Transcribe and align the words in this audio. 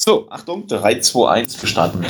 So, 0.00 0.28
Achtung, 0.30 0.64
3, 0.68 1.00
2, 1.00 1.28
1, 1.28 1.60
wir 1.60 1.68
starten. 1.68 2.06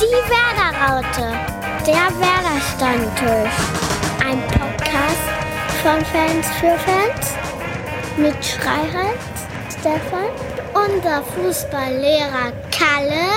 Die 0.00 0.16
Werderaute, 0.32 1.36
der 1.86 2.08
Werder-Stammtisch. 2.18 3.52
Ein 4.24 4.40
Podcast 4.48 5.28
von 5.82 6.02
Fans 6.06 6.46
für 6.58 6.78
Fans 6.78 7.34
mit 8.16 8.42
Schreihals, 8.42 9.20
Stefan, 9.78 10.30
unser 10.72 11.22
Fußballlehrer 11.22 12.52
Kalle 12.70 13.28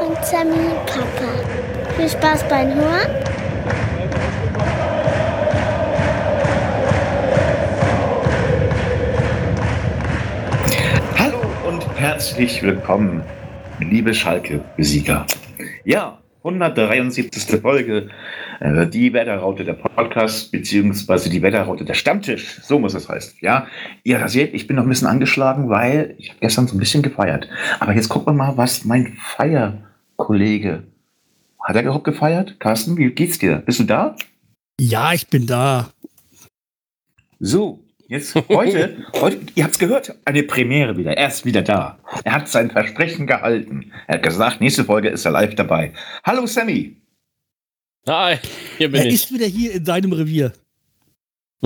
und 0.00 0.16
Sammy 0.24 0.70
Papa. 0.86 1.92
Viel 1.94 2.08
Spaß 2.08 2.48
beim 2.48 2.74
Hören. 2.74 3.24
Herzlich 12.04 12.62
willkommen, 12.62 13.22
liebe 13.80 14.12
Schalke-Besieger. 14.12 15.24
Ja, 15.86 16.18
173. 16.42 17.62
Folge, 17.62 18.10
äh, 18.60 18.86
die 18.86 19.14
Wetterraute 19.14 19.64
der 19.64 19.72
Podcast, 19.72 20.52
beziehungsweise 20.52 21.30
die 21.30 21.40
Wetterraute 21.40 21.86
der 21.86 21.94
Stammtisch, 21.94 22.60
so 22.62 22.78
muss 22.78 22.92
es 22.92 23.08
heißen. 23.08 23.38
Ja, 23.40 23.68
ihr 24.02 24.28
seht, 24.28 24.52
ich 24.52 24.66
bin 24.66 24.76
noch 24.76 24.82
ein 24.82 24.90
bisschen 24.90 25.08
angeschlagen, 25.08 25.70
weil 25.70 26.14
ich 26.18 26.28
habe 26.28 26.40
gestern 26.40 26.68
so 26.68 26.76
ein 26.76 26.78
bisschen 26.78 27.02
gefeiert. 27.02 27.48
Aber 27.80 27.94
jetzt 27.94 28.10
gucken 28.10 28.34
wir 28.34 28.44
mal, 28.44 28.58
was 28.58 28.84
mein 28.84 29.16
Feierkollege, 29.18 30.82
hat 31.58 31.76
er 31.76 31.84
überhaupt 31.84 32.04
gefeiert? 32.04 32.60
Carsten, 32.60 32.98
wie 32.98 33.08
geht's 33.12 33.38
dir? 33.38 33.62
Bist 33.64 33.80
du 33.80 33.84
da? 33.84 34.14
Ja, 34.78 35.14
ich 35.14 35.26
bin 35.28 35.46
da. 35.46 35.88
So, 37.40 37.83
jetzt 38.08 38.34
heute, 38.48 39.04
heute 39.20 39.38
ihr 39.54 39.64
habt 39.64 39.74
es 39.74 39.78
gehört, 39.78 40.14
eine 40.24 40.42
Premiere 40.42 40.96
wieder. 40.96 41.16
Er 41.16 41.28
ist 41.28 41.44
wieder 41.44 41.62
da. 41.62 41.98
Er 42.24 42.32
hat 42.32 42.48
sein 42.48 42.70
Versprechen 42.70 43.26
gehalten. 43.26 43.92
Er 44.06 44.16
hat 44.16 44.22
gesagt, 44.22 44.60
nächste 44.60 44.84
Folge 44.84 45.08
ist 45.08 45.24
er 45.24 45.32
live 45.32 45.54
dabei. 45.54 45.92
Hallo 46.24 46.46
Sammy. 46.46 46.96
Hi, 48.06 48.36
hier 48.76 48.90
bin 48.90 49.00
Er 49.00 49.06
ich. 49.06 49.14
ist 49.14 49.32
wieder 49.32 49.46
hier 49.46 49.72
in 49.72 49.84
seinem 49.84 50.12
Revier. 50.12 50.52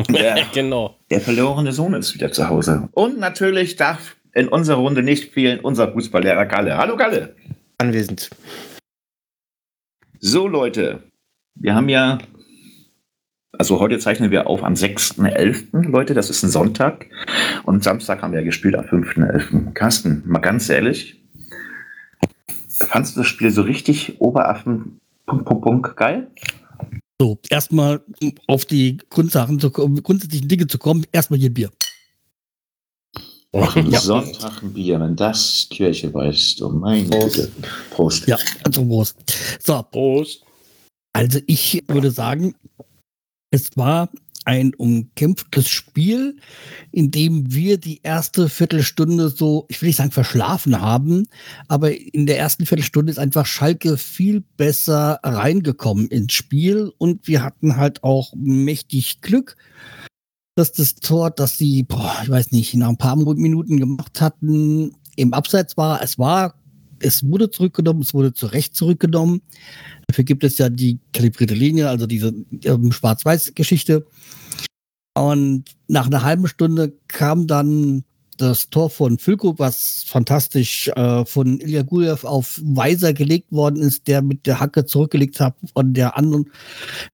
Der, 0.09 0.47
genau. 0.55 0.97
der 1.11 1.21
verlorene 1.21 1.73
Sohn 1.73 1.95
ist 1.95 2.15
wieder 2.15 2.31
zu 2.31 2.49
Hause. 2.49 2.89
Und 2.93 3.19
natürlich 3.19 3.75
darf 3.77 4.17
in 4.35 4.47
unserer 4.49 4.77
Runde 4.79 5.03
nicht 5.03 5.33
fehlen 5.33 5.59
unser 5.59 5.93
Fußballlehrer 5.93 6.47
Galle. 6.47 6.77
Hallo 6.77 6.97
Galle. 6.97 7.35
Anwesend. 7.79 8.31
So 10.21 10.47
Leute, 10.47 11.03
wir 11.57 11.75
haben 11.75 11.89
ja, 11.89 12.19
also 13.59 13.81
heute 13.81 13.99
zeichnen 13.99 14.31
wir 14.31 14.47
auf 14.47 14.63
am 14.63 14.75
6.11. 14.75 15.89
Leute, 15.89 16.15
das 16.15 16.31
ist 16.31 16.43
ein 16.43 16.51
Sonntag. 16.51 17.07
Und 17.65 17.83
Samstag 17.83 18.23
haben 18.23 18.33
wir 18.33 18.43
gespielt 18.43 18.77
am 18.77 18.85
5.11. 18.85 19.73
Carsten, 19.73 20.23
mal 20.27 20.39
ganz 20.39 20.69
ehrlich, 20.69 21.21
fandst 22.79 23.17
du 23.17 23.21
das 23.21 23.29
Spiel 23.29 23.51
so 23.51 23.63
richtig 23.63 24.21
Oberaffen, 24.21 25.01
Punkt, 25.27 25.45
Punkt, 25.45 25.65
Punkt, 25.65 25.97
geil? 25.97 26.31
So, 27.21 27.39
erstmal 27.51 28.01
um 28.23 28.33
auf 28.47 28.65
die 28.65 28.99
Grundsachen 29.11 29.59
zu 29.59 29.71
kommen, 29.71 30.03
grundsätzlichen 30.03 30.49
Dinge 30.49 30.69
zu 30.69 30.79
kommen, 30.79 31.05
erstmal 31.11 31.41
hier 31.41 31.53
Bier. 31.53 31.71
Ja. 33.53 33.99
Sonntag 33.99 34.63
ein 34.63 34.73
Bier, 34.73 35.01
wenn 35.01 35.17
das 35.17 35.67
Kirche 35.71 36.13
weißt 36.13 36.61
du, 36.61 36.69
meine 36.69 37.09
Güte. 37.09 37.51
Prost. 37.91 38.29
Ja, 38.29 38.37
also 38.63 38.85
Prost. 38.85 39.17
So, 39.61 39.83
Prost. 39.83 40.45
also 41.13 41.41
ich 41.47 41.83
würde 41.89 42.11
sagen, 42.11 42.55
es 43.51 43.77
war 43.77 44.11
ein 44.45 44.75
umkämpftes 44.75 45.69
Spiel, 45.69 46.37
in 46.91 47.11
dem 47.11 47.53
wir 47.53 47.77
die 47.77 48.01
erste 48.03 48.49
Viertelstunde 48.49 49.29
so, 49.29 49.67
ich 49.69 49.83
will 49.83 49.89
nicht 49.89 49.97
sagen 49.97 50.11
verschlafen 50.11 50.81
haben, 50.81 51.29
aber 51.69 51.95
in 51.95 52.25
der 52.25 52.39
ersten 52.39 52.65
Viertelstunde 52.65 53.11
ist 53.11 53.19
einfach 53.19 53.45
Schalke 53.45 53.99
viel 53.99 54.43
besser 54.57 55.21
reingekommen 55.23 56.09
ins 56.09 56.33
Spiel 56.33 56.91
und 56.97 57.29
wir 57.29 57.43
hatten 57.43 57.77
halt 57.77 58.03
auch 58.05 58.33
mächtig 58.35 59.21
Glück, 59.21 59.57
dass 60.55 60.73
das 60.73 60.95
Tor, 60.95 61.31
das 61.31 61.59
sie, 61.59 61.83
boah, 61.83 62.17
ich 62.23 62.31
weiß 62.31 62.51
nicht, 62.53 62.73
nach 62.75 62.89
ein 62.89 62.97
paar 62.97 63.17
Minuten 63.17 63.77
gemacht 63.77 64.21
hatten, 64.23 64.97
im 65.15 65.35
Abseits 65.35 65.77
war. 65.77 66.03
Es 66.03 66.19
war, 66.19 66.55
es 67.01 67.29
wurde 67.29 67.51
zurückgenommen, 67.51 68.03
es 68.03 68.15
wurde 68.15 68.33
zurecht 68.33 68.77
zurückgenommen. 68.77 69.43
Dafür 70.07 70.25
gibt 70.25 70.45
es 70.45 70.59
ja 70.59 70.69
die 70.69 70.99
kalibrierte 71.13 71.55
Linie, 71.55 71.89
also 71.89 72.07
diese 72.07 72.35
ähm, 72.65 72.93
Schwarz-Weiß-Geschichte. 72.93 74.07
Und 75.17 75.65
nach 75.89 76.07
einer 76.07 76.23
halben 76.23 76.47
Stunde 76.47 76.93
kam 77.09 77.47
dann 77.47 78.05
das 78.39 78.71
Tor 78.71 78.89
von 78.89 79.19
Füllkrug, 79.19 79.59
was 79.59 80.05
fantastisch 80.07 80.89
äh, 80.95 81.25
von 81.25 81.61
Ilya 81.61 81.83
Gulev 81.83 82.25
auf 82.25 82.61
Weiser 82.63 83.13
gelegt 83.13 83.51
worden 83.51 83.83
ist, 83.83 84.07
der 84.07 84.23
mit 84.23 84.47
der 84.47 84.61
Hacke 84.61 84.87
zurückgelegt 84.87 85.41
hat. 85.41 85.57
Und 85.75 85.95
der 85.95 86.17
anderen 86.17 86.51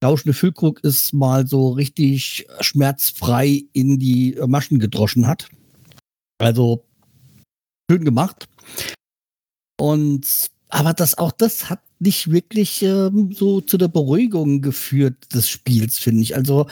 lauschende 0.02 0.34
Füllkrug 0.34 0.80
ist 0.84 1.14
mal 1.14 1.46
so 1.46 1.70
richtig 1.70 2.46
schmerzfrei 2.60 3.64
in 3.72 3.98
die 3.98 4.38
Maschen 4.46 4.78
gedroschen 4.78 5.26
hat. 5.26 5.48
Also 6.38 6.84
schön 7.90 8.04
gemacht. 8.04 8.46
Und 9.76 10.50
aber 10.68 10.92
das 10.92 11.18
auch 11.18 11.32
das 11.32 11.70
hat 11.70 11.80
nicht 12.00 12.30
wirklich 12.30 12.82
ähm, 12.82 13.32
so 13.32 13.60
zu 13.60 13.78
der 13.78 13.88
Beruhigung 13.88 14.60
geführt 14.60 15.32
des 15.32 15.48
Spiels, 15.48 15.98
finde 15.98 16.22
ich. 16.22 16.36
Also 16.36 16.66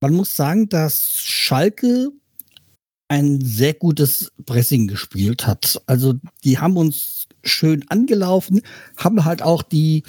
man 0.00 0.14
muss 0.14 0.36
sagen, 0.36 0.68
dass 0.68 1.18
Schalke 1.18 2.10
ein 3.08 3.40
sehr 3.42 3.74
gutes 3.74 4.32
Pressing 4.46 4.86
gespielt 4.86 5.46
hat. 5.46 5.80
Also 5.86 6.14
die 6.44 6.58
haben 6.58 6.76
uns 6.76 7.26
schön 7.42 7.84
angelaufen, 7.88 8.62
haben 8.96 9.24
halt 9.24 9.42
auch 9.42 9.62
die 9.62 10.04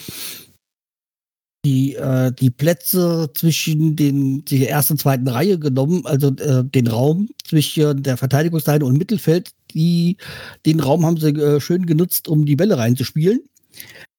die, 1.65 1.95
äh, 1.95 2.31
die 2.33 2.49
Plätze 2.49 3.31
zwischen 3.33 3.95
den, 3.95 4.43
die 4.43 4.67
ersten 4.67 4.93
und 4.93 4.99
zweiten 4.99 5.27
Reihe 5.29 5.57
genommen, 5.57 6.05
also 6.05 6.27
äh, 6.27 6.63
den 6.63 6.87
Raum 6.87 7.29
zwischen 7.45 8.03
der 8.03 8.17
Verteidigungsseite 8.17 8.85
und 8.85 8.97
Mittelfeld, 8.97 9.53
die, 9.73 10.17
den 10.65 10.79
Raum 10.79 11.05
haben 11.05 11.17
sie 11.17 11.29
äh, 11.29 11.59
schön 11.59 11.85
genutzt, 11.85 12.27
um 12.27 12.45
die 12.45 12.55
Bälle 12.55 12.77
reinzuspielen. 12.77 13.41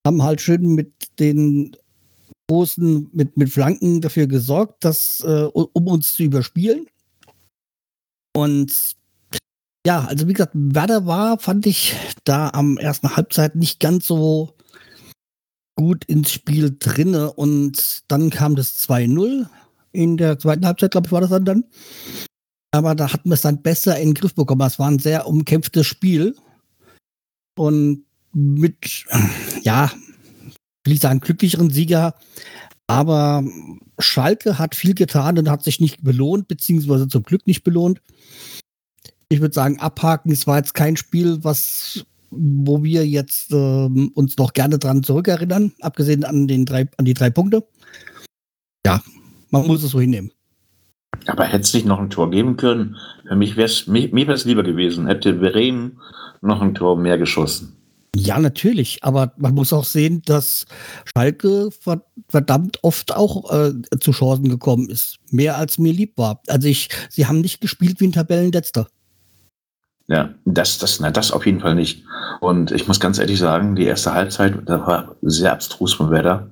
Haben 0.06 0.22
halt 0.22 0.40
schön 0.40 0.74
mit 0.74 0.92
den 1.18 1.76
großen, 2.48 3.08
mit, 3.12 3.36
mit 3.36 3.50
Flanken 3.50 4.00
dafür 4.00 4.26
gesorgt, 4.26 4.84
dass, 4.84 5.20
äh, 5.26 5.44
um 5.52 5.86
uns 5.86 6.14
zu 6.14 6.24
überspielen. 6.24 6.86
Und 8.36 8.96
ja, 9.86 10.04
also 10.04 10.28
wie 10.28 10.32
gesagt, 10.32 10.52
Werder 10.54 11.06
war, 11.06 11.38
fand 11.38 11.66
ich 11.66 11.94
da 12.24 12.50
am 12.50 12.78
ersten 12.78 13.16
Halbzeit 13.16 13.54
nicht 13.54 13.80
ganz 13.80 14.06
so 14.06 14.54
gut 15.76 16.04
ins 16.06 16.32
Spiel 16.32 16.76
drinne 16.78 17.32
und 17.32 18.04
dann 18.08 18.30
kam 18.30 18.54
das 18.56 18.78
2-0 18.88 19.46
in 19.92 20.16
der 20.16 20.38
zweiten 20.38 20.66
Halbzeit, 20.66 20.92
glaube 20.92 21.06
ich, 21.06 21.12
war 21.12 21.20
das 21.20 21.30
dann 21.30 21.44
dann. 21.44 21.64
Aber 22.74 22.96
da 22.96 23.12
hatten 23.12 23.28
wir 23.28 23.34
es 23.34 23.42
dann 23.42 23.62
besser 23.62 24.00
in 24.00 24.08
den 24.08 24.14
Griff 24.14 24.34
bekommen. 24.34 24.66
Es 24.66 24.80
war 24.80 24.90
ein 24.90 24.98
sehr 24.98 25.28
umkämpftes 25.28 25.86
Spiel. 25.86 26.34
Und 27.56 28.04
mit, 28.32 29.04
ja, 29.62 29.92
will 30.82 30.94
ich 30.94 30.98
sagen, 30.98 31.20
glücklicheren 31.20 31.70
Sieger. 31.70 32.16
Aber 32.88 33.44
Schalke 34.00 34.58
hat 34.58 34.74
viel 34.74 34.94
getan 34.94 35.38
und 35.38 35.48
hat 35.48 35.62
sich 35.62 35.78
nicht 35.78 36.02
belohnt, 36.02 36.48
beziehungsweise 36.48 37.06
zum 37.06 37.22
Glück 37.22 37.46
nicht 37.46 37.62
belohnt. 37.62 38.02
Ich 39.28 39.40
würde 39.40 39.54
sagen, 39.54 39.78
abhaken, 39.78 40.32
es 40.32 40.48
war 40.48 40.56
jetzt 40.56 40.74
kein 40.74 40.96
Spiel, 40.96 41.44
was 41.44 42.04
wo 42.32 42.82
wir 42.82 43.06
jetzt 43.06 43.52
ähm, 43.52 44.10
uns 44.16 44.36
noch 44.36 44.52
gerne 44.52 44.80
dran 44.80 45.04
zurückerinnern, 45.04 45.72
abgesehen 45.80 46.24
an, 46.24 46.48
den 46.48 46.64
drei, 46.64 46.88
an 46.96 47.04
die 47.04 47.14
drei 47.14 47.30
Punkte. 47.30 47.64
Ja, 48.84 49.00
man 49.50 49.64
muss 49.68 49.84
es 49.84 49.92
so 49.92 50.00
hinnehmen. 50.00 50.32
Aber 51.26 51.44
hätte 51.44 51.62
es 51.62 51.74
nicht 51.74 51.86
noch 51.86 51.98
ein 51.98 52.10
Tor 52.10 52.30
geben 52.30 52.56
können? 52.56 52.96
Für 53.26 53.36
mich 53.36 53.56
wäre 53.56 53.66
es 53.66 53.86
mir, 53.86 54.08
mir 54.12 54.26
wär's 54.26 54.44
lieber 54.44 54.62
gewesen, 54.62 55.06
hätte 55.06 55.32
Bremen 55.32 56.00
noch 56.40 56.60
ein 56.60 56.74
Tor 56.74 56.96
mehr 56.96 57.18
geschossen. 57.18 57.76
Ja, 58.16 58.38
natürlich, 58.38 59.02
aber 59.02 59.32
man 59.36 59.54
muss 59.54 59.72
auch 59.72 59.84
sehen, 59.84 60.22
dass 60.24 60.66
Schalke 61.04 61.70
verdammt 62.28 62.78
oft 62.82 63.14
auch 63.14 63.52
äh, 63.52 63.72
zu 63.98 64.12
Chancen 64.12 64.48
gekommen 64.48 64.88
ist. 64.88 65.16
Mehr 65.30 65.58
als 65.58 65.78
mir 65.78 65.92
lieb 65.92 66.16
war. 66.16 66.40
Also 66.46 66.68
ich, 66.68 66.88
sie 67.10 67.26
haben 67.26 67.40
nicht 67.40 67.60
gespielt 67.60 68.00
wie 68.00 68.06
ein 68.06 68.12
Tabellenletzter. 68.12 68.86
Ja, 70.06 70.34
das, 70.44 70.78
das, 70.78 71.00
na, 71.00 71.10
das 71.10 71.32
auf 71.32 71.46
jeden 71.46 71.60
Fall 71.60 71.74
nicht. 71.74 72.04
Und 72.40 72.70
ich 72.70 72.86
muss 72.86 73.00
ganz 73.00 73.18
ehrlich 73.18 73.38
sagen, 73.38 73.74
die 73.74 73.84
erste 73.84 74.12
Halbzeit, 74.12 74.54
da 74.66 74.86
war 74.86 75.16
sehr 75.22 75.52
abstrus 75.52 75.94
von 75.94 76.10
Werder. 76.10 76.50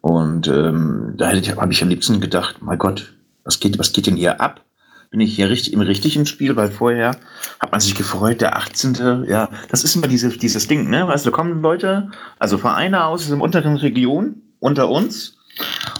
Und 0.00 0.48
ähm, 0.48 1.14
da 1.16 1.28
hätte 1.28 1.38
ich, 1.38 1.56
habe 1.56 1.72
ich 1.72 1.82
am 1.82 1.88
liebsten 1.88 2.20
gedacht, 2.20 2.56
mein 2.60 2.78
Gott, 2.78 3.14
was 3.44 3.60
geht, 3.60 3.78
was 3.78 3.92
geht 3.92 4.06
denn 4.06 4.16
hier 4.16 4.40
ab? 4.40 4.64
Bin 5.10 5.20
ich 5.20 5.34
hier 5.34 5.50
richtig 5.50 5.72
im 5.72 5.80
richtigen 5.80 6.24
Spiel, 6.24 6.54
weil 6.54 6.70
vorher 6.70 7.16
hat 7.58 7.72
man 7.72 7.80
sich 7.80 7.96
gefreut, 7.96 8.40
der 8.40 8.56
18. 8.56 9.24
Ja, 9.28 9.48
das 9.68 9.82
ist 9.82 9.96
immer 9.96 10.06
dieses, 10.06 10.38
dieses 10.38 10.68
Ding, 10.68 10.88
ne? 10.88 11.08
Weißt 11.08 11.26
du, 11.26 11.32
kommen 11.32 11.62
Leute, 11.62 12.10
also 12.38 12.58
Vereine 12.58 13.04
aus 13.04 13.26
der 13.26 13.40
unteren 13.40 13.76
Region 13.76 14.36
unter 14.60 14.88
uns 14.88 15.36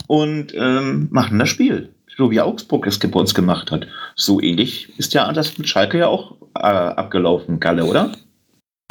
und 0.07 0.55
ähm, 0.55 1.09
machen 1.11 1.39
das 1.41 1.49
Spiel. 1.49 1.93
so 2.17 2.31
wie 2.31 2.41
Augsburg 2.41 2.87
es 2.87 2.99
bei 2.99 3.19
uns 3.19 3.35
gemacht 3.35 3.73
hat. 3.73 3.89
So 4.15 4.41
ähnlich 4.41 4.93
ist 4.99 5.15
ja 5.15 5.33
das 5.33 5.59
mit 5.59 5.69
Schalke 5.69 5.99
ja 5.99 6.07
auch 6.07 6.37
äh, 6.55 6.61
abgelaufen, 6.61 7.59
Galle, 7.59 7.85
oder? 7.85 8.13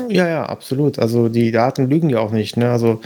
Ja, 0.07 0.27
ja, 0.27 0.45
absolut. 0.45 0.99
Also 0.99 1.29
die 1.29 1.51
Daten 1.51 1.89
lügen 1.89 2.09
ja 2.09 2.19
auch 2.19 2.31
nicht. 2.31 2.57
Ne? 2.57 2.69
Also 2.71 3.01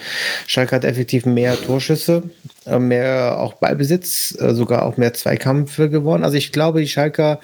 Schalke 0.48 0.76
hat 0.76 0.86
effektiv 0.86 1.26
mehr 1.26 1.60
Torschüsse, 1.60 2.24
äh, 2.66 2.80
mehr 2.80 3.40
auch 3.40 3.54
Ballbesitz, 3.54 4.38
äh, 4.40 4.54
sogar 4.54 4.86
auch 4.86 4.98
mehr 4.98 5.14
Zweikämpfe 5.14 5.90
gewonnen. 5.90 6.24
Also 6.24 6.38
ich 6.38 6.52
glaube, 6.52 6.82
die 6.82 6.88
Schalker, 6.88 7.40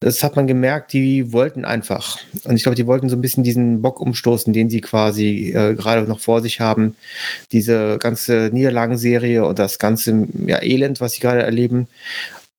das 0.00 0.22
hat 0.22 0.36
man 0.36 0.46
gemerkt, 0.46 0.92
die 0.92 1.32
wollten 1.32 1.64
einfach. 1.64 2.18
Und 2.44 2.56
ich 2.56 2.62
glaube, 2.62 2.76
die 2.76 2.86
wollten 2.86 3.08
so 3.08 3.16
ein 3.16 3.20
bisschen 3.20 3.44
diesen 3.44 3.82
Bock 3.82 4.00
umstoßen, 4.00 4.52
den 4.52 4.70
sie 4.70 4.80
quasi 4.80 5.52
äh, 5.54 5.74
gerade 5.74 6.02
noch 6.08 6.20
vor 6.20 6.40
sich 6.40 6.60
haben. 6.60 6.96
Diese 7.52 7.98
ganze 7.98 8.50
Niederlagenserie 8.52 9.44
und 9.44 9.58
das 9.58 9.78
ganze 9.78 10.26
ja, 10.46 10.62
Elend, 10.62 11.00
was 11.00 11.12
sie 11.12 11.20
gerade 11.20 11.42
erleben. 11.42 11.88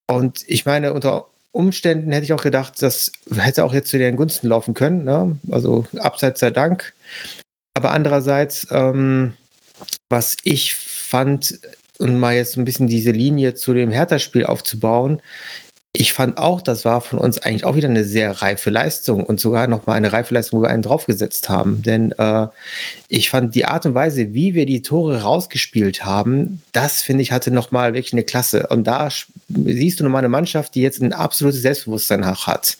Und 0.07 0.43
ich 0.47 0.65
meine, 0.65 0.93
unter 0.93 1.25
Umständen 1.51 2.11
hätte 2.11 2.25
ich 2.25 2.33
auch 2.33 2.43
gedacht, 2.43 2.81
das 2.81 3.11
hätte 3.35 3.63
auch 3.63 3.73
jetzt 3.73 3.89
zu 3.89 3.97
den 3.97 4.15
Gunsten 4.15 4.47
laufen 4.47 4.73
können. 4.73 5.03
Ne? 5.03 5.37
Also 5.51 5.85
abseits 5.97 6.39
sei 6.39 6.51
Dank. 6.51 6.93
Aber 7.75 7.91
andererseits, 7.91 8.67
ähm, 8.71 9.33
was 10.09 10.37
ich 10.43 10.75
fand, 10.75 11.59
und 11.97 12.19
mal 12.19 12.35
jetzt 12.35 12.57
ein 12.57 12.65
bisschen 12.65 12.87
diese 12.87 13.11
Linie 13.11 13.55
zu 13.55 13.73
dem 13.73 13.91
Hertha-Spiel 13.91 14.45
aufzubauen, 14.45 15.21
ich 15.91 16.13
fand 16.13 16.37
auch, 16.37 16.61
das 16.61 16.85
war 16.85 17.01
von 17.01 17.17
uns 17.17 17.39
eigentlich 17.39 17.65
auch 17.65 17.75
wieder 17.75 17.89
eine 17.89 18.03
sehr 18.03 18.43
reife 18.43 18.69
Leistung 18.69 19.23
und 19.23 19.39
sogar 19.39 19.65
nochmal 19.65 19.97
eine 19.97 20.13
reife 20.13 20.35
Leistung, 20.35 20.59
wo 20.59 20.63
wir 20.63 20.69
einen 20.69 20.83
draufgesetzt 20.83 21.49
haben. 21.49 21.81
Denn 21.81 22.11
äh, 22.11 22.47
ich 23.07 23.31
fand 23.31 23.55
die 23.55 23.65
Art 23.65 23.87
und 23.87 23.95
Weise, 23.95 24.35
wie 24.35 24.53
wir 24.53 24.67
die 24.67 24.83
Tore 24.83 25.23
rausgespielt 25.23 26.05
haben, 26.05 26.61
das 26.73 27.01
finde 27.01 27.23
ich 27.23 27.31
hatte 27.31 27.49
nochmal 27.49 27.95
wirklich 27.95 28.13
eine 28.13 28.23
Klasse. 28.23 28.67
Und 28.67 28.85
da 28.85 29.09
siehst 29.47 29.99
du 29.99 30.03
nochmal 30.03 30.19
eine 30.19 30.29
Mannschaft, 30.29 30.75
die 30.75 30.81
jetzt 30.81 31.01
ein 31.01 31.11
absolutes 31.11 31.63
Selbstbewusstsein 31.63 32.23
hat. 32.25 32.77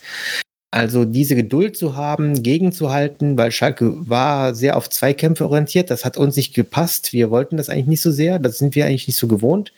Also 0.71 1.03
diese 1.03 1.35
Geduld 1.35 1.77
zu 1.77 1.95
haben, 1.95 2.44
gegenzuhalten, 2.44 3.39
weil 3.39 3.51
Schalke 3.51 4.07
war 4.07 4.53
sehr 4.53 4.77
auf 4.77 4.88
Zweikämpfe 4.88 5.45
orientiert. 5.45 5.89
Das 5.89 6.06
hat 6.06 6.15
uns 6.15 6.35
nicht 6.35 6.53
gepasst. 6.53 7.11
Wir 7.11 7.31
wollten 7.31 7.57
das 7.57 7.69
eigentlich 7.69 7.88
nicht 7.88 8.01
so 8.03 8.11
sehr. 8.11 8.38
Das 8.38 8.59
sind 8.59 8.75
wir 8.75 8.85
eigentlich 8.85 9.07
nicht 9.07 9.17
so 9.17 9.27
gewohnt. 9.27 9.73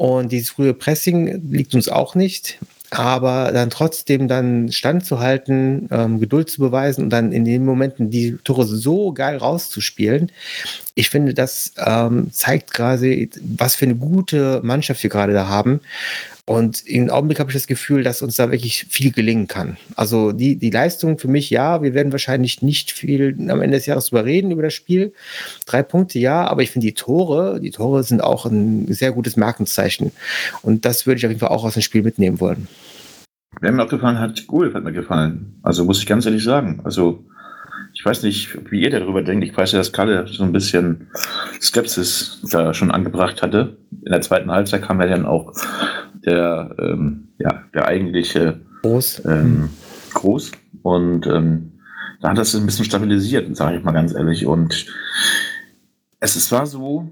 Und 0.00 0.32
dieses 0.32 0.48
frühe 0.48 0.72
Pressing 0.72 1.52
liegt 1.52 1.74
uns 1.74 1.90
auch 1.90 2.14
nicht. 2.14 2.58
Aber 2.90 3.52
dann 3.52 3.68
trotzdem 3.68 4.28
dann 4.28 4.72
standzuhalten, 4.72 5.90
ähm, 5.90 6.20
Geduld 6.20 6.48
zu 6.48 6.62
beweisen 6.62 7.04
und 7.04 7.10
dann 7.10 7.32
in 7.32 7.44
den 7.44 7.66
Momenten 7.66 8.08
die 8.08 8.38
Tore 8.42 8.64
so 8.64 9.12
geil 9.12 9.36
rauszuspielen, 9.36 10.32
ich 10.94 11.10
finde, 11.10 11.34
das 11.34 11.74
ähm, 11.76 12.32
zeigt 12.32 12.72
gerade, 12.72 13.28
was 13.58 13.74
für 13.74 13.84
eine 13.84 13.96
gute 13.96 14.60
Mannschaft 14.62 15.02
wir 15.02 15.10
gerade 15.10 15.34
da 15.34 15.48
haben. 15.48 15.80
Und 16.50 16.84
im 16.84 17.10
Augenblick 17.10 17.38
habe 17.38 17.50
ich 17.50 17.54
das 17.54 17.68
Gefühl, 17.68 18.02
dass 18.02 18.22
uns 18.22 18.34
da 18.34 18.50
wirklich 18.50 18.86
viel 18.90 19.12
gelingen 19.12 19.46
kann. 19.46 19.76
Also 19.94 20.32
die, 20.32 20.56
die 20.56 20.70
Leistung 20.70 21.16
für 21.16 21.28
mich, 21.28 21.48
ja, 21.48 21.80
wir 21.80 21.94
werden 21.94 22.10
wahrscheinlich 22.10 22.60
nicht 22.60 22.90
viel 22.90 23.36
am 23.48 23.62
Ende 23.62 23.76
des 23.76 23.86
Jahres 23.86 24.08
überreden 24.08 24.50
über 24.50 24.62
das 24.62 24.74
Spiel. 24.74 25.12
Drei 25.64 25.84
Punkte, 25.84 26.18
ja, 26.18 26.48
aber 26.48 26.62
ich 26.62 26.72
finde 26.72 26.88
die 26.88 26.94
Tore, 26.94 27.60
die 27.60 27.70
Tore 27.70 28.02
sind 28.02 28.20
auch 28.20 28.46
ein 28.46 28.92
sehr 28.92 29.12
gutes 29.12 29.36
Markenzeichen. 29.36 30.10
Und 30.62 30.84
das 30.84 31.06
würde 31.06 31.18
ich 31.18 31.24
auf 31.24 31.30
jeden 31.30 31.38
Fall 31.38 31.50
auch 31.50 31.62
aus 31.62 31.74
dem 31.74 31.82
Spiel 31.82 32.02
mitnehmen 32.02 32.40
wollen. 32.40 32.66
Wer 33.60 33.70
mir 33.70 33.84
auch 33.84 33.88
gefallen 33.88 34.18
hat, 34.18 34.48
Gulf 34.48 34.74
hat 34.74 34.82
mir 34.82 34.92
gefallen. 34.92 35.60
Also 35.62 35.84
muss 35.84 36.00
ich 36.00 36.06
ganz 36.06 36.26
ehrlich 36.26 36.42
sagen. 36.42 36.80
Also 36.82 37.24
ich 38.00 38.06
weiß 38.06 38.22
nicht, 38.22 38.70
wie 38.70 38.80
ihr 38.80 38.88
darüber 38.88 39.20
denkt. 39.20 39.44
Ich 39.44 39.54
weiß 39.54 39.72
ja, 39.72 39.78
dass 39.78 39.92
Kalle 39.92 40.26
so 40.26 40.42
ein 40.42 40.52
bisschen 40.52 41.08
Skepsis 41.60 42.40
da 42.50 42.72
schon 42.72 42.90
angebracht 42.90 43.42
hatte. 43.42 43.76
In 43.90 44.10
der 44.10 44.22
zweiten 44.22 44.50
Halbzeit 44.50 44.80
kam 44.80 45.02
ja 45.02 45.06
dann 45.06 45.26
auch 45.26 45.52
der, 46.24 46.74
ähm, 46.78 47.28
ja, 47.36 47.62
der 47.74 47.86
eigentliche 47.86 48.58
Groß. 48.80 49.26
Ähm, 49.26 49.68
Groß. 50.14 50.52
Und 50.80 51.26
ähm, 51.26 51.72
da 52.22 52.30
hat 52.30 52.38
das 52.38 52.54
ein 52.54 52.64
bisschen 52.64 52.86
stabilisiert, 52.86 53.54
sage 53.54 53.76
ich 53.76 53.84
mal 53.84 53.92
ganz 53.92 54.14
ehrlich. 54.14 54.46
Und 54.46 54.86
es, 56.20 56.36
es 56.36 56.50
war 56.50 56.64
so, 56.64 57.10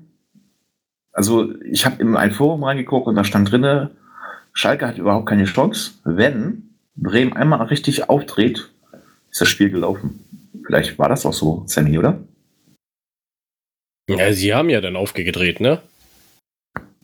also 1.12 1.52
ich 1.67 1.85
habe 1.85 2.00
in 2.00 2.17
ein 2.17 2.32
Forum 2.32 2.64
reingeguckt 2.64 3.06
und 3.06 3.14
da 3.14 3.25
stand 3.25 3.52
drinne, 3.52 3.90
Schalke 4.55 4.88
hat 4.88 4.96
überhaupt 4.96 5.29
keine 5.29 5.44
Chance. 5.44 5.90
Wenn 6.05 6.70
Bremen 6.96 7.35
einmal 7.35 7.61
richtig 7.67 8.08
aufdreht, 8.08 8.70
ist 9.31 9.43
das 9.43 9.49
Spiel 9.50 9.69
gelaufen. 9.69 10.25
Vielleicht 10.69 10.99
war 10.99 11.09
das 11.09 11.25
auch 11.25 11.32
so, 11.32 11.62
Sammy, 11.67 11.99
oder? 11.99 12.23
Ja, 14.11 14.31
sie 14.35 14.53
haben 14.55 14.69
ja 14.69 14.82
dann 14.82 14.97
aufgedreht, 14.97 15.61
ne? 15.61 15.81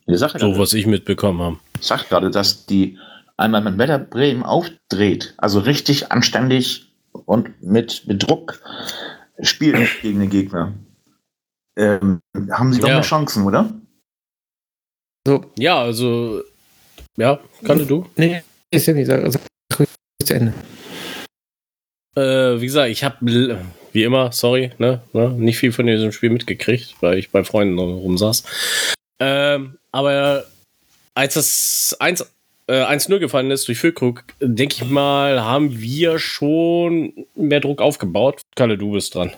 Sache 0.07 0.37
so, 0.37 0.55
was 0.59 0.73
ich 0.73 0.85
mitbekommen 0.85 1.41
habe. 1.41 1.57
Ich 1.79 1.87
sag 1.87 2.07
gerade, 2.07 2.29
dass 2.29 2.67
die 2.67 2.99
einmal 3.37 3.61
mit 3.61 3.79
Wetter 3.79 3.97
Bremen 3.97 4.43
aufdreht, 4.43 5.33
also 5.37 5.57
richtig 5.59 6.11
anständig 6.11 6.93
und 7.11 7.59
mit, 7.63 8.05
mit 8.05 8.21
Druck 8.27 8.61
spielt 9.41 9.89
gegen 10.03 10.19
den 10.19 10.29
Gegner. 10.29 10.75
Ähm, 11.75 12.21
haben 12.51 12.71
sie 12.71 12.79
doch 12.81 12.87
Ja. 12.89 12.95
mehr 12.95 13.03
Chancen, 13.03 13.45
oder? 13.45 13.73
So, 15.27 15.43
Ja, 15.57 15.81
also, 15.81 16.43
ja, 17.17 17.39
kannte 17.65 17.87
du. 17.87 18.05
nee, 18.15 18.43
ist 18.69 18.85
ja 18.85 18.93
nicht, 18.93 19.07
sag, 19.07 19.25
sag 19.31 19.41
ruhig 19.79 19.89
zu 20.23 20.35
Ende. 20.35 20.53
Äh, 22.15 22.61
wie 22.61 22.65
gesagt, 22.65 22.89
ich 22.89 23.03
habe, 23.03 23.57
wie 23.91 24.03
immer, 24.03 24.31
sorry, 24.31 24.71
ne, 24.77 25.01
ne, 25.13 25.29
nicht 25.31 25.57
viel 25.57 25.71
von 25.71 25.85
diesem 25.85 26.11
Spiel 26.11 26.29
mitgekriegt, 26.29 26.95
weil 27.01 27.17
ich 27.17 27.29
bei 27.31 27.43
Freunden 27.43 27.77
rumsaß. 27.77 28.43
Ähm, 29.19 29.77
aber 29.91 30.45
als 31.13 31.33
das 31.35 31.97
1, 31.99 32.25
äh, 32.67 32.83
1-0 32.83 33.19
gefallen 33.19 33.51
ist 33.51 33.67
durch 33.67 33.79
Füllkrug, 33.79 34.23
denke 34.39 34.75
ich 34.75 34.89
mal, 34.89 35.43
haben 35.43 35.79
wir 35.79 36.19
schon 36.19 37.13
mehr 37.35 37.59
Druck 37.59 37.81
aufgebaut. 37.81 38.41
Kalle, 38.55 38.77
du 38.77 38.91
bist 38.91 39.15
dran. 39.15 39.31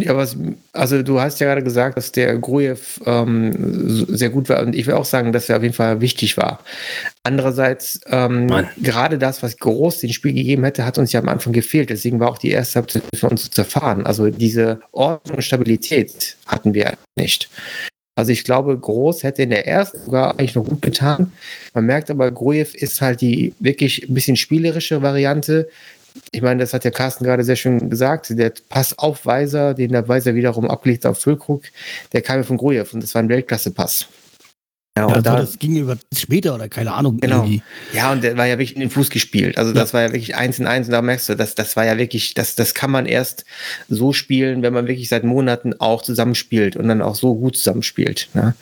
Ja, 0.00 0.16
was, 0.16 0.36
also 0.72 1.02
du 1.02 1.20
hast 1.20 1.40
ja 1.40 1.46
gerade 1.46 1.62
gesagt, 1.62 1.96
dass 1.96 2.12
der 2.12 2.38
Grujew 2.38 2.76
ähm, 3.04 4.06
sehr 4.08 4.30
gut 4.30 4.48
war 4.48 4.62
und 4.62 4.74
ich 4.74 4.86
will 4.86 4.94
auch 4.94 5.04
sagen, 5.04 5.32
dass 5.32 5.48
er 5.48 5.56
auf 5.56 5.62
jeden 5.62 5.74
Fall 5.74 6.00
wichtig 6.00 6.36
war. 6.36 6.60
Andererseits, 7.24 8.00
ähm, 8.06 8.48
gerade 8.80 9.18
das, 9.18 9.42
was 9.42 9.58
Groß 9.58 9.98
den 9.98 10.12
Spiel 10.12 10.32
gegeben 10.32 10.64
hätte, 10.64 10.84
hat 10.84 10.98
uns 10.98 11.12
ja 11.12 11.20
am 11.20 11.28
Anfang 11.28 11.52
gefehlt. 11.52 11.90
Deswegen 11.90 12.20
war 12.20 12.30
auch 12.30 12.38
die 12.38 12.50
erste 12.50 12.76
Halbzeit 12.76 13.02
für 13.14 13.28
uns 13.28 13.44
zu 13.44 13.50
zerfahren. 13.50 14.06
Also 14.06 14.30
diese 14.30 14.80
Ordnung 14.92 15.36
und 15.36 15.42
Stabilität 15.42 16.36
hatten 16.46 16.74
wir 16.74 16.94
nicht. 17.16 17.50
Also 18.18 18.32
ich 18.32 18.42
glaube, 18.42 18.76
Groß 18.76 19.22
hätte 19.22 19.42
in 19.42 19.50
der 19.50 19.68
ersten 19.68 20.04
sogar 20.04 20.32
eigentlich 20.32 20.56
noch 20.56 20.64
gut 20.64 20.82
getan. 20.82 21.30
Man 21.72 21.86
merkt 21.86 22.10
aber, 22.10 22.30
Grujew 22.32 22.66
ist 22.74 23.00
halt 23.00 23.20
die 23.20 23.54
wirklich 23.60 24.08
ein 24.08 24.14
bisschen 24.14 24.34
spielerische 24.34 25.02
Variante. 25.02 25.68
Ich 26.30 26.42
meine, 26.42 26.60
das 26.60 26.74
hat 26.74 26.84
der 26.84 26.90
Carsten 26.90 27.24
gerade 27.24 27.44
sehr 27.44 27.56
schön 27.56 27.90
gesagt. 27.90 28.30
Der 28.30 28.52
Passaufweiser, 28.68 29.74
den 29.74 29.92
der 29.92 30.08
Weiser 30.08 30.34
wiederum 30.34 30.68
abgelegt 30.68 31.04
hat 31.04 31.12
auf 31.12 31.18
Füllkrug, 31.18 31.62
der 32.12 32.22
kam 32.22 32.38
ja 32.38 32.42
von 32.42 32.56
Grujew 32.56 32.86
und 32.92 33.02
das 33.02 33.14
war 33.14 33.22
ein 33.22 33.28
Weltklasse-Pass. 33.28 34.08
Ja, 34.98 35.06
und 35.06 35.12
Also 35.12 35.22
da, 35.22 35.36
das 35.36 35.58
ging 35.58 35.76
über 35.76 35.96
später 36.14 36.54
oder 36.54 36.68
keine 36.68 36.92
Ahnung. 36.92 37.18
Genau. 37.20 37.36
irgendwie. 37.36 37.62
ja, 37.92 38.10
und 38.12 38.24
der 38.24 38.36
war 38.36 38.46
ja 38.46 38.54
wirklich 38.58 38.74
in 38.74 38.80
den 38.80 38.90
Fuß 38.90 39.10
gespielt. 39.10 39.56
Also 39.58 39.72
das 39.72 39.94
war 39.94 40.02
ja 40.02 40.08
wirklich 40.08 40.34
eins 40.34 40.58
in 40.58 40.66
eins 40.66 40.88
und 40.88 40.92
da 40.92 41.02
merkst 41.02 41.28
du, 41.28 41.34
das, 41.36 41.54
das 41.54 41.76
war 41.76 41.86
ja 41.86 41.96
wirklich, 41.98 42.34
das, 42.34 42.56
das 42.56 42.74
kann 42.74 42.90
man 42.90 43.06
erst 43.06 43.44
so 43.88 44.12
spielen, 44.12 44.62
wenn 44.62 44.72
man 44.72 44.88
wirklich 44.88 45.08
seit 45.08 45.24
Monaten 45.24 45.74
auch 45.78 46.02
zusammenspielt 46.02 46.76
und 46.76 46.88
dann 46.88 47.00
auch 47.00 47.14
so 47.14 47.34
gut 47.36 47.56
zusammenspielt. 47.56 48.28
Ne? 48.34 48.54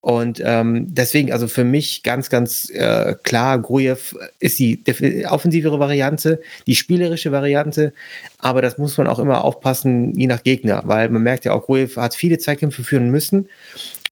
Und 0.00 0.40
ähm, 0.42 0.86
deswegen, 0.88 1.32
also 1.32 1.48
für 1.48 1.64
mich 1.64 2.02
ganz, 2.02 2.30
ganz 2.30 2.70
äh, 2.70 3.14
klar, 3.22 3.60
Grujew 3.60 3.96
ist 4.38 4.58
die 4.58 4.82
offensivere 5.28 5.78
Variante, 5.78 6.40
die 6.66 6.76
spielerische 6.76 7.32
Variante, 7.32 7.92
aber 8.38 8.62
das 8.62 8.78
muss 8.78 8.96
man 8.96 9.08
auch 9.08 9.18
immer 9.18 9.44
aufpassen, 9.44 10.18
je 10.18 10.26
nach 10.26 10.42
Gegner, 10.42 10.82
weil 10.86 11.08
man 11.10 11.22
merkt 11.22 11.44
ja 11.44 11.52
auch, 11.52 11.66
Grujew 11.66 11.96
hat 11.96 12.14
viele 12.14 12.38
Zweikämpfe 12.38 12.82
führen 12.82 13.10
müssen. 13.10 13.48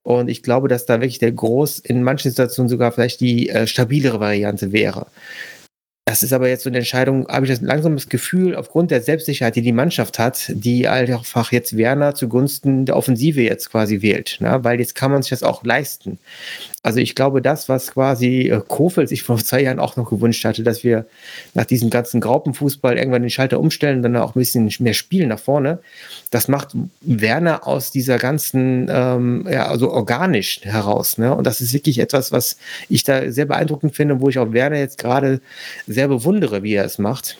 Und 0.04 0.28
ich 0.28 0.42
glaube, 0.42 0.68
dass 0.68 0.86
da 0.86 1.00
wirklich 1.00 1.18
der 1.18 1.32
Groß 1.32 1.80
in 1.80 2.02
manchen 2.02 2.30
Situationen 2.30 2.68
sogar 2.68 2.92
vielleicht 2.92 3.20
die 3.20 3.48
äh, 3.48 3.66
stabilere 3.66 4.20
Variante 4.20 4.70
wäre. 4.70 5.06
Das 6.06 6.22
ist 6.22 6.34
aber 6.34 6.48
jetzt 6.48 6.64
so 6.64 6.70
eine 6.70 6.78
Entscheidung, 6.78 7.26
habe 7.28 7.46
ich 7.46 7.50
das 7.50 7.62
langsam 7.62 7.94
das 7.96 8.10
Gefühl, 8.10 8.54
aufgrund 8.54 8.90
der 8.90 9.00
Selbstsicherheit, 9.00 9.56
die 9.56 9.62
die 9.62 9.72
Mannschaft 9.72 10.18
hat, 10.18 10.52
die 10.54 10.86
einfach 10.86 11.50
jetzt 11.50 11.78
Werner 11.78 12.14
zugunsten 12.14 12.84
der 12.84 12.96
Offensive 12.96 13.40
jetzt 13.40 13.70
quasi 13.70 14.02
wählt. 14.02 14.36
Ne? 14.40 14.62
Weil 14.62 14.78
jetzt 14.78 14.94
kann 14.94 15.10
man 15.10 15.22
sich 15.22 15.30
das 15.30 15.42
auch 15.42 15.64
leisten. 15.64 16.18
Also 16.84 17.00
ich 17.00 17.14
glaube, 17.14 17.40
das, 17.40 17.70
was 17.70 17.92
quasi 17.92 18.50
äh, 18.50 18.60
Kofeld 18.68 19.08
sich 19.08 19.22
vor 19.22 19.38
zwei 19.38 19.62
Jahren 19.62 19.78
auch 19.78 19.96
noch 19.96 20.10
gewünscht 20.10 20.44
hatte, 20.44 20.62
dass 20.62 20.84
wir 20.84 21.06
nach 21.54 21.64
diesem 21.64 21.88
ganzen 21.88 22.20
Graupenfußball 22.20 22.98
irgendwann 22.98 23.22
den 23.22 23.30
Schalter 23.30 23.58
umstellen 23.58 23.96
und 23.96 24.02
dann 24.02 24.16
auch 24.16 24.36
ein 24.36 24.38
bisschen 24.38 24.70
mehr 24.80 24.92
spielen 24.92 25.30
nach 25.30 25.38
vorne, 25.38 25.78
das 26.30 26.46
macht 26.46 26.76
Werner 27.00 27.66
aus 27.66 27.90
dieser 27.90 28.18
ganzen, 28.18 28.88
ähm, 28.90 29.48
ja, 29.50 29.66
also 29.66 29.90
organisch 29.90 30.60
heraus. 30.62 31.16
Ne? 31.16 31.34
Und 31.34 31.46
das 31.46 31.62
ist 31.62 31.72
wirklich 31.72 32.00
etwas, 32.00 32.32
was 32.32 32.58
ich 32.90 33.02
da 33.02 33.32
sehr 33.32 33.46
beeindruckend 33.46 33.96
finde, 33.96 34.20
wo 34.20 34.28
ich 34.28 34.38
auch 34.38 34.52
Werner 34.52 34.76
jetzt 34.76 34.98
gerade 34.98 35.40
sehr 35.86 36.08
bewundere, 36.08 36.62
wie 36.62 36.74
er 36.74 36.84
es 36.84 36.98
macht. 36.98 37.38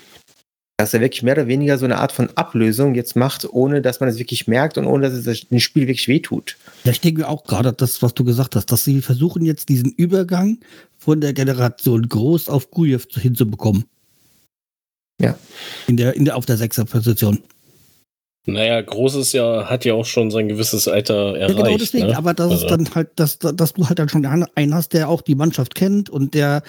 Dass 0.76 0.93
er 0.93 1.00
wirklich 1.00 1.23
mehr 1.23 1.35
oder 1.35 1.47
weniger 1.47 1.78
so 1.78 1.85
eine 1.85 1.99
Art 1.99 2.11
von 2.11 2.31
Ablösung 2.37 2.95
jetzt 2.95 3.14
macht, 3.14 3.49
ohne 3.52 3.81
dass 3.81 4.00
man 4.00 4.09
es 4.09 4.19
wirklich 4.19 4.49
merkt 4.49 4.76
und 4.76 4.87
ohne 4.87 5.09
dass 5.09 5.12
es 5.12 5.25
das 5.49 5.62
Spiel 5.62 5.87
wirklich 5.87 6.09
wehtut. 6.09 6.57
Ja, 6.83 6.90
ich 6.90 7.00
denke 7.00 7.28
auch 7.28 7.45
gerade 7.45 7.73
das, 7.73 8.02
was 8.02 8.14
du 8.14 8.25
gesagt 8.25 8.57
hast, 8.57 8.73
dass 8.73 8.85
sie 8.85 9.00
versuchen 9.00 9.45
jetzt 9.45 9.69
diesen 9.69 9.93
Übergang 9.93 10.59
von 10.99 11.21
der 11.21 11.33
Generation 11.33 12.09
Groß 12.09 12.49
auf 12.49 12.71
Gujev 12.71 13.07
hinzubekommen. 13.12 13.85
Ja. 15.21 15.38
In 15.87 15.97
der, 15.97 16.14
in 16.16 16.25
der, 16.25 16.37
auf 16.37 16.45
der 16.45 16.57
Sechser-Position. 16.57 17.40
Naja, 18.47 18.81
Großes 18.81 19.33
ja 19.33 19.71
hat 19.71 19.85
ja 19.85 19.95
auch 19.95 20.04
schon 20.04 20.31
sein 20.31 20.49
gewisses 20.49 20.88
Alter 20.88 21.37
erreicht. 21.37 21.57
Ja, 21.57 21.64
genau 21.64 21.78
deswegen, 21.78 22.07
ne? 22.09 22.16
aber 22.19 22.35
das 22.35 22.50
Also- 22.50 22.66
ist 22.66 22.71
dann 22.71 22.95
halt, 22.95 23.11
dass, 23.16 23.38
dass 23.38 23.73
du 23.75 23.87
halt 23.88 24.00
dann 24.00 24.09
schon 24.09 24.26
einen 24.26 24.75
hast, 24.75 24.93
der 24.93 25.09
auch 25.09 25.23
die 25.23 25.37
Mannschaft 25.37 25.76
kennt 25.76 26.11
und 26.11 26.35
der, 26.35 26.62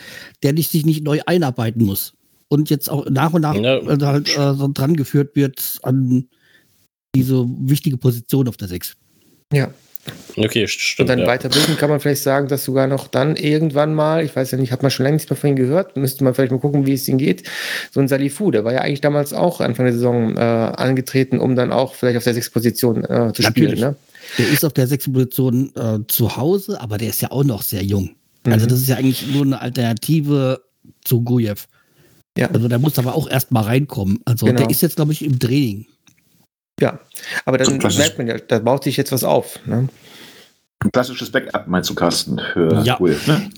der 0.43 0.53
nicht, 0.53 0.69
sich 0.71 0.85
nicht 0.85 1.03
neu 1.03 1.21
einarbeiten 1.25 1.83
muss. 1.83 2.13
Und 2.47 2.69
jetzt 2.69 2.89
auch 2.89 3.09
nach 3.09 3.33
und 3.33 3.41
nach 3.41 3.55
Ja. 3.55 3.77
äh, 3.77 3.97
halt 4.01 4.29
äh, 4.37 4.53
so 4.53 4.69
dran 4.73 4.95
geführt 4.95 5.35
wird 5.35 5.79
an 5.83 6.27
diese 7.15 7.45
wichtige 7.47 7.97
Position 7.97 8.47
auf 8.47 8.57
der 8.57 8.67
Sechs. 8.67 8.95
Ja. 9.51 9.69
Okay, 10.37 10.61
Und 10.63 10.69
stimmt. 10.69 11.09
dann 11.09 11.19
ja. 11.19 11.25
weiterbilden 11.25 11.77
kann 11.77 11.89
man 11.89 11.99
vielleicht 11.99 12.21
sagen, 12.21 12.47
dass 12.47 12.63
sogar 12.65 12.85
noch 12.85 13.07
dann 13.07 13.35
irgendwann 13.35 13.95
mal, 13.95 14.23
ich 14.23 14.35
weiß 14.35 14.51
ja 14.51 14.57
nicht, 14.59 14.71
hat 14.71 14.83
man 14.83 14.91
schon 14.91 15.03
längst 15.05 15.23
nichts 15.23 15.29
mehr 15.31 15.37
von 15.37 15.49
ihm 15.49 15.55
gehört, 15.55 15.97
müsste 15.97 16.23
man 16.23 16.35
vielleicht 16.35 16.51
mal 16.51 16.59
gucken, 16.59 16.85
wie 16.85 16.93
es 16.93 17.07
ihm 17.07 17.17
geht. 17.17 17.49
So 17.91 18.01
ein 18.01 18.07
Salifu, 18.07 18.51
der 18.51 18.63
war 18.63 18.73
ja 18.73 18.81
eigentlich 18.81 19.01
damals 19.01 19.33
auch 19.33 19.61
Anfang 19.61 19.85
der 19.85 19.93
Saison 19.95 20.37
äh, 20.37 20.39
angetreten, 20.39 21.39
um 21.39 21.55
dann 21.55 21.71
auch 21.71 21.95
vielleicht 21.95 22.17
auf 22.17 22.23
der 22.23 22.35
Sechs-Position 22.35 23.03
äh, 23.05 23.33
zu 23.33 23.41
spielen. 23.41 23.71
Natürlich. 23.71 23.79
Ne? 23.79 23.95
Der 24.37 24.49
ist 24.49 24.63
auf 24.63 24.73
der 24.73 24.85
sechsten 24.85 25.13
Position 25.13 25.71
äh, 25.75 25.99
zu 26.07 26.37
Hause, 26.37 26.79
aber 26.79 26.99
der 26.99 27.09
ist 27.09 27.21
ja 27.21 27.31
auch 27.31 27.43
noch 27.43 27.63
sehr 27.63 27.81
jung. 27.83 28.11
Also 28.43 28.65
Mhm. 28.67 28.69
das 28.69 28.81
ist 28.81 28.89
ja 28.89 28.97
eigentlich 28.97 29.25
nur 29.33 29.41
eine 29.43 29.59
Alternative 29.59 30.61
zu 31.03 31.21
Gujev. 31.23 31.65
Ja. 32.37 32.49
Also 32.51 32.67
der 32.67 32.79
muss 32.79 32.99
aber 32.99 33.15
auch 33.15 33.29
erst 33.29 33.51
mal 33.51 33.61
reinkommen. 33.61 34.19
Also 34.25 34.45
Genau. 34.45 34.59
der 34.59 34.69
ist 34.69 34.81
jetzt, 34.81 34.97
glaube 34.97 35.13
ich, 35.13 35.23
im 35.23 35.39
Training. 35.39 35.85
Ja, 36.81 36.99
aber 37.45 37.57
dann 37.57 37.79
So 37.79 37.97
merkt 37.97 38.17
man 38.17 38.27
ja, 38.27 38.37
da 38.37 38.59
baut 38.59 38.83
sich 38.83 38.97
jetzt 38.97 39.11
was 39.13 39.23
auf. 39.23 39.59
Ne? 39.65 39.87
Ein 40.83 40.91
klassisches 40.91 41.31
Backup, 41.31 41.67
meinst 41.67 41.89
du, 41.89 41.95
Carsten, 41.95 42.39
für 42.53 42.83
Ja. 42.83 42.99
Will, 42.99 43.17
ne? 43.27 43.49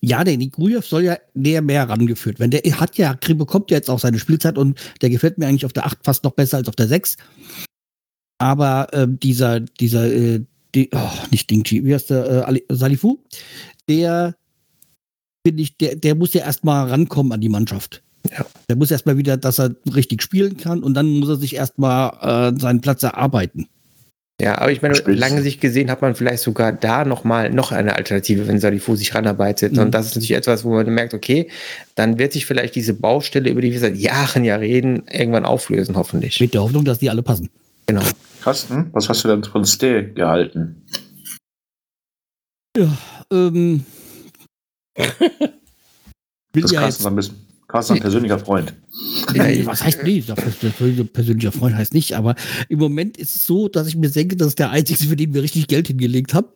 Ja, 0.00 0.24
der 0.24 0.38
Nikujev 0.38 0.86
soll 0.86 1.02
ja 1.02 1.18
näher 1.34 1.60
mehr 1.60 1.86
rangeführt 1.86 2.38
werden. 2.40 2.50
Der 2.52 2.62
hat 2.80 2.96
ja, 2.96 3.12
bekommt 3.12 3.70
ja 3.70 3.76
jetzt 3.76 3.90
auch 3.90 3.98
seine 3.98 4.18
Spielzeit 4.18 4.56
und 4.56 4.80
der 5.02 5.10
gefällt 5.10 5.36
mir 5.36 5.46
eigentlich 5.46 5.66
auf 5.66 5.74
der 5.74 5.84
8 5.84 5.98
fast 6.02 6.24
noch 6.24 6.32
besser 6.32 6.56
als 6.56 6.68
auf 6.68 6.76
der 6.76 6.88
6. 6.88 7.18
Aber 8.38 8.88
ähm, 8.92 9.20
dieser, 9.20 9.60
dieser, 9.60 10.10
äh, 10.10 10.40
die, 10.74 10.88
oh, 10.94 11.10
nicht 11.30 11.50
Dingchi, 11.50 11.84
wie 11.84 11.92
heißt 11.94 12.08
der, 12.08 12.24
äh, 12.26 12.40
Ali- 12.44 12.64
Salifu, 12.70 13.18
der, 13.86 14.34
finde 15.46 15.62
ich, 15.62 15.76
der, 15.76 15.96
der 15.96 16.14
muss 16.14 16.32
ja 16.32 16.42
erstmal 16.44 16.88
rankommen 16.88 17.32
an 17.32 17.42
die 17.42 17.50
Mannschaft. 17.50 18.02
Ja. 18.30 18.46
Der 18.68 18.76
muss 18.76 18.90
erstmal 18.90 19.16
wieder, 19.16 19.36
dass 19.36 19.58
er 19.58 19.74
richtig 19.94 20.22
spielen 20.22 20.56
kann 20.56 20.82
und 20.82 20.94
dann 20.94 21.06
muss 21.18 21.28
er 21.28 21.36
sich 21.36 21.56
erstmal 21.56 22.52
äh, 22.54 22.58
seinen 22.58 22.80
Platz 22.80 23.02
erarbeiten. 23.02 23.68
Ja, 24.40 24.58
aber 24.58 24.70
ich 24.70 24.82
meine, 24.82 24.98
lange 25.06 25.40
Sicht 25.40 25.62
gesehen 25.62 25.90
hat 25.90 26.02
man 26.02 26.14
vielleicht 26.14 26.42
sogar 26.42 26.70
da 26.70 27.06
nochmal 27.06 27.48
noch 27.50 27.72
eine 27.72 27.96
Alternative, 27.96 28.46
wenn 28.46 28.60
Salifu 28.60 28.94
sich 28.94 29.14
ranarbeitet. 29.14 29.72
Mhm. 29.72 29.78
Und 29.78 29.90
das 29.92 30.06
ist 30.06 30.14
natürlich 30.14 30.34
etwas, 30.34 30.62
wo 30.62 30.74
man 30.74 30.86
merkt, 30.92 31.14
okay, 31.14 31.48
dann 31.94 32.18
wird 32.18 32.34
sich 32.34 32.44
vielleicht 32.44 32.74
diese 32.74 32.92
Baustelle, 32.92 33.48
über 33.48 33.62
die 33.62 33.72
wir 33.72 33.80
seit 33.80 33.96
Jahren 33.96 34.44
ja 34.44 34.56
reden, 34.56 35.04
irgendwann 35.10 35.46
auflösen, 35.46 35.96
hoffentlich. 35.96 36.38
Mit 36.38 36.52
der 36.52 36.62
Hoffnung, 36.62 36.84
dass 36.84 36.98
die 36.98 37.08
alle 37.08 37.22
passen. 37.22 37.48
Genau. 37.86 38.02
Carsten, 38.42 38.90
was 38.92 39.08
hast 39.08 39.24
du 39.24 39.28
denn 39.28 39.42
von 39.42 39.64
Stay 39.64 40.12
gehalten? 40.12 40.82
Ähm, 43.30 43.86
will 46.52 46.62
Das 46.62 46.70
ja 46.72 46.80
Carsten, 46.80 47.02
jetzt 47.02 47.06
ein 47.06 47.16
bisschen, 47.16 47.45
Carsten 47.68 47.94
ist 47.94 47.98
ein 47.98 48.02
persönlicher 48.02 48.38
Freund. 48.38 48.74
Ja, 49.34 49.44
Nee, 49.44 49.66
was 49.66 49.82
heißt 49.82 50.02
nee? 50.04 50.22
Persönlicher 51.12 51.52
Freund 51.52 51.76
heißt 51.76 51.94
nicht, 51.94 52.14
aber 52.14 52.34
im 52.68 52.78
Moment 52.78 53.16
ist 53.16 53.36
es 53.36 53.44
so, 53.46 53.68
dass 53.68 53.88
ich 53.88 53.96
mir 53.96 54.10
denke, 54.10 54.36
das 54.36 54.48
ist 54.48 54.58
der 54.58 54.70
einzige, 54.70 55.04
für 55.04 55.16
den 55.16 55.34
wir 55.34 55.42
richtig 55.42 55.66
Geld 55.66 55.88
hingelegt 55.88 56.34
haben. 56.34 56.46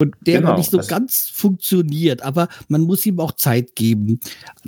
Und 0.00 0.14
der 0.26 0.38
Genau, 0.40 0.50
noch 0.52 0.58
nicht 0.58 0.70
so 0.70 0.78
ganz 0.78 1.28
funktioniert, 1.28 2.22
aber 2.22 2.48
man 2.68 2.82
muss 2.82 3.04
ihm 3.04 3.18
auch 3.18 3.32
Zeit 3.32 3.74
geben. 3.74 4.20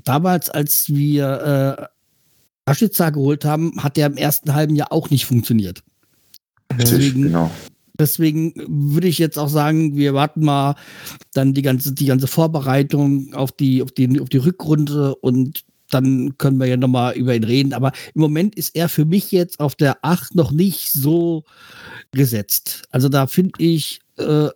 Damals, 0.05 0.51
als 0.51 0.89
wir 0.89 1.79
äh, 1.79 2.71
Aschitzer 2.71 3.13
geholt 3.13 3.45
haben, 3.45 3.83
hat 3.83 3.97
der 3.97 4.07
im 4.09 4.17
ersten 4.17 4.55
halben 4.55 4.75
Jahr 4.75 4.93
auch 4.93 5.09
nicht 5.11 5.27
funktioniert. 5.27 5.83
Deswegen- 6.79 7.23
genau. 7.23 7.51
Deswegen 8.01 8.55
würde 8.67 9.09
ich 9.09 9.19
jetzt 9.19 9.39
auch 9.39 9.51
sagen, 9.51 9.95
wir 9.95 10.15
warten 10.15 10.43
mal 10.43 10.75
dann 11.35 11.53
die 11.53 11.63
ganze, 11.63 11.93
die 11.93 12.07
ganze 12.07 12.27
Vorbereitung 12.27 13.35
auf 13.35 13.53
die, 13.53 13.83
auf 13.83 13.93
die, 13.93 14.21
auf 14.21 14.31
die 14.31 14.39
Rückrunde 14.39 15.15
und 15.17 15.65
dann 15.91 16.39
können 16.39 16.59
wir 16.59 16.67
ja 16.67 16.77
nochmal 16.77 17.15
über 17.15 17.35
ihn 17.35 17.45
reden. 17.45 17.75
Aber 17.75 17.93
im 18.15 18.23
Moment 18.23 18.55
ist 18.55 18.75
er 18.75 18.89
für 18.89 19.05
mich 19.05 19.33
jetzt 19.33 19.61
auf 19.61 19.75
der 19.75 19.99
8 20.03 20.35
noch 20.35 20.51
nicht 20.51 20.93
so 20.93 21.45
gesetzt. 22.13 22.85
Also 22.91 23.09
da 23.09 23.27
finde 23.27 23.53
ich 23.59 24.01
äh, 24.17 24.49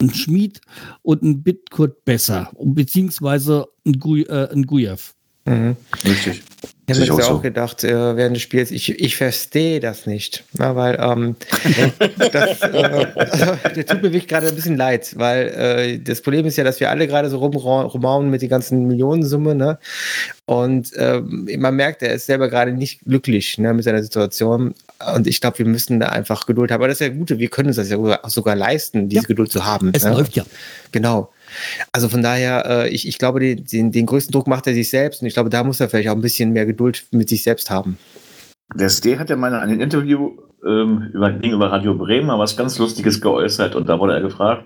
ein 0.00 0.14
Schmied 0.14 0.60
und 1.02 1.22
ein 1.22 1.42
Bitkurt 1.42 2.04
besser. 2.04 2.52
Beziehungsweise 2.62 3.66
ein, 3.84 3.98
Guy, 3.98 4.22
äh, 4.22 4.48
ein 4.52 4.64
Gujev. 4.64 5.14
Mhm. 5.44 5.76
Richtig. 6.04 6.42
Ich 6.86 6.94
habe 6.96 7.00
jetzt 7.04 7.10
auch 7.12 7.18
ja 7.20 7.24
auch 7.26 7.30
so. 7.30 7.38
gedacht, 7.40 7.84
äh, 7.84 8.16
während 8.16 8.34
des 8.36 8.42
Spiels, 8.42 8.70
ich, 8.72 8.98
ich 9.00 9.16
verstehe 9.16 9.78
das 9.80 10.06
nicht. 10.06 10.44
Na, 10.54 10.74
weil 10.74 10.98
ähm, 11.00 11.36
das, 12.32 12.60
äh, 12.62 13.06
also, 13.14 13.46
der 13.76 13.86
tut 13.86 13.98
mir 14.02 14.12
wirklich 14.12 14.26
gerade 14.28 14.48
ein 14.48 14.54
bisschen 14.54 14.76
leid, 14.76 15.14
weil 15.16 15.48
äh, 15.48 15.98
das 16.00 16.20
Problem 16.20 16.46
ist 16.46 16.56
ja, 16.56 16.64
dass 16.64 16.80
wir 16.80 16.90
alle 16.90 17.06
gerade 17.06 17.30
so 17.30 17.38
rumra- 17.38 17.84
rumhauen 17.84 18.28
mit 18.28 18.42
den 18.42 18.48
ganzen 18.48 18.88
Millionensummen. 18.88 19.56
Ne? 19.56 19.78
Und 20.46 20.90
ähm, 20.96 21.48
man 21.58 21.76
merkt, 21.76 22.02
er 22.02 22.12
ist 22.14 22.26
selber 22.26 22.48
gerade 22.48 22.72
nicht 22.72 23.00
glücklich 23.04 23.56
ne, 23.58 23.72
mit 23.72 23.84
seiner 23.84 24.02
Situation. 24.02 24.74
Und 25.14 25.26
ich 25.28 25.40
glaube, 25.40 25.58
wir 25.60 25.66
müssen 25.66 26.00
da 26.00 26.08
einfach 26.08 26.44
Geduld 26.46 26.70
haben. 26.72 26.80
Aber 26.80 26.88
das 26.88 27.00
ist 27.00 27.06
ja 27.06 27.12
gut, 27.14 27.30
wir 27.30 27.48
können 27.48 27.68
uns 27.68 27.76
das 27.76 27.88
ja 27.88 27.96
sogar- 27.96 28.28
sogar 28.28 28.56
leisten, 28.56 29.08
diese 29.08 29.22
Ja. 29.22 29.26
Geduld 29.28 29.52
zu 29.52 29.64
haben. 29.64 29.92
Es 29.94 30.04
ne? 30.04 30.10
läuft 30.10 30.34
ja. 30.34 30.44
Genau. 30.92 31.30
Also 31.92 32.08
von 32.08 32.22
daher, 32.22 32.64
äh, 32.66 32.88
ich, 32.88 33.06
ich 33.06 33.18
glaube, 33.18 33.40
den, 33.40 33.64
den, 33.64 33.92
den 33.92 34.06
größten 34.06 34.32
Druck 34.32 34.46
macht 34.46 34.66
er 34.66 34.74
sich 34.74 34.90
selbst 34.90 35.22
und 35.22 35.28
ich 35.28 35.34
glaube, 35.34 35.50
da 35.50 35.64
muss 35.64 35.80
er 35.80 35.88
vielleicht 35.88 36.08
auch 36.08 36.14
ein 36.14 36.20
bisschen 36.20 36.52
mehr 36.52 36.66
Geduld 36.66 37.06
mit 37.10 37.28
sich 37.28 37.42
selbst 37.42 37.70
haben. 37.70 37.98
Der 38.74 38.88
Stay 38.88 39.16
hat 39.16 39.30
ja 39.30 39.36
mal 39.36 39.48
in 39.48 39.54
einem 39.54 39.80
Interview 39.80 40.36
ähm, 40.64 41.10
über, 41.12 41.32
gegenüber 41.32 41.72
Radio 41.72 41.94
Bremen 41.94 42.26
mal 42.26 42.38
was 42.38 42.56
ganz 42.56 42.78
Lustiges 42.78 43.20
geäußert 43.20 43.74
und 43.74 43.88
da 43.88 43.98
wurde 43.98 44.14
er 44.14 44.20
gefragt, 44.20 44.64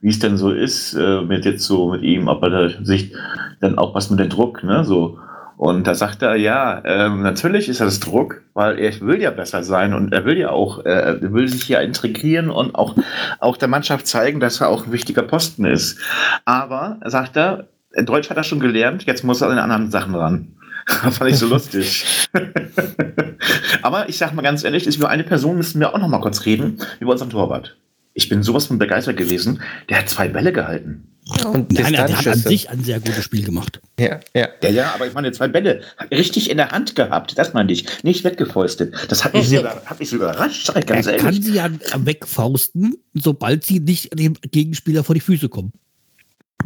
wie 0.00 0.08
es 0.08 0.18
denn 0.18 0.36
so 0.36 0.50
ist, 0.50 0.94
äh, 0.94 1.22
mit 1.22 1.44
jetzt 1.44 1.64
so 1.64 1.90
mit 1.90 2.02
ihm, 2.02 2.28
ob 2.28 2.42
er 2.42 2.50
da 2.50 2.84
sich 2.84 3.12
dann 3.60 3.78
auch 3.78 3.94
was 3.94 4.10
mit 4.10 4.20
dem 4.20 4.28
Druck, 4.28 4.64
ne, 4.64 4.84
so. 4.84 5.18
Und 5.62 5.86
da 5.86 5.94
sagt 5.94 6.22
er, 6.22 6.34
ja, 6.34 6.82
ähm, 6.84 7.22
natürlich 7.22 7.68
ist 7.68 7.80
das 7.80 8.00
Druck, 8.00 8.42
weil 8.52 8.80
er 8.80 9.00
will 9.00 9.22
ja 9.22 9.30
besser 9.30 9.62
sein 9.62 9.94
und 9.94 10.12
er 10.12 10.24
will 10.24 10.36
ja 10.36 10.50
auch, 10.50 10.84
äh, 10.84 10.90
er 10.90 11.32
will 11.32 11.46
sich 11.46 11.68
ja 11.68 11.78
integrieren 11.78 12.50
und 12.50 12.74
auch, 12.74 12.96
auch 13.38 13.56
der 13.56 13.68
Mannschaft 13.68 14.08
zeigen, 14.08 14.40
dass 14.40 14.60
er 14.60 14.68
auch 14.68 14.86
ein 14.86 14.92
wichtiger 14.92 15.22
Posten 15.22 15.64
ist. 15.64 16.00
Aber, 16.46 16.98
sagt 17.04 17.36
er, 17.36 17.68
Deutsch 17.94 18.28
hat 18.28 18.38
er 18.38 18.42
schon 18.42 18.58
gelernt, 18.58 19.04
jetzt 19.04 19.22
muss 19.22 19.40
er 19.40 19.50
an 19.50 19.54
den 19.54 19.62
anderen 19.62 19.92
Sachen 19.92 20.16
ran. 20.16 20.48
Das 21.04 21.18
fand 21.18 21.30
ich 21.30 21.38
so 21.38 21.46
lustig. 21.46 22.28
Aber 23.82 24.08
ich 24.08 24.18
sag 24.18 24.34
mal 24.34 24.42
ganz 24.42 24.64
ehrlich, 24.64 24.88
ist 24.88 24.96
über 24.96 25.10
eine 25.10 25.22
Person 25.22 25.56
müssen 25.56 25.78
wir 25.78 25.94
auch 25.94 25.98
noch 25.98 26.08
mal 26.08 26.18
kurz 26.18 26.44
reden, 26.44 26.78
über 26.98 27.12
unseren 27.12 27.30
Torwart. 27.30 27.76
Ich 28.14 28.28
bin 28.28 28.42
sowas 28.42 28.66
von 28.66 28.78
begeistert 28.78 29.16
gewesen. 29.16 29.60
Der 29.88 29.98
hat 29.98 30.08
zwei 30.08 30.28
Bälle 30.28 30.52
gehalten. 30.52 31.08
Und 31.44 31.72
Nein, 31.72 31.92
der 31.92 32.08
hat 32.18 32.26
an 32.26 32.34
sich 32.38 32.68
ein 32.68 32.82
sehr 32.82 32.98
gutes 32.98 33.22
Spiel 33.24 33.44
gemacht. 33.44 33.80
Ja, 33.98 34.18
ja. 34.34 34.48
Ja, 34.62 34.68
ja, 34.70 34.92
aber 34.94 35.06
ich 35.06 35.14
meine, 35.14 35.30
zwei 35.32 35.46
Bälle 35.48 35.80
richtig 36.10 36.50
in 36.50 36.56
der 36.56 36.70
Hand 36.72 36.96
gehabt. 36.96 37.38
Das 37.38 37.54
meinte 37.54 37.72
ich. 37.72 38.02
Nicht 38.02 38.24
weggefäustet. 38.24 38.92
Das 39.08 39.24
hat 39.24 39.32
mich, 39.32 39.48
so, 39.48 39.64
hat 39.64 40.00
mich 40.00 40.10
so 40.10 40.16
überrascht, 40.16 40.66
sag 40.66 40.78
ich 40.78 40.86
ganz 40.86 41.06
er 41.06 41.16
kann 41.18 41.26
ehrlich. 41.26 41.44
sie 41.44 41.54
ja 41.54 41.70
wegfausten, 41.96 42.96
sobald 43.14 43.64
sie 43.64 43.78
nicht 43.80 44.18
dem 44.18 44.34
Gegenspieler 44.50 45.04
vor 45.04 45.14
die 45.14 45.20
Füße 45.20 45.48
kommen. 45.48 45.72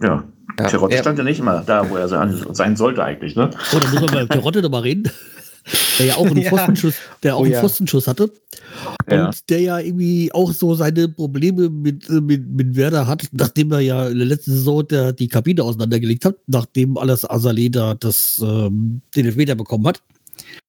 Ja. 0.03 0.25
Ja. 0.59 0.69
Terodde 0.69 0.95
Ja. 0.95 1.03
stand 1.03 1.19
ja 1.19 1.25
nicht 1.25 1.39
immer 1.39 1.63
da, 1.67 1.89
wo 1.91 1.97
er 1.97 2.09
sein, 2.09 2.43
sein 2.53 2.77
sollte 2.77 3.05
eigentlich, 3.05 3.37
ne? 3.37 3.51
Oh, 3.75 3.79
da 3.79 3.87
muss 3.91 4.01
man 4.01 4.27
bei 4.27 4.37
Terodde 4.37 4.63
nochmal 4.63 4.83
reden. 4.83 5.05
Der 5.99 6.07
ja 6.07 6.17
auch 6.17 6.27
einen 6.27 6.37
Ja. 6.43 6.51
Pfostenschuss, 6.51 6.95
der 7.23 7.37
auch 7.37 7.41
Oh 7.41 7.45
einen 7.45 7.53
ja. 7.53 7.61
Pfostenschuss 7.61 8.07
hatte. 8.07 8.31
Ja. 9.11 9.27
Und 9.27 9.51
der 9.51 9.61
ja 9.61 9.79
irgendwie 9.79 10.33
auch 10.33 10.53
so 10.53 10.75
seine 10.75 11.09
Probleme 11.09 11.69
mit, 11.71 12.09
äh, 12.09 12.21
mit, 12.21 12.49
mit 12.49 12.77
Werder 12.77 13.07
hat, 13.07 13.25
nachdem 13.33 13.73
er 13.73 13.81
ja 13.81 14.09
in 14.09 14.19
der 14.19 14.27
letzten 14.27 14.53
Saison 14.53 14.87
der, 14.87 15.13
die 15.13 15.29
Kabine 15.29 15.63
auseinandergelegt 15.63 16.25
hat, 16.25 16.37
nachdem 16.47 16.97
alles 16.97 17.29
Azaleh 17.29 17.69
da 17.69 17.95
das, 17.95 18.41
ähm, 18.43 19.01
den 19.15 19.27
Elfmeter 19.27 19.55
bekommen 19.55 19.87
hat. 19.87 20.03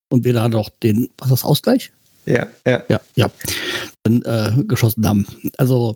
Und 0.09 0.23
wir 0.23 0.33
da 0.33 0.47
noch 0.47 0.69
den, 0.69 1.09
was 1.17 1.27
ist 1.27 1.31
das, 1.31 1.45
Ausgleich? 1.45 1.91
Ja, 2.25 2.47
ja. 2.65 2.83
Ja, 2.89 3.01
ja. 3.15 3.31
Dann 4.03 4.21
äh, 4.23 4.63
geschossen 4.63 5.07
haben. 5.07 5.25
Also, 5.57 5.95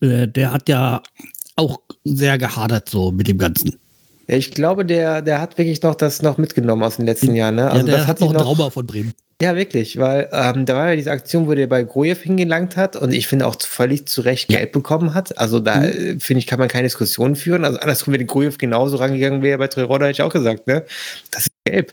äh, 0.00 0.28
der 0.28 0.52
hat 0.52 0.68
ja 0.68 1.02
auch 1.56 1.80
sehr 2.04 2.38
gehadert 2.38 2.88
so 2.88 3.12
mit 3.12 3.28
dem 3.28 3.38
Ganzen. 3.38 3.76
Ja, 4.32 4.38
ich 4.38 4.50
glaube, 4.52 4.86
der, 4.86 5.20
der 5.20 5.42
hat 5.42 5.58
wirklich 5.58 5.82
noch 5.82 5.94
das 5.94 6.22
noch 6.22 6.38
mitgenommen 6.38 6.82
aus 6.82 6.96
den 6.96 7.04
letzten 7.04 7.34
Jahren. 7.34 7.56
Ne? 7.56 7.62
ja, 7.62 7.68
Also 7.68 7.84
der 7.84 7.98
das 7.98 8.06
hat 8.06 8.20
noch 8.20 8.30
ein 8.30 8.38
Trauma 8.38 8.70
von 8.70 8.86
Bremen. 8.86 9.12
Ja, 9.42 9.56
wirklich, 9.56 9.98
weil 9.98 10.28
ähm, 10.32 10.64
da 10.66 10.74
war 10.76 10.90
ja 10.90 10.96
diese 10.96 11.10
Aktion, 11.10 11.48
wo 11.48 11.54
der 11.54 11.66
bei 11.66 11.82
Grojew 11.82 12.14
hingelangt 12.16 12.76
hat 12.78 12.94
und 12.96 13.12
ich 13.12 13.26
finde 13.26 13.46
auch 13.46 13.56
völlig 13.60 14.06
zu 14.06 14.20
Recht 14.22 14.50
Ja. 14.50 14.58
Geld 14.60 14.72
bekommen 14.72 15.12
hat. 15.14 15.36
Also 15.36 15.58
da 15.60 15.80
Mhm. 15.80 15.84
äh, 15.84 16.20
finde 16.20 16.38
ich, 16.38 16.46
kann 16.46 16.58
man 16.60 16.68
keine 16.68 16.84
Diskussion 16.84 17.36
führen. 17.36 17.64
Also 17.66 17.78
andersrum, 17.80 18.14
wenn 18.14 18.26
Grojew 18.26 18.52
genauso 18.56 18.96
rangegangen 18.96 19.42
wäre 19.42 19.58
bei 19.58 19.66
Trerodda, 19.68 20.06
hätte 20.06 20.12
ich 20.12 20.22
auch 20.22 20.32
gesagt, 20.32 20.66
ne? 20.66 20.84
Das 21.30 21.42
ist 21.48 21.52
gelb. 21.64 21.92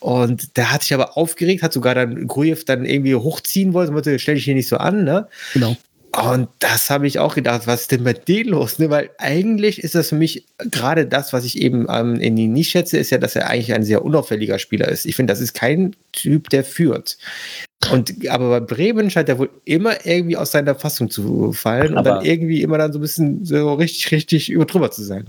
Und 0.00 0.56
der 0.58 0.72
hat 0.72 0.82
sich 0.82 0.92
aber 0.92 1.16
aufgeregt, 1.16 1.62
hat 1.62 1.72
sogar 1.72 1.94
dann 1.94 2.26
Grujew 2.26 2.58
dann 2.66 2.84
irgendwie 2.84 3.14
hochziehen 3.14 3.72
wollen, 3.74 3.94
wollte, 3.94 4.18
stell 4.18 4.34
dich 4.34 4.44
hier 4.44 4.54
nicht 4.54 4.68
so 4.68 4.76
an, 4.76 5.04
ne? 5.04 5.28
Genau. 5.54 5.76
Und 6.16 6.48
das 6.60 6.90
habe 6.90 7.06
ich 7.06 7.18
auch 7.18 7.34
gedacht, 7.34 7.66
was 7.66 7.82
ist 7.82 7.92
denn 7.92 8.02
mit 8.02 8.28
denen 8.28 8.50
los? 8.50 8.78
Ne? 8.78 8.88
Weil 8.90 9.10
eigentlich 9.18 9.82
ist 9.82 9.94
das 9.94 10.08
für 10.08 10.14
mich 10.16 10.46
gerade 10.70 11.06
das, 11.06 11.32
was 11.32 11.44
ich 11.44 11.60
eben 11.60 11.86
ähm, 11.90 12.16
in 12.16 12.34
die 12.34 12.46
nicht 12.48 12.70
schätze, 12.70 12.96
ist 12.98 13.10
ja, 13.10 13.18
dass 13.18 13.36
er 13.36 13.48
eigentlich 13.48 13.72
ein 13.74 13.82
sehr 13.84 14.04
unauffälliger 14.04 14.58
Spieler 14.58 14.88
ist. 14.88 15.04
Ich 15.06 15.16
finde, 15.16 15.32
das 15.32 15.40
ist 15.40 15.52
kein 15.54 15.94
Typ, 16.12 16.48
der 16.48 16.64
führt. 16.64 17.18
Und 17.92 18.28
aber 18.28 18.48
bei 18.48 18.60
Bremen 18.60 19.10
scheint 19.10 19.28
er 19.28 19.38
wohl 19.38 19.50
immer 19.64 20.04
irgendwie 20.06 20.36
aus 20.36 20.50
seiner 20.52 20.74
Fassung 20.74 21.10
zu 21.10 21.52
fallen 21.52 21.92
und 21.92 21.98
Aber- 21.98 22.10
dann 22.10 22.24
irgendwie 22.24 22.62
immer 22.62 22.78
dann 22.78 22.92
so 22.92 22.98
ein 22.98 23.02
bisschen 23.02 23.44
so 23.44 23.74
richtig, 23.74 24.10
richtig 24.10 24.50
überdrüber 24.50 24.90
zu 24.90 25.02
sein. 25.04 25.26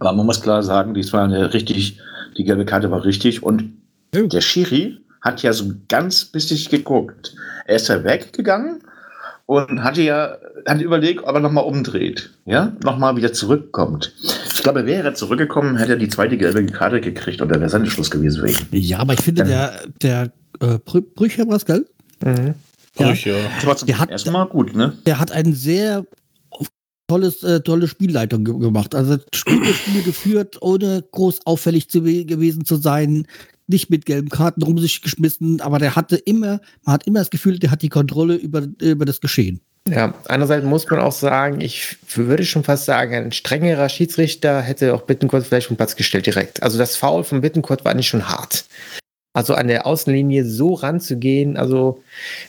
Aber 0.00 0.12
man 0.12 0.26
muss 0.26 0.40
klar 0.42 0.62
sagen, 0.62 0.94
dies 0.94 1.12
war 1.12 1.24
eine 1.24 1.54
richtig, 1.54 1.98
die 2.36 2.44
gelbe 2.44 2.64
Karte 2.64 2.90
war 2.90 3.04
richtig 3.04 3.42
und 3.42 3.70
Ja. 4.14 4.22
der 4.22 4.40
Schiri 4.40 4.98
hat 5.20 5.42
ja 5.42 5.52
so 5.52 5.72
ganz 5.88 6.24
bissig 6.24 6.68
geguckt. 6.70 7.34
Er 7.66 7.76
ist 7.76 7.88
ja 7.88 8.02
weggegangen 8.02 8.80
und 9.46 9.82
hatte 9.84 10.02
ja 10.02 10.36
hat 10.66 10.80
überlegt, 10.80 11.22
ob 11.24 11.34
er 11.34 11.40
nochmal 11.40 11.64
umdreht, 11.64 12.30
ja, 12.44 12.72
nochmal 12.82 13.16
wieder 13.16 13.32
zurückkommt. 13.32 14.12
Ich 14.52 14.62
glaube, 14.62 14.86
wäre 14.86 15.04
er 15.08 15.14
zurückgekommen, 15.14 15.76
hätte 15.76 15.92
er 15.92 15.98
die 15.98 16.08
zweite 16.08 16.36
gelbe 16.36 16.66
Karte 16.66 17.00
gekriegt 17.00 17.40
und 17.40 17.48
dann 17.48 17.60
wäre 17.60 17.70
sein 17.70 17.86
Schluss 17.86 18.10
gewesen 18.10 18.46
ihn. 18.46 18.56
Ja, 18.72 18.98
aber 18.98 19.14
ich 19.14 19.20
finde, 19.20 19.44
der, 19.44 19.72
der 20.02 20.32
äh, 20.60 20.78
Brü 20.84 21.00
Brücher 21.02 21.46
war 21.46 21.56
es, 21.56 21.64
gell? 21.64 21.86
Mhm. 22.24 22.54
Ja. 22.98 23.08
Brüche. 23.08 23.36
Trotzdem 23.62 23.86
Der 23.88 23.98
hat- 23.98 24.10
erstmal 24.10 24.46
gut, 24.46 24.74
ne? 24.74 24.96
Der 25.06 25.20
hat 25.20 25.30
ein 25.30 25.52
sehr 25.52 26.04
tolles, 27.08 27.42
äh, 27.44 27.60
tolle 27.60 27.86
Spielleitung 27.86 28.44
ge 28.44 28.58
gemacht. 28.58 28.94
Also 28.94 29.18
Spiele, 29.32 29.66
Spiele 29.66 30.02
geführt, 30.02 30.56
ohne 30.60 31.04
groß 31.12 31.46
auffällig 31.46 31.88
zu, 31.88 32.02
gewesen 32.02 32.64
zu 32.64 32.76
sein, 32.76 33.26
nicht 33.66 33.90
mit 33.90 34.06
gelben 34.06 34.28
Karten 34.28 34.62
rum 34.62 34.78
sich 34.78 35.02
geschmissen, 35.02 35.60
aber 35.60 35.78
der 35.78 35.96
hatte 35.96 36.16
immer, 36.16 36.60
man 36.84 36.94
hat 36.94 37.06
immer 37.06 37.18
das 37.18 37.30
Gefühl, 37.30 37.58
der 37.58 37.70
hat 37.70 37.82
die 37.82 37.88
Kontrolle 37.88 38.34
über, 38.34 38.66
über 38.80 39.04
das 39.04 39.20
Geschehen. 39.20 39.60
Ja, 39.88 40.14
andererseits 40.26 40.64
muss 40.64 40.88
man 40.90 40.98
auch 40.98 41.12
sagen, 41.12 41.60
ich 41.60 41.96
würde 42.14 42.44
schon 42.44 42.64
fast 42.64 42.86
sagen, 42.86 43.14
ein 43.14 43.32
strengerer 43.32 43.88
Schiedsrichter 43.88 44.60
hätte 44.60 44.94
auch 44.94 45.02
Bittencourt 45.02 45.46
vielleicht 45.46 45.68
vom 45.68 45.76
Platz 45.76 45.94
gestellt 45.94 46.26
direkt. 46.26 46.62
Also 46.62 46.76
das 46.76 46.96
Foul 46.96 47.22
von 47.22 47.40
Bittencourt 47.40 47.84
war 47.84 47.94
nicht 47.94 48.08
schon 48.08 48.28
hart. 48.28 48.64
Also 49.32 49.54
an 49.54 49.68
der 49.68 49.86
Außenlinie 49.86 50.44
so 50.44 50.72
ranzugehen, 50.72 51.56
also 51.56 52.02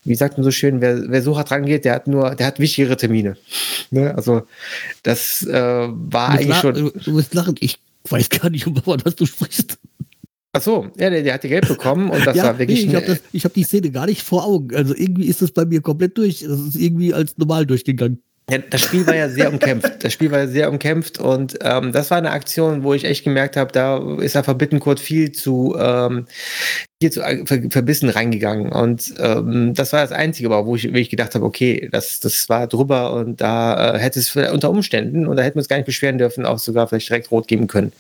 wie 0.04 0.16
sagt 0.16 0.38
man 0.38 0.46
so 0.46 0.52
schön, 0.52 0.80
wer, 0.82 1.12
wer 1.12 1.22
so 1.22 1.38
hart 1.38 1.52
rangeht, 1.52 1.86
der 1.86 1.94
hat 1.94 2.08
nur, 2.08 2.34
der 2.34 2.48
hat 2.48 2.60
wichtigere 2.60 2.96
Termine. 2.96 3.36
Ne? 3.92 4.16
Also 4.16 4.44
das 5.04 5.46
äh, 5.46 5.54
war 5.54 6.30
eigentlich 6.30 6.56
schon. 6.56 6.94
Du 7.04 7.12
musst 7.12 7.34
lachen, 7.34 7.56
ich 7.60 7.80
weiß 8.10 8.30
gar 8.30 8.50
nicht, 8.50 8.66
um 8.66 8.82
was 8.86 9.16
du 9.16 9.26
sprichst. 9.26 9.78
Ach 10.58 10.62
so, 10.62 10.88
ja, 10.98 11.10
der, 11.10 11.24
der 11.24 11.34
hat 11.36 11.44
die 11.44 11.50
Gelb 11.50 11.68
bekommen 11.68 12.10
und 12.10 12.26
das 12.26 12.36
ja, 12.36 12.46
war 12.46 12.60
wirklich. 12.60 12.86
nee, 12.86 12.90
ich 12.90 12.96
habe 12.96 13.20
hab 13.44 13.54
die 13.54 13.64
Szene 13.64 13.92
gar 13.92 14.08
nicht 14.08 14.24
vor 14.24 14.46
Augen. 14.46 14.76
Also 14.76 14.96
irgendwie 14.96 15.26
ist 15.26 15.42
das 15.42 15.52
bei 15.52 15.66
mir 15.66 15.82
komplett 15.82 16.18
durch. 16.18 16.40
Das 16.40 16.60
ist 16.60 16.76
irgendwie 16.76 17.14
als 17.14 17.38
normal 17.38 17.66
durchgegangen. 17.66 18.24
Ja, 18.50 18.60
das 18.60 18.80
Spiel 18.80 19.06
war 19.06 19.14
ja 19.14 19.28
sehr 19.28 19.52
umkämpft. 19.52 20.06
Das 20.06 20.14
Spiel 20.14 20.32
war 20.32 20.40
ja 20.40 20.48
sehr 20.48 20.72
umkämpft 20.72 21.20
und 21.20 21.60
ähm, 21.62 21.92
das 21.92 22.12
war 22.12 22.18
eine 22.18 22.32
Aktion, 22.32 22.82
wo 22.82 22.94
ich 22.94 23.04
echt 23.04 23.26
gemerkt 23.26 23.58
habe, 23.58 23.74
da 23.74 23.98
ist 24.22 24.38
einfach 24.38 24.54
Bittenkurt 24.54 25.02
viel 25.02 25.34
zu, 25.34 25.76
ähm, 25.78 26.28
viel 27.02 27.12
zu 27.12 27.22
äh, 27.22 27.46
ver 27.46 27.64
verbissen 27.70 28.08
reingegangen. 28.08 28.72
Und 28.72 29.14
ähm, 29.20 29.74
das 29.74 29.92
war 29.92 30.02
das 30.02 30.14
Einzige, 30.14 30.50
wo 30.50 30.78
ich, 30.78 30.90
wo 30.94 30.96
ich 30.96 31.10
gedacht 31.10 31.36
habe, 31.36 31.44
okay, 31.44 31.90
das, 31.92 32.22
das 32.22 32.48
war 32.48 32.68
drüber 32.68 33.12
und 33.16 33.42
da 33.42 33.96
äh, 33.96 34.00
hätte 34.00 34.20
es 34.22 34.34
unter 34.34 34.70
Umständen, 34.70 35.28
und 35.28 35.36
da 35.36 35.44
hätten 35.44 35.56
wir 35.56 35.60
uns 35.62 35.68
gar 35.68 35.76
nicht 35.76 35.86
beschweren 35.86 36.18
dürfen, 36.18 36.46
auch 36.46 36.58
sogar 36.58 36.88
vielleicht 36.88 37.10
direkt 37.10 37.30
rot 37.32 37.50
geben 37.50 37.68
können. 37.68 37.92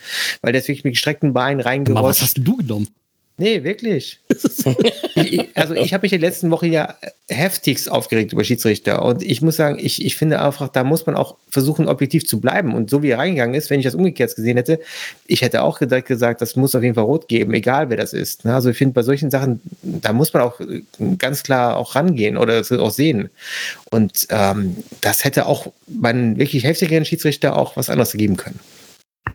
Weil 0.42 0.54
der 0.54 0.62
ist 0.62 0.70
wirklich 0.70 0.86
mit 0.86 0.94
gestreckten 0.94 1.34
Beinen 1.34 1.60
Aber 1.60 1.66
was 1.66 1.72
reingerutscht. 1.72 2.22
hast 2.22 2.38
du 2.38 2.56
genommen? 2.56 2.88
Nee, 3.40 3.64
wirklich. 3.64 4.20
ich, 5.16 5.48
also 5.56 5.76
ich 5.76 5.94
habe 5.94 6.02
mich 6.02 6.14
in 6.14 6.20
der 6.22 6.30
letzten 6.30 6.50
Woche 6.50 6.66
ja 6.66 6.96
heftigst 7.30 7.92
aufgeregt 7.92 8.34
über 8.34 8.44
Schiedsrichter. 8.44 9.04
Und 9.04 9.22
ich 9.22 9.44
muss 9.44 9.58
sagen, 9.58 9.78
ich, 9.80 10.04
ich 10.04 10.16
finde 10.16 10.42
einfach, 10.42 10.70
da 10.70 10.84
muss 10.84 11.06
man 11.06 11.16
auch 11.16 11.36
versuchen, 11.48 11.88
objektiv 11.88 12.26
zu 12.26 12.42
bleiben. 12.42 12.74
Und 12.74 12.90
so 12.90 13.04
wie 13.04 13.10
er 13.10 13.20
reingegangen 13.20 13.54
ist, 13.54 13.70
wenn 13.70 13.80
ich 13.80 13.86
das 13.86 13.94
umgekehrt 13.94 14.36
gesehen 14.36 14.58
hätte, 14.58 14.80
ich 15.28 15.44
hätte 15.44 15.62
auch 15.62 15.78
gesagt, 15.78 16.08
gesagt 16.08 16.42
das 16.42 16.56
muss 16.56 16.74
auf 16.74 16.82
jeden 16.82 16.96
Fall 16.96 17.04
rot 17.04 17.28
geben, 17.28 17.54
egal 17.54 17.92
wer 17.92 17.98
das 17.98 18.12
ist. 18.12 18.44
ne? 18.44 18.56
Also 18.56 18.72
ich 18.72 18.78
finde, 18.78 18.96
bei 18.96 19.04
solchen 19.04 19.30
Sachen, 19.30 19.62
da 19.84 20.14
muss 20.14 20.34
man 20.34 20.42
auch 20.42 20.60
äh, 20.60 20.82
ganz 21.20 21.44
klar 21.44 21.78
auch 21.78 21.94
rangehen 21.94 22.38
oder 22.38 22.60
es 22.60 22.72
auch 22.72 22.92
sehen. 22.92 23.30
Und 23.92 24.28
ähm, 24.32 24.78
das 25.02 25.24
hätte 25.24 25.46
auch 25.46 25.72
bei 25.86 26.10
einem 26.10 26.40
wirklich 26.40 26.64
heftigeren 26.64 27.06
Schiedsrichter 27.06 27.56
auch 27.56 27.78
was 27.78 27.92
anderes 27.92 28.14
geben 28.14 28.36
können. 28.36 28.60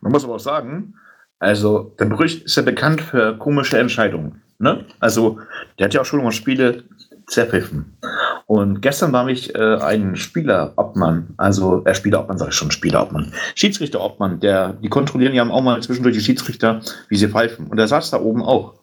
Man 0.00 0.10
muss 0.10 0.24
aber 0.24 0.34
auch 0.34 0.40
sagen, 0.40 0.94
also 1.42 1.92
der 1.98 2.05
Brüch 2.05 2.44
ist 2.44 2.57
ja 2.57 2.62
bekannt 2.62 3.00
für 3.00 3.37
komische 3.37 3.76
Entscheidungen. 3.76 4.42
Ne? 4.61 4.85
Also 5.00 5.40
der 5.76 5.87
hat 5.87 5.94
ja 5.94 6.00
auch 6.00 6.05
schon 6.05 6.22
mal 6.22 6.31
Spiele 6.31 6.85
zerpfiffen. 7.26 7.98
Und 8.46 8.81
gestern 8.81 9.12
war 9.12 9.24
mich 9.24 9.52
äh, 9.57 9.76
ein 9.76 10.14
Spielerobmann, 10.14 11.35
also 11.38 11.85
äh, 11.85 11.96
Spielerobmann 11.96 12.38
sage 12.38 12.50
ich 12.50 12.57
schon, 12.57 12.70
Spielerobmann, 12.70 13.33
Schiedsrichterobmann, 13.57 14.38
der, 14.38 14.74
die 14.74 14.88
kontrollieren 14.88 15.35
ja 15.35 15.44
auch 15.48 15.62
mal 15.62 15.83
zwischendurch 15.83 16.14
die 16.14 16.22
Schiedsrichter, 16.22 16.81
wie 17.09 17.16
sie 17.16 17.28
pfeifen. 17.28 17.66
Und 17.66 17.76
der 17.76 17.88
saß 17.88 18.11
da 18.11 18.20
oben 18.20 18.42
auch. 18.42 18.74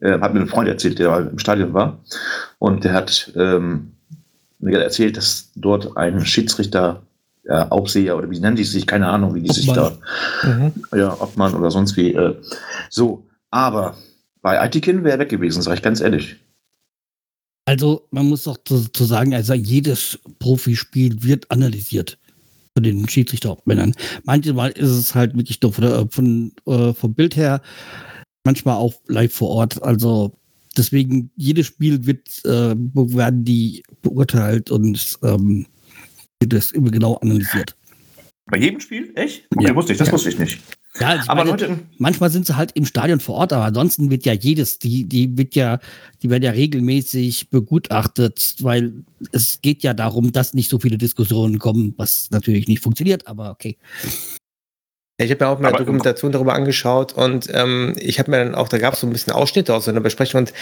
Äh, 0.00 0.20
hat 0.20 0.32
mir 0.32 0.40
ein 0.40 0.48
Freund 0.48 0.68
erzählt, 0.68 1.00
der 1.00 1.30
im 1.30 1.40
Stadion 1.40 1.74
war. 1.74 1.98
Und 2.60 2.84
der 2.84 2.92
hat 2.92 3.32
ähm, 3.34 3.94
mir 4.60 4.80
erzählt, 4.80 5.16
dass 5.16 5.50
dort 5.56 5.96
ein 5.96 6.24
Schiedsrichter, 6.24 7.02
äh, 7.48 7.64
Aufseher 7.70 8.16
oder 8.16 8.30
wie 8.30 8.40
nennen 8.40 8.56
die 8.56 8.64
sich, 8.64 8.86
keine 8.86 9.08
Ahnung, 9.08 9.34
wie 9.34 9.42
die 9.42 9.52
sich 9.52 9.66
da 9.72 9.96
Obmann. 10.42 10.72
ja, 10.94 11.20
Obmann 11.20 11.54
oder 11.54 11.70
sonst 11.70 11.96
wie. 11.96 12.12
Äh, 12.12 12.34
so, 12.90 13.26
aber 13.50 13.96
bei 14.42 14.60
Aitikin 14.60 15.04
wäre 15.04 15.16
er 15.16 15.18
weg 15.20 15.28
gewesen, 15.28 15.62
sage 15.62 15.76
ich 15.76 15.82
ganz 15.82 16.00
ehrlich. 16.00 16.36
Also, 17.68 18.06
man 18.12 18.28
muss 18.28 18.44
doch 18.44 18.58
zu, 18.64 18.88
zu 18.92 19.04
sagen, 19.04 19.34
also 19.34 19.54
jedes 19.54 20.18
Profispiel 20.38 21.22
wird 21.22 21.50
analysiert 21.50 22.16
von 22.74 22.84
den 22.84 23.08
Schiedsrichtermännern. 23.08 23.94
Manchmal 24.24 24.70
ist 24.72 24.90
es 24.90 25.14
halt 25.14 25.36
wirklich 25.36 25.60
nur 25.62 25.72
von, 25.72 25.82
der- 25.84 26.08
von, 26.10 26.52
äh, 26.66 26.92
vom 26.92 27.14
Bild 27.14 27.34
her, 27.34 27.60
manchmal 28.44 28.76
auch 28.76 28.94
live 29.08 29.32
vor 29.32 29.48
Ort. 29.48 29.82
Also 29.82 30.38
deswegen, 30.76 31.30
jedes 31.36 31.66
Spiel 31.66 32.06
wird, 32.06 32.28
äh, 32.44 32.76
werden 32.76 33.44
die 33.44 33.82
beurteilt 34.02 34.70
und 34.70 35.18
ähm, 35.24 35.66
das 36.44 36.72
immer 36.72 36.90
genau 36.90 37.14
analysiert. 37.16 37.74
Bei 38.48 38.58
jedem 38.58 38.80
Spiel? 38.80 39.12
Echt? 39.16 39.46
Okay, 39.56 39.66
Ja. 39.68 39.74
wusste 39.74 39.92
ich, 39.92 39.98
das 39.98 40.08
Ja. 40.08 40.12
wusste 40.14 40.28
ich 40.28 40.38
nicht. 40.38 40.60
Ja, 41.00 41.08
also 41.08 41.24
ich 41.24 41.28
Aber 41.30 41.44
meine, 41.44 41.50
Leute, 41.50 41.78
manchmal 41.98 42.30
sind 42.30 42.46
sie 42.46 42.56
halt 42.56 42.72
im 42.72 42.86
Stadion 42.86 43.20
vor 43.20 43.34
Ort, 43.34 43.52
aber 43.52 43.64
ansonsten 43.64 44.10
wird 44.10 44.24
ja 44.24 44.32
jedes, 44.32 44.78
die, 44.78 45.04
die 45.04 45.36
wird 45.36 45.54
ja, 45.54 45.78
die 46.22 46.30
werden 46.30 46.42
ja 46.42 46.52
regelmäßig 46.52 47.50
begutachtet, 47.50 48.56
weil 48.60 49.04
es 49.32 49.60
geht 49.60 49.82
ja 49.82 49.92
darum, 49.92 50.32
dass 50.32 50.54
nicht 50.54 50.70
so 50.70 50.78
viele 50.78 50.96
Diskussionen 50.96 51.58
kommen, 51.58 51.92
was 51.98 52.30
natürlich 52.30 52.66
nicht 52.66 52.82
funktioniert, 52.82 53.26
aber 53.26 53.50
okay. 53.50 53.76
Ich 55.18 55.30
habe 55.30 55.42
mir 55.42 55.50
auch 55.50 55.58
mal 55.58 55.68
Aber- 55.68 55.78
Dokumentation 55.78 56.30
darüber 56.30 56.52
angeschaut 56.52 57.14
und 57.14 57.48
ähm, 57.54 57.94
ich 57.98 58.18
habe 58.18 58.30
mir 58.30 58.44
dann 58.44 58.54
auch, 58.54 58.68
da 58.68 58.76
gab 58.76 58.92
es 58.94 59.00
so 59.00 59.06
ein 59.06 59.12
bisschen 59.14 59.32
Ausschnitte 59.32 59.74
aus 59.74 59.86
so 59.86 59.90
einer 59.90 60.00
Besprechung 60.02 60.40
und 60.40 60.52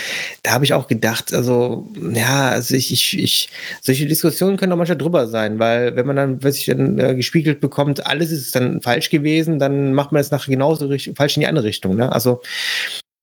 da 0.45 0.53
habe 0.53 0.65
ich 0.65 0.73
auch 0.75 0.87
gedacht, 0.87 1.35
also 1.35 1.89
ja, 2.13 2.51
also 2.51 2.77
ich, 2.77 2.93
ich, 2.93 3.19
ich, 3.19 3.49
solche 3.81 4.07
Diskussionen 4.07 4.57
können 4.57 4.71
auch 4.73 4.77
manchmal 4.77 4.97
drüber 4.99 5.27
sein, 5.27 5.59
weil 5.59 5.97
wenn 5.97 6.07
man 6.07 6.15
dann 6.15 6.39
plötzlich 6.39 6.67
dann 6.67 7.01
äh, 7.01 7.17
gespiegelt 7.17 7.61
bekommt, 7.61 8.07
alles 8.07 8.31
ist 8.31 8.55
dann 8.55 8.81
falsch 8.81 9.11
gewesen, 9.11 9.59
dann 9.59 9.93
macht 9.93 10.13
man 10.13 10.21
es 10.21 10.31
nachher 10.31 10.53
genauso 10.53 10.87
richtig, 10.87 11.17
falsch 11.17 11.37
in 11.37 11.41
die 11.41 11.49
andere 11.49 11.65
Richtung. 11.65 11.97
Ne? 11.97 12.13
Also 12.13 12.41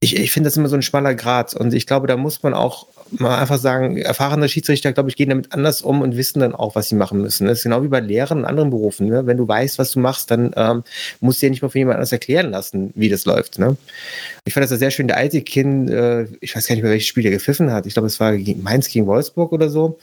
ich, 0.04 0.16
ich 0.18 0.32
finde 0.32 0.48
das 0.48 0.58
immer 0.58 0.68
so 0.68 0.76
ein 0.76 0.82
schmaler 0.82 1.14
Grad 1.14 1.54
und 1.54 1.76
ich 1.76 1.86
glaube, 1.86 2.08
da 2.08 2.18
muss 2.18 2.42
man 2.42 2.56
auch 2.56 2.88
mal 3.12 3.38
einfach 3.38 3.60
sagen, 3.60 3.98
erfahrene 3.98 4.50
Schiedsrichter, 4.50 4.94
glaube 4.94 5.10
ich, 5.10 5.16
gehen 5.16 5.30
damit 5.30 5.54
anders 5.54 5.84
um 5.84 6.02
und 6.02 6.18
wissen 6.18 6.40
dann 6.40 6.56
auch, 6.56 6.74
was 6.74 6.90
sie 6.90 6.96
machen 6.96 7.22
müssen. 7.22 7.46
Das 7.46 7.60
ist 7.60 7.64
genau 7.64 7.84
wie 7.84 7.88
bei 7.88 8.00
Lehrern 8.00 8.40
und 8.40 8.46
anderen 8.46 8.72
Berufen. 8.72 9.08
Ne? 9.08 9.28
Wenn 9.28 9.38
du 9.38 9.48
weißt, 9.48 9.78
was 9.78 9.92
du 9.92 10.00
machst, 10.00 10.32
dann 10.32 10.54
ähm, 10.56 10.84
musst 11.20 11.42
du 11.42 11.46
dir 11.46 11.52
nicht 11.52 11.62
mal 11.62 11.70
von 11.70 11.78
jemand 11.78 11.96
anders 11.96 12.12
erklären 12.12 12.50
lassen, 12.50 12.92
wie 12.96 13.10
das 13.10 13.26
läuft. 13.26 13.60
Ne? 13.60 13.78
Ich 14.46 14.54
fand 14.56 14.64
das 14.64 14.80
sehr 14.80 14.90
schön, 14.90 15.08
der 15.08 15.18
alte 15.18 15.42
Kind, 15.42 15.92
äh, 15.92 16.24
ich 16.40 16.56
weiß 16.56 16.68
gar 16.68 16.76
nicht 16.76 16.84
mehr, 16.84 16.92
welches 16.92 17.08
Spiel 17.08 17.26
er 17.26 17.32
gepfiffen 17.32 17.72
hat. 17.72 17.86
Ich 17.86 17.94
glaube, 17.94 18.08
es 18.08 18.20
war 18.20 18.36
gegen 18.36 18.64
Mainz 18.64 18.90
gegen 18.90 19.06
Wolfsburg 19.06 19.52
oder 19.52 19.70
so. 19.70 20.00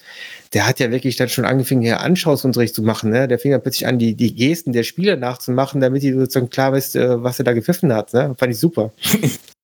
Der 0.53 0.69
hat 0.69 0.79
ja 0.79 0.93
wirklich 0.93 1.17
dann 1.17 1.29
schon 1.29 1.45
angefangen, 1.45 1.83
hier 1.83 2.01
Anschauungsunterricht 2.01 2.75
zu 2.75 2.83
machen. 2.83 3.11
Ne? 3.11 3.27
Der 3.27 3.41
fing 3.41 3.51
dann 3.51 3.63
plötzlich 3.63 3.87
an, 3.87 3.99
die, 3.99 4.15
die 4.15 4.35
Gesten 4.35 4.73
der 4.73 4.85
Spieler 4.85 5.17
nachzumachen, 5.17 5.81
damit 5.81 6.03
die 6.03 6.13
sozusagen 6.13 6.51
klar 6.51 6.73
wisst, 6.73 6.95
äh, 6.95 7.21
was 7.23 7.41
er 7.41 7.47
da 7.47 7.53
gepfiffen 7.53 7.93
hat. 7.93 8.13
Ne? 8.13 8.37
Fand 8.39 8.53
ich 8.53 8.61
super. 8.61 8.93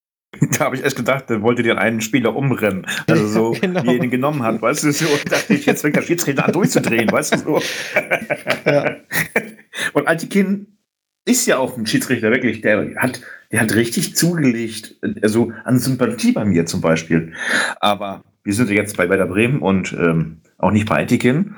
da 0.58 0.66
habe 0.66 0.76
ich 0.76 0.82
erst 0.82 0.96
gedacht, 0.96 1.30
der 1.30 1.42
wollte 1.42 1.62
dir 1.62 1.78
einen 1.78 2.00
Spieler 2.00 2.34
umrennen. 2.34 2.86
Also 3.08 3.26
so, 3.26 3.50
Genau. 3.60 3.82
wie 3.84 3.96
er 3.96 4.02
ihn 4.02 4.10
genommen 4.10 4.42
hat, 4.42 4.60
weißt 4.60 4.84
du, 4.84 4.92
so 4.92 5.06
und 5.06 5.30
dachte 5.30 5.54
ich, 5.54 5.66
jetzt 5.66 5.82
fängt 5.82 5.96
der 5.96 6.02
Schiedsrichter 6.02 6.46
an 6.46 6.52
durchzudrehen, 6.52 7.10
weißt 7.10 7.34
du 7.34 7.38
so. 7.38 7.62
Ja. 8.66 8.96
Und 9.92 10.08
Aitikin 10.08 10.78
ist 11.26 11.46
ja 11.46 11.58
auch 11.58 11.76
ein 11.76 11.86
Schiedsrichter, 11.86 12.30
wirklich, 12.30 12.60
der 12.60 12.94
hat, 12.96 13.20
der 13.50 13.60
hat 13.60 13.74
richtig 13.74 14.14
zugelegt, 14.14 14.96
also 15.22 15.52
an 15.64 15.78
Sympathie 15.78 16.32
bei 16.32 16.44
mir 16.44 16.66
zum 16.66 16.80
Beispiel. 16.80 17.32
Aber 17.80 18.24
wir 18.42 18.54
sind 18.54 18.68
ja 18.70 18.76
jetzt 18.76 18.96
bei 18.96 19.08
Werder 19.08 19.26
Bremen 19.26 19.60
und 19.60 19.92
ähm, 19.92 20.40
auch 20.58 20.70
nicht 20.70 20.88
bei 20.88 20.96
Aitikin. 20.96 21.54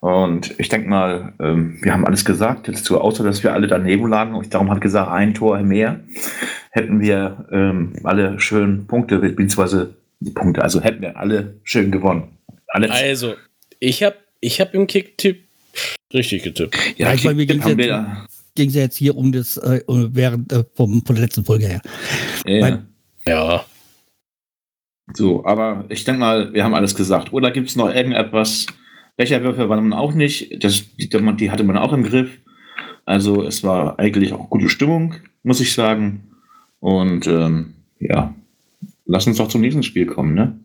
Und 0.00 0.54
ich 0.58 0.68
denke 0.68 0.88
mal, 0.88 1.32
ähm, 1.40 1.78
wir 1.80 1.92
haben 1.92 2.06
alles 2.06 2.24
gesagt 2.24 2.68
dazu, 2.68 3.00
außer 3.00 3.24
dass 3.24 3.42
wir 3.42 3.52
alle 3.54 3.66
daneben 3.66 4.08
lagen. 4.08 4.34
Und 4.34 4.52
darum 4.52 4.70
hat 4.70 4.80
gesagt, 4.80 5.10
ein 5.10 5.32
Tor 5.34 5.58
mehr 5.60 6.00
hätten 6.70 7.00
wir 7.00 7.46
ähm, 7.50 7.94
alle 8.04 8.38
schön 8.40 8.86
Punkte, 8.86 9.18
beziehungsweise 9.18 9.94
die 10.20 10.30
Punkte, 10.30 10.62
also 10.62 10.80
hätten 10.80 11.02
wir 11.02 11.16
alle 11.16 11.54
schön 11.64 11.90
gewonnen. 11.90 12.36
Alle 12.68 12.90
Also, 12.90 13.34
ich 13.80 14.02
habe 14.02 14.16
ich 14.40 14.60
hab 14.60 14.74
im 14.74 14.86
Kick-Tipp 14.86 15.44
richtig 16.12 16.42
getippt. 16.42 16.76
Ja, 16.98 17.12
ich 17.14 17.24
meine, 17.24 17.36
mir 17.36 17.46
jetzt- 17.46 17.66
Ging 18.56 18.68
es 18.68 18.74
ja 18.76 18.82
jetzt 18.82 18.96
hier 18.96 19.16
um 19.16 19.32
das, 19.32 19.56
äh, 19.56 19.80
während 19.88 20.52
äh, 20.52 20.62
vom, 20.74 21.02
von 21.04 21.16
der 21.16 21.24
letzten 21.24 21.44
Folge 21.44 21.66
her. 21.66 21.80
ja. 22.46 22.60
Mein- 22.60 22.86
Ja. 23.26 23.64
So, 25.12 25.44
aber 25.44 25.84
ich 25.88 26.04
denke 26.04 26.20
mal, 26.20 26.54
wir 26.54 26.64
haben 26.64 26.74
alles 26.74 26.94
gesagt. 26.94 27.32
Oder 27.32 27.50
gibt 27.50 27.68
es 27.68 27.76
noch 27.76 27.92
irgendetwas? 27.92 28.66
Becherwürfe 29.16 29.68
waren 29.68 29.88
man 29.88 29.98
auch 29.98 30.14
nicht. 30.14 30.64
Das, 30.64 30.96
die, 30.96 31.08
die 31.08 31.50
hatte 31.50 31.64
man 31.64 31.76
auch 31.76 31.92
im 31.92 32.04
Griff. 32.04 32.38
Also 33.04 33.44
es 33.44 33.62
war 33.62 33.98
eigentlich 33.98 34.32
auch 34.32 34.48
gute 34.48 34.68
Stimmung, 34.68 35.14
muss 35.42 35.60
ich 35.60 35.74
sagen. 35.74 36.24
Und 36.80 37.26
ähm, 37.26 37.74
ja, 38.00 38.34
lass 39.04 39.26
uns 39.26 39.36
doch 39.36 39.48
zum 39.48 39.60
nächsten 39.60 39.82
Spiel 39.82 40.06
kommen. 40.06 40.34
Ne? 40.34 40.58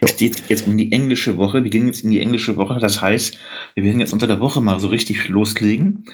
Es 0.00 0.16
geht 0.16 0.48
jetzt 0.48 0.66
um 0.66 0.76
die 0.76 0.92
englische 0.92 1.36
Woche. 1.38 1.64
Wir 1.64 1.70
gehen 1.70 1.86
jetzt 1.86 2.04
in 2.04 2.10
die 2.10 2.20
englische 2.20 2.56
Woche. 2.56 2.78
Das 2.78 3.00
heißt, 3.00 3.38
wir 3.74 3.84
werden 3.84 4.00
jetzt 4.00 4.12
unter 4.12 4.26
der 4.26 4.40
Woche 4.40 4.60
mal 4.60 4.78
so 4.78 4.88
richtig 4.88 5.28
loslegen. 5.28 6.04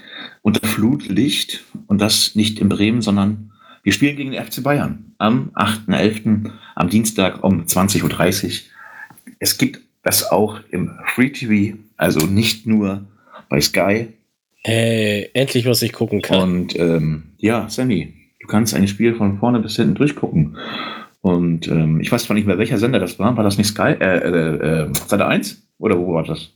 Unter 0.40 0.66
Flutlicht. 0.66 1.64
Und 1.88 2.00
das 2.00 2.36
nicht 2.36 2.60
in 2.60 2.68
Bremen, 2.68 3.02
sondern 3.02 3.51
wir 3.82 3.92
spielen 3.92 4.16
gegen 4.16 4.32
den 4.32 4.42
FC 4.42 4.62
Bayern 4.62 5.14
am 5.18 5.50
8.11. 5.54 6.50
am 6.74 6.88
Dienstag 6.88 7.42
um 7.42 7.64
20.30 7.64 8.44
Uhr. 8.44 8.50
Es 9.38 9.58
gibt 9.58 9.80
das 10.02 10.30
auch 10.30 10.60
im 10.70 10.90
Free 11.14 11.30
TV, 11.30 11.78
also 11.96 12.26
nicht 12.26 12.66
nur 12.66 13.04
bei 13.48 13.60
Sky. 13.60 14.08
Hey, 14.64 15.30
endlich 15.34 15.66
was 15.66 15.82
ich 15.82 15.92
gucken 15.92 16.22
kann. 16.22 16.42
Und 16.42 16.78
ähm, 16.78 17.24
ja, 17.38 17.68
Sammy, 17.68 18.14
du 18.40 18.46
kannst 18.46 18.74
ein 18.74 18.86
Spiel 18.86 19.14
von 19.14 19.38
vorne 19.38 19.60
bis 19.60 19.76
hinten 19.76 19.94
durchgucken. 19.94 20.56
Und 21.20 21.68
ähm, 21.68 22.00
ich 22.00 22.10
weiß 22.10 22.24
zwar 22.24 22.34
nicht 22.34 22.46
mehr, 22.46 22.58
welcher 22.58 22.78
Sender 22.78 22.98
das 22.98 23.18
war. 23.18 23.36
War 23.36 23.44
das 23.44 23.58
nicht 23.58 23.68
Sky? 23.68 23.94
Äh, 24.00 24.18
äh, 24.18 24.88
äh, 24.88 24.94
Seite 25.06 25.26
1? 25.26 25.62
Oder 25.78 25.98
wo 25.98 26.14
war 26.14 26.24
das? 26.24 26.50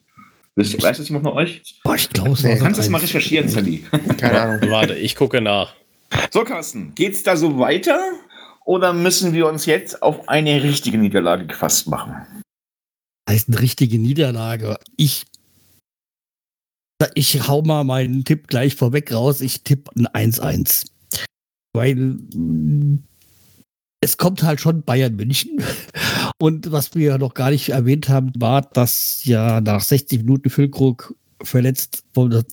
Wisst, 0.55 0.83
weiß 0.83 0.97
das 0.97 1.09
jemand 1.09 1.27
von 1.27 1.35
euch? 1.35 1.63
Boah, 1.85 1.97
ich 1.97 2.09
glaube, 2.09 2.31
es 2.31 2.43
Nee, 2.43 2.57
Kannst 2.59 2.79
du 2.79 2.83
das 2.83 2.89
mal 2.89 3.01
recherchieren, 3.01 3.49
Sammy? 3.49 3.83
Keine 4.17 4.41
Ahnung. 4.41 4.71
Warte, 4.71 4.95
ich 4.95 5.15
gucke 5.15 5.41
nach. 5.41 5.75
So, 6.33 6.45
Carsten, 6.45 6.95
geht's 6.95 7.23
da 7.23 7.37
so 7.37 7.59
weiter? 7.59 7.99
Oder 8.65 8.93
müssen 8.93 9.33
wir 9.33 9.47
uns 9.47 9.67
jetzt 9.67 10.03
auf 10.03 10.29
eine 10.29 10.63
richtige 10.63 10.99
Niederlage 10.99 11.47
gefasst 11.47 11.87
machen? 11.89 12.15
Heißt 13.29 13.49
eine 13.49 13.61
richtige 13.61 13.99
Niederlage. 13.99 14.79
Ich, 14.97 15.25
ich 17.15 17.47
hau 17.49 17.63
mal 17.63 17.85
meinen 17.85 18.25
Tipp 18.25 18.49
gleich 18.49 18.75
vorweg 18.75 19.13
raus. 19.13 19.41
Ich 19.41 19.63
tippe 19.63 19.91
ein 19.97 20.33
1-1. 20.33 20.87
Weil 21.75 22.19
es 24.01 24.17
kommt 24.17 24.43
halt 24.43 24.61
schon 24.61 24.83
Bayern 24.83 25.17
München. 25.17 25.63
Und 26.39 26.71
was 26.71 26.95
wir 26.95 27.19
noch 27.19 27.35
gar 27.35 27.51
nicht 27.51 27.71
erwähnt 27.71 28.09
haben, 28.09 28.33
war, 28.37 28.63
dass 28.63 29.25
ja 29.25 29.61
nach 29.61 29.81
60 29.81 30.21
Minuten 30.21 30.51
Füllkrug 30.51 31.15
verletzt 31.43 32.05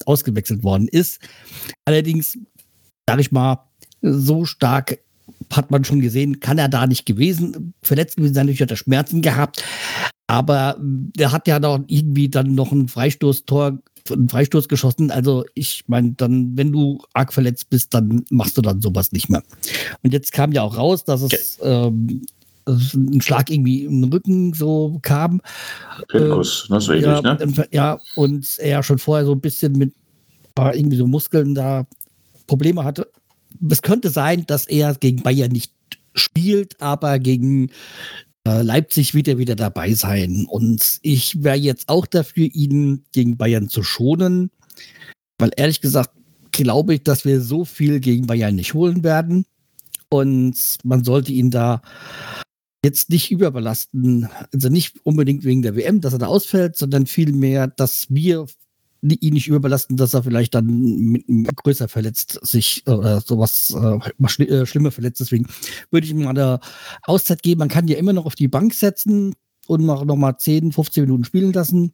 ausgewechselt 0.05 0.63
worden 0.63 0.87
ist. 0.87 1.19
Allerdings, 1.85 2.37
sag 3.07 3.19
ich 3.19 3.31
mal, 3.31 3.63
so 4.01 4.45
stark 4.45 4.99
hat 5.51 5.71
man 5.71 5.83
schon 5.83 6.01
gesehen, 6.01 6.39
kann 6.39 6.57
er 6.57 6.69
da 6.69 6.87
nicht 6.87 7.05
gewesen, 7.05 7.73
verletzt 7.81 8.17
gewesen 8.17 8.33
sein, 8.33 8.45
natürlich 8.45 8.61
hat 8.61 8.71
er 8.71 8.77
Schmerzen 8.77 9.21
gehabt. 9.21 9.63
Aber 10.27 10.77
mh, 10.79 11.11
der 11.17 11.31
hat 11.31 11.47
ja 11.47 11.59
noch 11.59 11.79
irgendwie 11.87 12.29
dann 12.29 12.55
noch 12.55 12.71
ein 12.71 12.87
Freistoßtor, 12.87 13.79
einen 14.11 14.29
Freistoß 14.29 14.67
geschossen. 14.67 15.11
Also 15.11 15.45
ich 15.53 15.83
meine, 15.87 16.13
dann, 16.13 16.57
wenn 16.57 16.71
du 16.71 17.01
arg 17.13 17.33
verletzt 17.33 17.69
bist, 17.69 17.93
dann 17.93 18.25
machst 18.29 18.57
du 18.57 18.61
dann 18.61 18.81
sowas 18.81 19.11
nicht 19.11 19.29
mehr. 19.29 19.43
Und 20.01 20.11
jetzt 20.11 20.31
kam 20.33 20.51
ja 20.51 20.61
auch 20.63 20.77
raus, 20.77 21.03
dass 21.03 21.21
es 21.21 21.59
ähm, 21.61 22.21
dass 22.65 22.81
es 22.81 22.93
ein 22.93 23.19
Schlag 23.21 23.49
irgendwie 23.49 23.83
im 23.83 24.03
Rücken 24.05 24.53
so 24.53 24.97
kam. 25.01 25.41
Pinkus, 26.07 26.67
das 26.69 26.87
ist 26.87 27.01
Ja, 27.01 27.21
ne? 27.21 27.37
und- 27.43 27.67
ja, 27.71 27.99
und 28.15 28.57
er 28.59 28.83
schon 28.83 28.99
vorher 28.99 29.25
so 29.25 29.33
ein 29.33 29.41
bisschen 29.41 29.73
mit 29.73 29.93
äh, 30.57 30.77
irgendwie 30.77 30.97
so 30.97 31.05
Muskeln 31.07 31.53
da 31.55 31.85
Probleme 32.47 32.83
hatte. 32.83 33.11
Es 33.69 33.81
könnte 33.81 34.09
sein, 34.09 34.45
dass 34.47 34.65
er 34.65 34.95
gegen 34.95 35.23
Bayern 35.23 35.51
nicht 35.51 35.73
spielt, 36.15 36.79
aber 36.81 37.19
gegen 37.19 37.69
äh, 38.47 38.61
Leipzig 38.61 39.13
wird 39.13 39.27
er 39.27 39.37
wieder 39.37 39.55
dabei 39.55 39.93
sein. 39.93 40.45
Und 40.49 40.99
ich 41.01 41.43
wäre 41.43 41.57
jetzt 41.57 41.89
auch 41.89 42.05
dafür, 42.05 42.49
ihn 42.51 43.05
gegen 43.11 43.37
Bayern 43.37 43.69
zu 43.69 43.83
schonen, 43.83 44.51
weil 45.37 45.51
ehrlich 45.55 45.81
gesagt 45.81 46.11
glaube 46.51 46.95
ich, 46.95 47.03
dass 47.03 47.25
wir 47.25 47.41
so 47.41 47.65
viel 47.65 47.99
gegen 47.99 48.27
Bayern 48.27 48.55
nicht 48.55 48.73
holen 48.73 49.03
werden. 49.03 49.45
Und 50.09 50.77
man 50.83 51.03
sollte 51.03 51.33
ihn 51.33 51.49
da 51.49 51.81
jetzt 52.85 53.09
nicht 53.09 53.31
überbelasten. 53.31 54.29
Also 54.53 54.69
nicht 54.69 55.03
unbedingt 55.03 55.43
wegen 55.43 55.63
der 55.63 55.75
WM, 55.75 56.01
dass 56.01 56.13
er 56.13 56.19
da 56.19 56.27
ausfällt, 56.27 56.77
sondern 56.77 57.07
vielmehr, 57.07 57.67
dass 57.67 58.07
wir 58.09 58.45
ihn 59.03 59.33
nicht 59.33 59.47
überbelasten, 59.47 59.97
dass 59.97 60.13
er 60.13 60.23
vielleicht 60.23 60.55
dann 60.55 60.65
mit, 60.65 61.27
mit 61.27 61.55
größer 61.55 61.87
verletzt 61.87 62.39
sich 62.41 62.83
oder 62.87 63.19
sowas 63.21 63.75
äh, 63.75 63.99
mal 64.17 64.29
schli 64.29 64.47
äh, 64.47 64.65
schlimmer 64.65 64.91
verletzt. 64.91 65.19
Deswegen 65.19 65.47
würde 65.91 66.05
ich 66.05 66.11
ihm 66.11 66.23
mal 66.23 66.29
eine 66.29 66.59
Auszeit 67.03 67.43
geben. 67.43 67.59
Man 67.59 67.69
kann 67.69 67.87
ja 67.87 67.97
immer 67.97 68.13
noch 68.13 68.25
auf 68.25 68.35
die 68.35 68.47
Bank 68.47 68.73
setzen 68.73 69.35
und 69.67 69.85
noch, 69.85 70.05
noch 70.05 70.15
mal 70.15 70.37
10, 70.37 70.71
15 70.71 71.03
Minuten 71.03 71.25
spielen 71.25 71.53
lassen, 71.53 71.93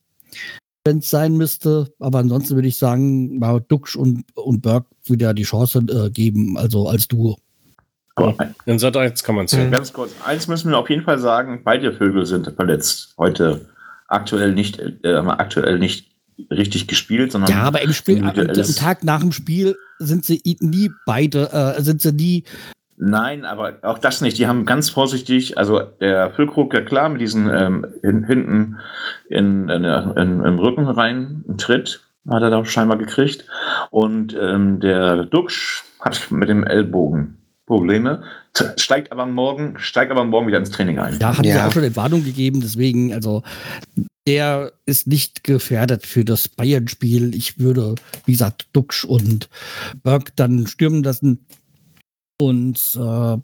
wenn 0.83 0.99
es 0.99 1.09
sein 1.09 1.35
müsste. 1.35 1.91
Aber 1.99 2.19
ansonsten 2.19 2.55
würde 2.55 2.67
ich 2.67 2.77
sagen, 2.77 3.39
mal 3.39 3.59
Duxch 3.59 3.95
und, 3.95 4.25
und 4.35 4.61
Berg 4.61 4.85
wieder 5.05 5.33
die 5.33 5.43
Chance 5.43 5.79
äh, 5.89 6.09
geben, 6.11 6.57
also 6.57 6.87
als 6.87 7.07
Duo. 7.07 7.37
In 8.65 8.79
Sat 8.79 8.97
1 8.97 9.23
kann 9.23 9.35
man 9.35 9.45
es 9.45 9.51
sehen. 9.51 9.71
Ganz 9.71 9.93
kurz, 9.93 10.11
eins 10.25 10.47
müssen 10.47 10.71
wir 10.71 10.77
auf 10.77 10.89
jeden 10.89 11.03
Fall 11.03 11.19
sagen, 11.19 11.61
beide 11.63 11.93
Vögel 11.93 12.25
sind 12.25 12.51
verletzt. 12.55 13.13
Heute 13.17 13.69
aktuell 14.07 14.53
nicht, 14.53 14.79
äh, 14.79 15.15
aktuell 15.15 15.79
nicht 15.79 16.09
richtig 16.51 16.87
gespielt, 16.87 17.31
sondern 17.31 17.51
Ja, 17.51 17.61
aber 17.61 17.81
im 17.81 17.93
Spiel, 17.93 18.19
am, 18.19 18.29
am 18.29 18.75
Tag 18.75 19.03
nach 19.03 19.21
dem 19.21 19.31
Spiel 19.31 19.75
sind 19.99 20.25
sie 20.25 20.41
nie 20.59 20.91
beide, 21.05 21.51
äh, 21.51 21.81
sind 21.81 22.01
sie 22.01 22.13
nie 22.13 22.43
Nein, 23.01 23.45
aber 23.45 23.77
auch 23.83 23.97
das 23.97 24.19
nicht. 24.19 24.37
Die 24.37 24.47
haben 24.47 24.65
ganz 24.65 24.89
vorsichtig, 24.89 25.57
also 25.57 25.79
der 25.79 26.31
Füllkrug, 26.31 26.73
ja 26.73 26.81
klar, 26.81 27.07
mit 27.07 27.21
diesen 27.21 27.49
ähm, 27.49 27.85
hin, 28.01 28.25
hinten 28.25 28.77
in, 29.29 29.69
in, 29.69 29.85
in, 29.85 30.43
im 30.43 30.59
Rücken 30.59 30.85
rein, 30.85 31.45
einen 31.47 31.57
Tritt 31.57 32.01
hat 32.29 32.43
er 32.43 32.49
da 32.49 32.65
scheinbar 32.65 32.97
gekriegt. 32.97 33.45
Und 33.89 34.35
ähm, 34.39 34.81
der 34.81 35.23
Duxch 35.25 35.83
hat 36.01 36.29
mit 36.29 36.49
dem 36.49 36.65
Ellbogen 36.65 37.38
Probleme, 37.69 38.23
steigt 38.77 39.11
aber 39.11 39.27
morgen, 39.27 39.77
steigt 39.77 40.11
aber 40.11 40.25
morgen 40.25 40.47
wieder 40.47 40.57
ins 40.57 40.71
Training 40.71 40.97
ein. 40.97 41.19
Ja, 41.19 41.37
hat 41.37 41.45
ja. 41.45 41.55
Ja. 41.55 41.67
auch 41.67 41.71
schon 41.71 41.83
Entwarnung 41.83 42.25
gegeben, 42.25 42.61
deswegen, 42.61 43.13
also 43.13 43.43
der 44.25 44.73
ist 44.87 45.05
nicht 45.05 45.43
gefährdet 45.43 46.07
für 46.07 46.25
das 46.25 46.47
Bayern-Spiel. 46.47 47.35
Ich 47.35 47.59
würde, 47.59 47.93
wie 48.25 48.31
gesagt, 48.31 48.67
Duxch 48.73 49.05
und 49.05 49.49
Berg 50.01 50.35
dann 50.35 50.65
stürmen 50.65 51.03
lassen. 51.03 51.45
Und 52.41 52.97
äh, 52.99 53.37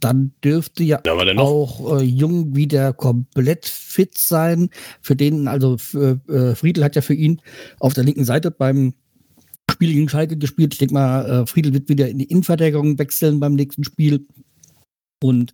dann 0.00 0.32
dürfte 0.44 0.84
ja 0.84 1.00
auch 1.36 2.00
äh, 2.00 2.02
Jung 2.02 2.54
wieder 2.54 2.92
komplett 2.92 3.64
fit 3.64 4.18
sein. 4.18 4.68
Für 5.00 5.16
den, 5.16 5.48
also 5.48 5.78
für, 5.78 6.20
äh, 6.28 6.54
Friedel 6.54 6.84
hat 6.84 6.96
ja 6.96 7.02
für 7.02 7.14
ihn 7.14 7.40
auf 7.78 7.94
der 7.94 8.04
linken 8.04 8.24
Seite 8.24 8.50
beim 8.50 8.92
Spiel 9.70 9.92
gegen 9.92 10.08
Schalke 10.08 10.36
gespielt. 10.36 10.74
Ich 10.74 10.78
denke 10.78 10.94
mal, 10.94 11.24
äh, 11.42 11.46
Friedel 11.46 11.72
wird 11.72 11.88
wieder 11.88 12.08
in 12.08 12.18
die 12.18 12.24
Innenverteidigung 12.24 12.98
wechseln 12.98 13.40
beim 13.40 13.54
nächsten 13.54 13.84
Spiel. 13.84 14.26
Und 15.22 15.52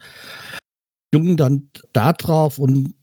Jung 1.14 1.36
dann 1.36 1.70
da 1.92 2.12
drauf 2.12 2.58
und 2.58 2.94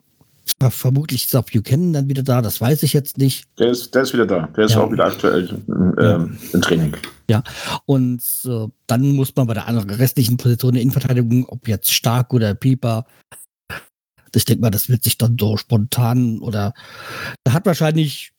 ver- 0.59 0.71
vermutlich 0.71 1.25
ist 1.25 1.35
auch 1.35 1.45
Buchanan 1.45 1.93
dann 1.93 2.09
wieder 2.09 2.23
da, 2.23 2.41
das 2.41 2.59
weiß 2.61 2.83
ich 2.83 2.93
jetzt 2.93 3.17
nicht. 3.17 3.45
Der 3.59 3.69
ist, 3.71 3.93
der 3.95 4.03
ist 4.03 4.13
wieder 4.13 4.25
da. 4.25 4.47
Der 4.47 4.65
ist 4.65 4.73
Ja. 4.73 4.81
auch 4.81 4.91
wieder 4.91 5.05
aktuell 5.05 5.61
ähm, 5.99 6.37
im 6.53 6.61
Training. 6.61 6.95
Und 7.85 8.21
äh, 8.45 8.67
dann 8.87 9.15
muss 9.15 9.35
man 9.35 9.47
bei 9.47 9.53
der 9.55 9.67
anderen 9.67 9.89
restlichen 9.89 10.37
Position 10.37 10.73
der 10.73 10.83
Innenverteidigung, 10.83 11.45
ob 11.47 11.67
jetzt 11.67 11.91
Stark 11.91 12.33
oder 12.33 12.53
Pieper, 12.53 13.05
ich 14.35 14.45
denke 14.45 14.61
mal, 14.61 14.69
das 14.71 14.89
wird 14.89 15.03
sich 15.03 15.17
dann 15.17 15.37
so 15.39 15.57
spontan 15.57 16.39
oder 16.39 16.73
da 17.43 17.53
hat 17.53 17.65
wahrscheinlich 17.65 18.32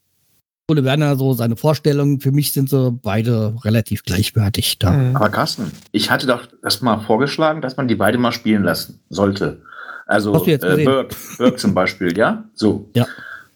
Ole 0.70 0.84
Werner 0.84 1.16
so 1.16 1.34
seine 1.34 1.56
Vorstellungen. 1.56 2.20
Für 2.20 2.32
mich 2.32 2.52
sind 2.52 2.70
sie 2.70 2.90
beide 2.90 3.54
relativ 3.64 4.02
gleichwertig 4.02 4.78
da. 4.78 4.92
Mhm. 4.92 5.16
Aber 5.16 5.28
Carsten, 5.28 5.70
ich 5.92 6.10
hatte 6.10 6.26
doch 6.26 6.46
das 6.62 6.80
mal 6.80 6.98
vorgeschlagen, 7.00 7.60
dass 7.60 7.76
man 7.76 7.86
die 7.86 7.96
beide 7.96 8.16
mal 8.16 8.32
spielen 8.32 8.62
lassen 8.62 9.00
sollte. 9.10 9.60
Also 10.06 10.34
Hast 10.34 10.46
du 10.46 10.50
jetzt 10.50 10.64
äh? 10.64 10.84
Burke, 10.84 11.14
Burke 11.38 11.56
zum 11.56 11.74
Beispiel, 11.74 12.16
ja? 12.16 12.44
So. 12.54 12.88
Ja. 12.94 13.06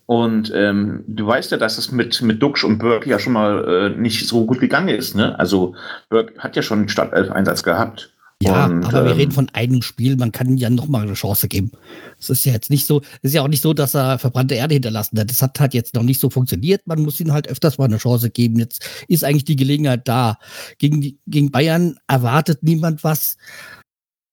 Und 0.07 0.51
ähm, 0.55 1.05
du 1.07 1.27
weißt 1.27 1.51
ja, 1.51 1.59
dass 1.59 1.77
es 1.77 1.93
mit, 1.93 2.23
mit 2.23 2.43
Duxch 2.43 2.65
und 2.65 2.79
Burke 2.79 3.09
ja 3.09 3.19
schon 3.19 3.35
mal 3.35 3.93
äh, 3.95 3.99
nicht 3.99 4.27
so 4.27 4.47
gut 4.47 4.61
gegangen 4.61 4.89
ist, 4.89 5.15
ne? 5.15 5.39
Also 5.39 5.75
Burke 6.09 6.39
hat 6.39 6.57
ja 6.57 6.63
schon 6.63 6.79
einen 6.81 6.89
Startelf-Einsatz 6.89 7.63
gehabt. 7.63 8.11
Ja, 8.41 8.67
Und, 8.67 8.85
aber 8.85 9.05
wir 9.05 9.13
ähm, 9.13 9.17
reden 9.17 9.33
von 9.33 9.49
einem 9.53 9.83
Spiel, 9.83 10.17
man 10.17 10.31
kann 10.31 10.49
ihm 10.49 10.57
ja 10.57 10.71
noch 10.71 10.87
mal 10.87 11.03
eine 11.03 11.15
Chance 11.15 11.49
geben. 11.49 11.73
Es 12.21 12.31
ist 12.31 12.45
ja 12.45 12.53
jetzt 12.53 12.71
nicht 12.71 12.87
so, 12.87 13.01
es 13.01 13.31
ist 13.31 13.35
ja 13.35 13.43
auch 13.43 13.49
nicht 13.49 13.63
so, 13.63 13.75
dass 13.75 13.95
er 13.95 14.19
verbrannte 14.21 14.55
Erde 14.55 14.75
hinterlassen 14.75 15.19
hat. 15.19 15.29
Das 15.29 15.43
hat 15.43 15.59
halt 15.59 15.75
jetzt 15.75 15.95
noch 15.95 16.05
nicht 16.05 16.21
so 16.21 16.31
funktioniert. 16.31 16.87
Man 16.87 17.03
muss 17.03 17.19
ihm 17.19 17.33
halt 17.33 17.49
öfters 17.49 17.79
mal 17.79 17.87
eine 17.87 17.99
Chance 17.99 18.31
geben. 18.31 18.61
Jetzt 18.61 18.89
ist 19.09 19.25
eigentlich 19.25 19.45
die 19.45 19.57
Gelegenheit 19.57 20.07
da. 20.07 20.39
Gegen, 20.79 21.01
die, 21.01 21.19
gegen 21.27 21.51
Bayern 21.51 21.99
erwartet 22.07 22.63
niemand 22.63 23.03
was. 23.03 23.39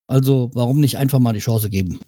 Also 0.07 0.51
warum 0.53 0.79
nicht 0.79 0.99
einfach 0.99 1.17
mal 1.17 1.33
die 1.33 1.39
Chance 1.39 1.71
geben? 1.71 1.99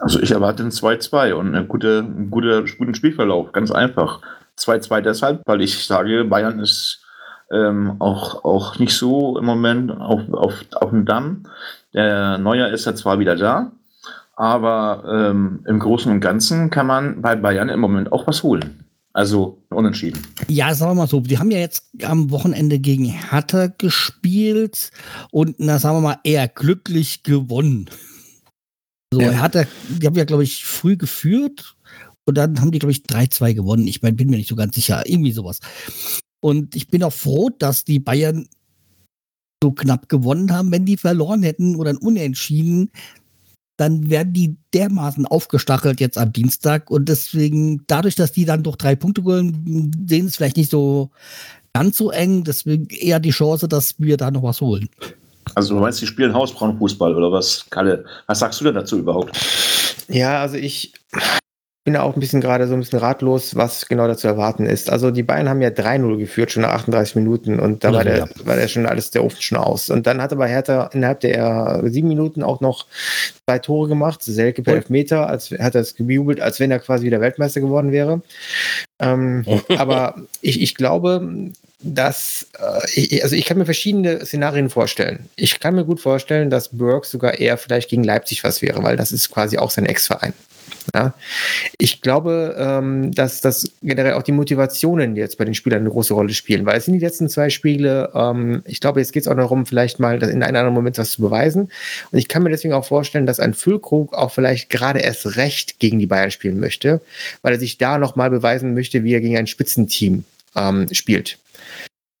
Also 0.00 0.20
ich 0.20 0.32
erwarte 0.32 0.64
ein 0.64 0.70
2-2 0.70 1.34
und 1.34 1.54
einen 1.54 1.68
gute, 1.68 2.00
einen 2.00 2.30
gute, 2.30 2.64
guten 2.78 2.96
Spielverlauf, 2.96 3.52
ganz 3.52 3.70
einfach. 3.70 4.22
2-2 4.58 5.00
deshalb, 5.02 5.42
weil 5.46 5.60
ich 5.60 5.84
sage, 5.84 6.24
Bayern 6.24 6.58
ist 6.58 7.05
ähm, 7.50 7.96
auch, 7.98 8.44
auch 8.44 8.78
nicht 8.78 8.94
so 8.94 9.38
im 9.38 9.44
Moment 9.44 9.90
auf, 9.90 10.20
auf, 10.32 10.64
auf 10.74 10.90
dem 10.90 11.04
Damm. 11.04 11.44
Der 11.94 12.38
Neuer 12.38 12.68
ist 12.68 12.86
ja 12.86 12.94
zwar 12.94 13.18
wieder 13.18 13.36
da, 13.36 13.72
aber 14.34 15.04
ähm, 15.08 15.60
im 15.66 15.78
Großen 15.78 16.10
und 16.10 16.20
Ganzen 16.20 16.70
kann 16.70 16.86
man 16.86 17.22
bei 17.22 17.36
Bayern 17.36 17.68
im 17.68 17.80
Moment 17.80 18.12
auch 18.12 18.26
was 18.26 18.42
holen. 18.42 18.84
Also 19.12 19.62
unentschieden. 19.70 20.20
Ja, 20.46 20.74
sagen 20.74 20.90
wir 20.90 20.94
mal 20.96 21.08
so, 21.08 21.20
die 21.20 21.38
haben 21.38 21.50
ja 21.50 21.58
jetzt 21.58 21.88
am 22.02 22.30
Wochenende 22.30 22.78
gegen 22.78 23.06
Hertha 23.06 23.68
gespielt 23.68 24.90
und 25.30 25.54
na, 25.58 25.78
sagen 25.78 25.96
wir 25.96 26.02
mal, 26.02 26.18
eher 26.22 26.48
glücklich 26.48 27.22
gewonnen. 27.22 27.88
So, 29.10 29.22
ja. 29.22 29.30
Hertha, 29.30 29.64
die 29.88 30.06
haben 30.06 30.16
ja, 30.16 30.24
glaube 30.24 30.42
ich, 30.42 30.66
früh 30.66 30.98
geführt 30.98 31.76
und 32.26 32.36
dann 32.36 32.60
haben 32.60 32.72
die, 32.72 32.78
glaube 32.78 32.92
ich, 32.92 33.04
3-2 33.04 33.54
gewonnen. 33.54 33.86
Ich 33.86 34.02
mein, 34.02 34.16
bin 34.16 34.28
mir 34.28 34.36
nicht 34.36 34.50
so 34.50 34.56
ganz 34.56 34.74
sicher, 34.74 35.02
irgendwie 35.06 35.32
sowas. 35.32 35.60
Und 36.46 36.76
ich 36.76 36.86
bin 36.86 37.02
auch 37.02 37.12
froh, 37.12 37.50
dass 37.50 37.82
die 37.82 37.98
Bayern 37.98 38.46
so 39.60 39.72
knapp 39.72 40.08
gewonnen 40.08 40.52
haben. 40.52 40.70
Wenn 40.70 40.84
die 40.84 40.96
verloren 40.96 41.42
hätten 41.42 41.74
oder 41.74 41.90
ein 41.90 41.96
Unentschieden, 41.96 42.92
dann 43.76 44.10
werden 44.10 44.32
die 44.32 44.56
dermaßen 44.72 45.26
aufgestachelt 45.26 45.98
jetzt 45.98 46.16
am 46.16 46.32
Dienstag. 46.32 46.88
Und 46.88 47.08
deswegen, 47.08 47.82
dadurch, 47.88 48.14
dass 48.14 48.30
die 48.30 48.44
dann 48.44 48.62
doch 48.62 48.76
drei 48.76 48.94
Punkte 48.94 49.24
holen, 49.24 49.90
sehen 50.06 50.26
es 50.26 50.36
vielleicht 50.36 50.56
nicht 50.56 50.70
so 50.70 51.10
ganz 51.72 51.96
so 51.96 52.12
eng. 52.12 52.44
Deswegen 52.44 52.86
eher 52.90 53.18
die 53.18 53.30
Chance, 53.30 53.66
dass 53.66 53.98
wir 53.98 54.16
da 54.16 54.30
noch 54.30 54.44
was 54.44 54.60
holen. 54.60 54.88
Also 55.56 55.74
du 55.74 55.80
meinst, 55.80 56.00
die 56.00 56.06
spielen 56.06 56.32
Hausfrauenfußball 56.32 57.12
oder 57.12 57.32
was, 57.32 57.66
Kalle? 57.70 58.04
Was 58.28 58.38
sagst 58.38 58.60
du 58.60 58.66
denn 58.66 58.74
dazu 58.76 59.00
überhaupt? 59.00 59.36
Ja, 60.06 60.42
also 60.42 60.58
ich 60.58 60.92
bin 61.86 61.94
da 61.94 62.02
auch 62.02 62.16
ein 62.16 62.20
bisschen 62.20 62.40
gerade 62.40 62.66
so 62.66 62.74
ein 62.74 62.80
bisschen 62.80 62.98
ratlos, 62.98 63.54
was 63.54 63.86
genau 63.86 64.08
dazu 64.08 64.26
erwarten 64.26 64.66
ist. 64.66 64.90
Also 64.90 65.12
die 65.12 65.22
Bayern 65.22 65.48
haben 65.48 65.62
ja 65.62 65.68
3-0 65.68 66.18
geführt, 66.18 66.50
schon 66.50 66.62
nach 66.62 66.72
38 66.72 67.14
Minuten 67.14 67.60
und 67.60 67.84
da 67.84 67.92
war 67.92 68.02
der, 68.02 68.28
war 68.42 68.56
der 68.56 68.66
schon 68.66 68.86
alles 68.86 69.12
der 69.12 69.22
Ofen 69.22 69.40
schon 69.40 69.56
aus. 69.56 69.88
Und 69.88 70.04
dann 70.08 70.20
hat 70.20 70.32
aber 70.32 70.48
Hertha 70.48 70.90
innerhalb 70.92 71.20
der 71.20 71.84
sieben 71.84 72.08
Minuten 72.08 72.42
auch 72.42 72.60
noch 72.60 72.86
zwei 73.44 73.60
Tore 73.60 73.88
gemacht, 73.88 74.20
Selke 74.24 74.62
per 74.62 74.74
Elfmeter, 74.74 75.28
als 75.28 75.52
hat 75.52 75.76
er 75.76 75.80
es 75.80 75.94
gejubelt, 75.94 76.40
als 76.40 76.58
wenn 76.58 76.72
er 76.72 76.80
quasi 76.80 77.06
wieder 77.06 77.20
Weltmeister 77.20 77.60
geworden 77.60 77.92
wäre. 77.92 78.20
Ähm, 78.98 79.44
aber 79.78 80.16
ich, 80.40 80.60
ich 80.60 80.74
glaube, 80.74 81.52
dass, 81.78 82.48
äh, 82.58 83.00
ich, 83.00 83.22
also 83.22 83.36
ich 83.36 83.44
kann 83.44 83.58
mir 83.58 83.64
verschiedene 83.64 84.26
Szenarien 84.26 84.70
vorstellen. 84.70 85.28
Ich 85.36 85.60
kann 85.60 85.76
mir 85.76 85.84
gut 85.84 86.00
vorstellen, 86.00 86.50
dass 86.50 86.70
Burke 86.70 87.06
sogar 87.06 87.38
eher 87.38 87.56
vielleicht 87.58 87.90
gegen 87.90 88.02
Leipzig 88.02 88.42
was 88.42 88.60
wäre, 88.60 88.82
weil 88.82 88.96
das 88.96 89.12
ist 89.12 89.30
quasi 89.30 89.56
auch 89.58 89.70
sein 89.70 89.86
Ex-Verein. 89.86 90.32
Ja. 90.94 91.14
Ich 91.78 92.00
glaube, 92.00 92.54
ähm, 92.58 93.12
dass 93.12 93.40
das 93.40 93.72
generell 93.82 94.14
auch 94.14 94.22
die 94.22 94.32
Motivationen 94.32 95.16
jetzt 95.16 95.38
bei 95.38 95.44
den 95.44 95.54
Spielern 95.54 95.80
eine 95.80 95.90
große 95.90 96.14
Rolle 96.14 96.32
spielen, 96.32 96.66
weil 96.66 96.78
es 96.78 96.84
sind 96.84 96.94
die 96.94 97.00
letzten 97.00 97.28
zwei 97.28 97.50
Spiele, 97.50 98.10
ähm, 98.14 98.62
ich 98.64 98.80
glaube, 98.80 99.00
jetzt 99.00 99.12
geht 99.12 99.22
es 99.22 99.28
auch 99.28 99.36
darum, 99.36 99.66
vielleicht 99.66 99.98
mal 100.00 100.22
in 100.22 100.42
einem 100.42 100.56
anderen 100.56 100.74
Moment 100.74 100.98
was 100.98 101.12
zu 101.12 101.22
beweisen. 101.22 101.70
Und 102.10 102.18
ich 102.18 102.28
kann 102.28 102.42
mir 102.42 102.50
deswegen 102.50 102.74
auch 102.74 102.84
vorstellen, 102.84 103.26
dass 103.26 103.40
ein 103.40 103.54
Füllkrug 103.54 104.14
auch 104.14 104.32
vielleicht 104.32 104.70
gerade 104.70 105.00
erst 105.00 105.36
recht 105.36 105.78
gegen 105.78 105.98
die 105.98 106.06
Bayern 106.06 106.30
spielen 106.30 106.60
möchte, 106.60 107.00
weil 107.42 107.54
er 107.54 107.58
sich 107.58 107.78
da 107.78 107.98
nochmal 107.98 108.30
beweisen 108.30 108.74
möchte, 108.74 109.04
wie 109.04 109.14
er 109.14 109.20
gegen 109.20 109.36
ein 109.36 109.46
Spitzenteam 109.46 110.24
ähm, 110.54 110.86
spielt. 110.92 111.38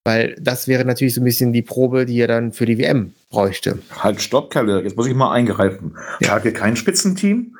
Weil 0.06 0.36
das 0.40 0.68
wäre 0.68 0.84
natürlich 0.84 1.14
so 1.14 1.20
ein 1.20 1.24
bisschen 1.24 1.52
die 1.52 1.62
Probe, 1.62 2.06
die 2.06 2.20
er 2.20 2.28
dann 2.28 2.52
für 2.52 2.64
die 2.64 2.78
WM 2.78 3.12
bräuchte. 3.28 3.80
Halt, 3.90 4.22
stopp, 4.22 4.50
Kalle, 4.50 4.80
jetzt 4.84 4.96
muss 4.96 5.08
ich 5.08 5.14
mal 5.14 5.32
eingreifen. 5.32 5.96
Ja. 6.20 6.28
Hat 6.28 6.44
ihr 6.44 6.52
kein 6.52 6.76
Spitzenteam? 6.76 7.56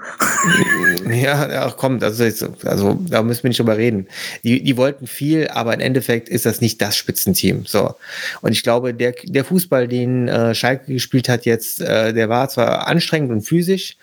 ja, 1.11 1.51
ja, 1.51 1.69
kommt, 1.71 2.05
also, 2.05 2.23
also 2.65 3.01
da 3.11 3.25
müssen 3.25 3.43
wir 3.43 3.49
nicht 3.49 3.59
drüber 3.59 3.77
reden. 3.77 4.07
Die, 4.45 4.63
die 4.63 4.77
wollten 4.77 5.09
viel, 5.09 5.49
aber 5.49 5.75
im 5.75 5.81
Endeffekt 5.81 6.29
ist 6.29 6.47
das 6.47 6.61
nicht 6.61 6.81
das 6.81 6.97
Spitzenteam. 6.97 7.67
So. 7.67 7.97
Und 8.43 8.53
ich 8.53 8.63
glaube, 8.63 8.95
der, 8.95 9.17
der 9.25 9.45
Fußball, 9.45 9.89
den 9.89 10.29
äh, 10.29 10.55
Schalke 10.55 10.93
gespielt 10.93 11.29
hat 11.29 11.47
jetzt, 11.47 11.81
äh, 11.81 12.13
der 12.13 12.29
war 12.29 12.49
zwar 12.49 12.87
anstrengend 12.87 13.33
und 13.33 13.43
physisch, 13.43 13.97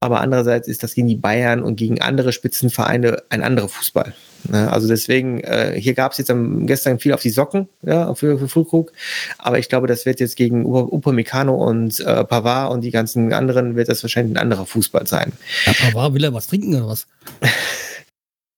aber 0.00 0.20
andererseits 0.20 0.66
ist 0.66 0.82
das 0.82 0.96
gegen 0.96 1.06
die 1.06 1.14
Bayern 1.14 1.62
und 1.62 1.76
gegen 1.76 2.00
andere 2.00 2.32
Spitzenvereine 2.32 3.22
ein 3.28 3.44
anderer 3.44 3.68
Fußball. 3.68 4.14
Ne? 4.48 4.70
Also 4.70 4.88
deswegen, 4.88 5.40
äh, 5.40 5.78
hier 5.78 5.94
gab 5.94 6.12
es 6.12 6.18
jetzt 6.18 6.30
am, 6.30 6.66
gestern 6.66 6.98
viel 6.98 7.12
auf 7.12 7.22
die 7.22 7.30
Socken 7.30 7.68
ja, 7.82 8.14
für, 8.14 8.38
für 8.38 8.48
Fulkrug, 8.48 8.92
aber 9.38 9.58
ich 9.58 9.68
glaube, 9.68 9.86
das 9.86 10.06
wird 10.06 10.20
jetzt 10.20 10.36
gegen 10.36 10.64
Upamecano 10.66 11.54
und 11.54 12.00
äh, 12.00 12.24
Pavard 12.24 12.72
und 12.72 12.82
die 12.82 12.90
ganzen 12.90 13.32
anderen, 13.32 13.76
wird 13.76 13.88
das 13.88 14.02
wahrscheinlich 14.02 14.34
ein 14.34 14.42
anderer 14.42 14.66
Fußball 14.66 15.06
sein. 15.06 15.32
Ja, 15.66 15.72
Pavard 15.72 16.14
will 16.14 16.24
er 16.24 16.34
was 16.34 16.46
trinken 16.46 16.74
oder 16.74 16.88
was? 16.88 17.06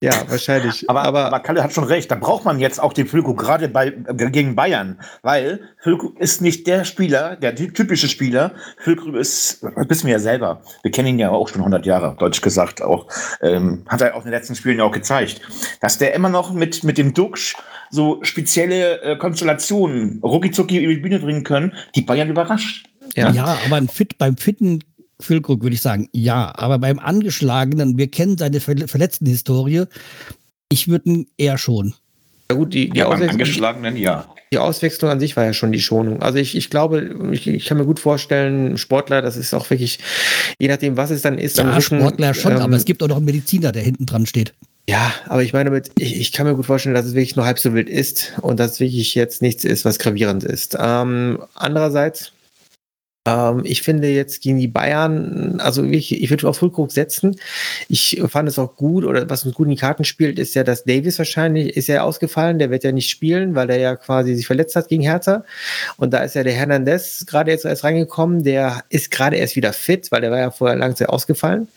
Ja, 0.02 0.12
wahrscheinlich. 0.28 0.88
aber, 0.90 1.04
aber, 1.04 1.24
aber 1.24 1.40
Kalle 1.40 1.62
hat 1.62 1.72
schon 1.72 1.85
recht. 1.85 2.11
Da 2.11 2.16
braucht 2.16 2.44
man 2.44 2.59
jetzt 2.61 2.78
auch 2.82 2.92
den 2.92 3.06
Füllkrug, 3.06 3.38
gerade 3.38 3.68
bei, 3.68 3.88
äh, 3.88 4.30
gegen 4.30 4.54
Bayern. 4.54 5.00
Weil 5.22 5.61
Füllkrug 5.78 6.20
ist 6.20 6.42
nicht 6.42 6.66
der 6.66 6.85
Spieler, 6.85 7.37
der 7.37 7.54
typische 7.54 8.09
Spieler. 8.09 8.52
Füllkrug 8.78 9.14
ist, 9.14 9.62
das 9.62 9.88
wissen 9.88 10.06
wir 10.06 10.12
ja 10.12 10.18
selber. 10.18 10.61
Wir 10.82 10.90
kennen 10.90 11.09
ihn 11.09 11.18
ja 11.18 11.30
auch 11.30 11.48
schon 11.48 11.62
100 11.62 11.87
Jahre, 11.87 12.14
deutsch 12.18 12.42
gesagt. 12.42 12.82
Auch, 12.82 13.06
ähm, 13.40 13.85
hat 13.88 14.02
er 14.02 14.14
auch 14.14 14.20
in 14.20 14.26
den 14.26 14.32
letzten 14.32 14.54
Spielen 14.54 14.78
ja 14.78 14.85
auch 14.85 14.92
gezeigt. 14.92 15.40
Dass 15.80 15.96
der 15.96 16.12
immer 16.12 16.28
noch 16.28 16.52
mit, 16.52 16.85
mit 16.85 16.98
dem 16.98 17.14
Duxch 17.14 17.56
so 17.90 18.18
spezielle 18.22 19.00
äh, 19.00 19.16
Konstellationen 19.16 20.20
rucki 20.22 20.48
über 20.78 20.92
die 20.92 21.00
Bühne 21.00 21.20
bringen 21.20 21.42
können, 21.42 21.72
die 21.94 22.02
Bayern 22.02 22.28
überrascht. 22.28 22.87
Ja, 23.14 23.30
ja 23.30 23.56
aber 23.64 23.76
ein 23.76 23.88
Fit, 23.88 24.18
beim 24.18 24.37
Fitten 24.37 24.80
Füllkrug 25.20 25.62
würde 25.62 25.74
ich 25.74 25.83
sagen, 25.83 26.09
ja. 26.12 26.52
Aber 26.57 26.79
beim 26.79 26.98
Angeschlagenen, 26.98 27.98
wir 27.98 28.11
kennen 28.11 28.38
seine 28.38 28.61
verletzten 28.61 29.26
Historie, 29.26 29.85
ich 30.68 30.88
würde 30.88 31.11
ihn 31.11 31.26
eher 31.38 31.59
schon. 31.59 31.94
Ja 32.50 32.57
gut, 32.57 32.74
die, 32.74 32.90
die 32.90 32.98
ja, 32.98 33.09
beim 33.09 33.29
Angeschlagenen, 33.29 33.96
ja. 33.96 34.26
Die 34.52 34.59
Auswechslung 34.59 35.11
an 35.11 35.18
sich 35.18 35.37
war 35.37 35.44
ja 35.44 35.52
schon 35.52 35.72
die 35.72 35.81
Schonung. 35.81 36.22
Also 36.22 36.38
ich, 36.38 36.57
ich 36.57 36.70
glaube, 36.70 37.31
ich, 37.33 37.48
ich 37.48 37.64
kann 37.64 37.79
mir 37.79 37.85
gut 37.85 37.98
vorstellen, 37.98 38.79
Sportler, 38.79 39.20
das 39.20 39.37
ist 39.37 39.52
auch 39.55 39.68
wirklich, 39.70 39.98
je 40.61 40.68
nachdem, 40.68 40.96
was 40.96 41.11
es 41.11 41.22
dann 41.22 41.38
ist. 41.38 41.59
Ja, 41.59 41.81
Sportler 41.81 42.33
schon, 42.33 42.52
ähm, 42.52 42.59
aber 42.59 42.76
es 42.76 42.85
gibt 42.85 43.02
auch 43.02 43.09
noch 43.09 43.16
einen 43.16 43.24
Mediziner, 43.24 43.72
der 43.72 43.83
hinten 43.83 44.07
dran 44.07 44.24
steht. 44.26 44.55
Ja, 44.88 45.12
aber 45.26 45.42
ich 45.42 45.52
meine 45.52 45.70
mit, 45.70 45.90
ich, 45.98 46.20
ich, 46.20 46.31
kann 46.31 46.46
mir 46.46 46.55
gut 46.55 46.66
vorstellen, 46.66 46.94
dass 46.94 47.07
es 47.07 47.14
wirklich 47.14 47.35
nur 47.35 47.44
halb 47.44 47.59
so 47.59 47.74
wild 47.74 47.88
ist 47.88 48.35
und 48.40 48.61
dass 48.61 48.72
es 48.72 48.81
wirklich 48.81 49.16
jetzt 49.16 49.42
nichts 49.42 49.64
ist, 49.64 49.85
was 49.85 49.98
gravierend 49.98 50.44
ist. 50.44 50.76
Ähm, 50.79 51.40
andererseits, 51.55 52.31
ähm, 53.27 53.62
ich 53.65 53.83
finde 53.83 54.09
jetzt 54.09 54.41
gegen 54.41 54.59
die 54.59 54.69
Bayern, 54.69 55.61
also 55.61 55.83
ich, 55.83 56.23
ich 56.23 56.31
würde 56.31 56.49
auf 56.49 56.59
Füllkrug 56.59 56.93
setzen. 56.93 57.37
Ich 57.89 58.23
fand 58.29 58.49
es 58.49 58.59
auch 58.59 58.77
gut, 58.77 59.05
oder 59.05 59.29
was 59.29 59.45
uns 59.45 59.55
gut 59.55 59.67
in 59.67 59.73
die 59.73 59.77
Karten 59.77 60.05
spielt, 60.05 60.39
ist 60.39 60.55
ja, 60.55 60.65
dass 60.65 60.85
Davis 60.85 61.19
wahrscheinlich, 61.19 61.77
ist 61.77 61.89
ja 61.89 62.03
ausgefallen, 62.03 62.59
der 62.59 62.71
wird 62.71 62.85
ja 62.85 62.93
nicht 62.93 63.11
spielen, 63.11 63.55
weil 63.55 63.69
er 63.71 63.79
ja 63.79 63.97
quasi 63.97 64.35
sich 64.35 64.47
verletzt 64.47 64.77
hat 64.77 64.89
gegen 64.89 65.03
Hertha. 65.03 65.45
Und 65.97 66.12
da 66.12 66.21
ist 66.21 66.35
ja 66.35 66.45
der 66.45 66.55
Hernandez 66.55 67.25
gerade 67.27 67.51
jetzt 67.51 67.65
erst 67.65 67.85
reingekommen, 67.85 68.45
der 68.45 68.85
ist 68.89 69.11
gerade 69.11 69.37
erst 69.37 69.57
wieder 69.57 69.73
fit, 69.73 70.11
weil 70.12 70.21
der 70.21 70.31
war 70.31 70.39
ja 70.39 70.51
vorher 70.51 70.77
langsam 70.77 71.09
ausgefallen. 71.09 71.69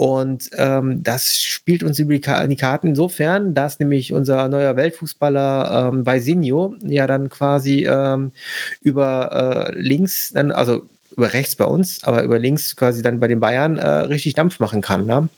Und 0.00 0.48
ähm, 0.56 1.02
das 1.02 1.36
spielt 1.36 1.82
uns 1.82 1.98
über 1.98 2.14
die, 2.14 2.20
Karten 2.56 2.86
insofern, 2.86 3.52
dass 3.52 3.78
nämlich 3.80 4.14
unser 4.14 4.48
neuer 4.48 4.74
Weltfußballer 4.74 5.90
ähm, 5.92 6.04
Beisinho 6.04 6.74
ja 6.82 7.06
dann 7.06 7.28
quasi 7.28 7.84
ähm, 7.86 8.32
über 8.80 9.68
äh, 9.68 9.78
links, 9.78 10.32
dann, 10.32 10.52
also 10.52 10.88
über 11.14 11.34
rechts 11.34 11.54
bei 11.54 11.66
uns, 11.66 12.02
aber 12.02 12.22
über 12.22 12.38
links 12.38 12.76
quasi 12.76 13.02
dann 13.02 13.20
bei 13.20 13.28
den 13.28 13.40
Bayern 13.40 13.76
äh, 13.76 13.86
richtig 13.86 14.32
Dampf 14.32 14.58
machen 14.58 14.80
kann. 14.80 15.04
Ne? 15.04 15.28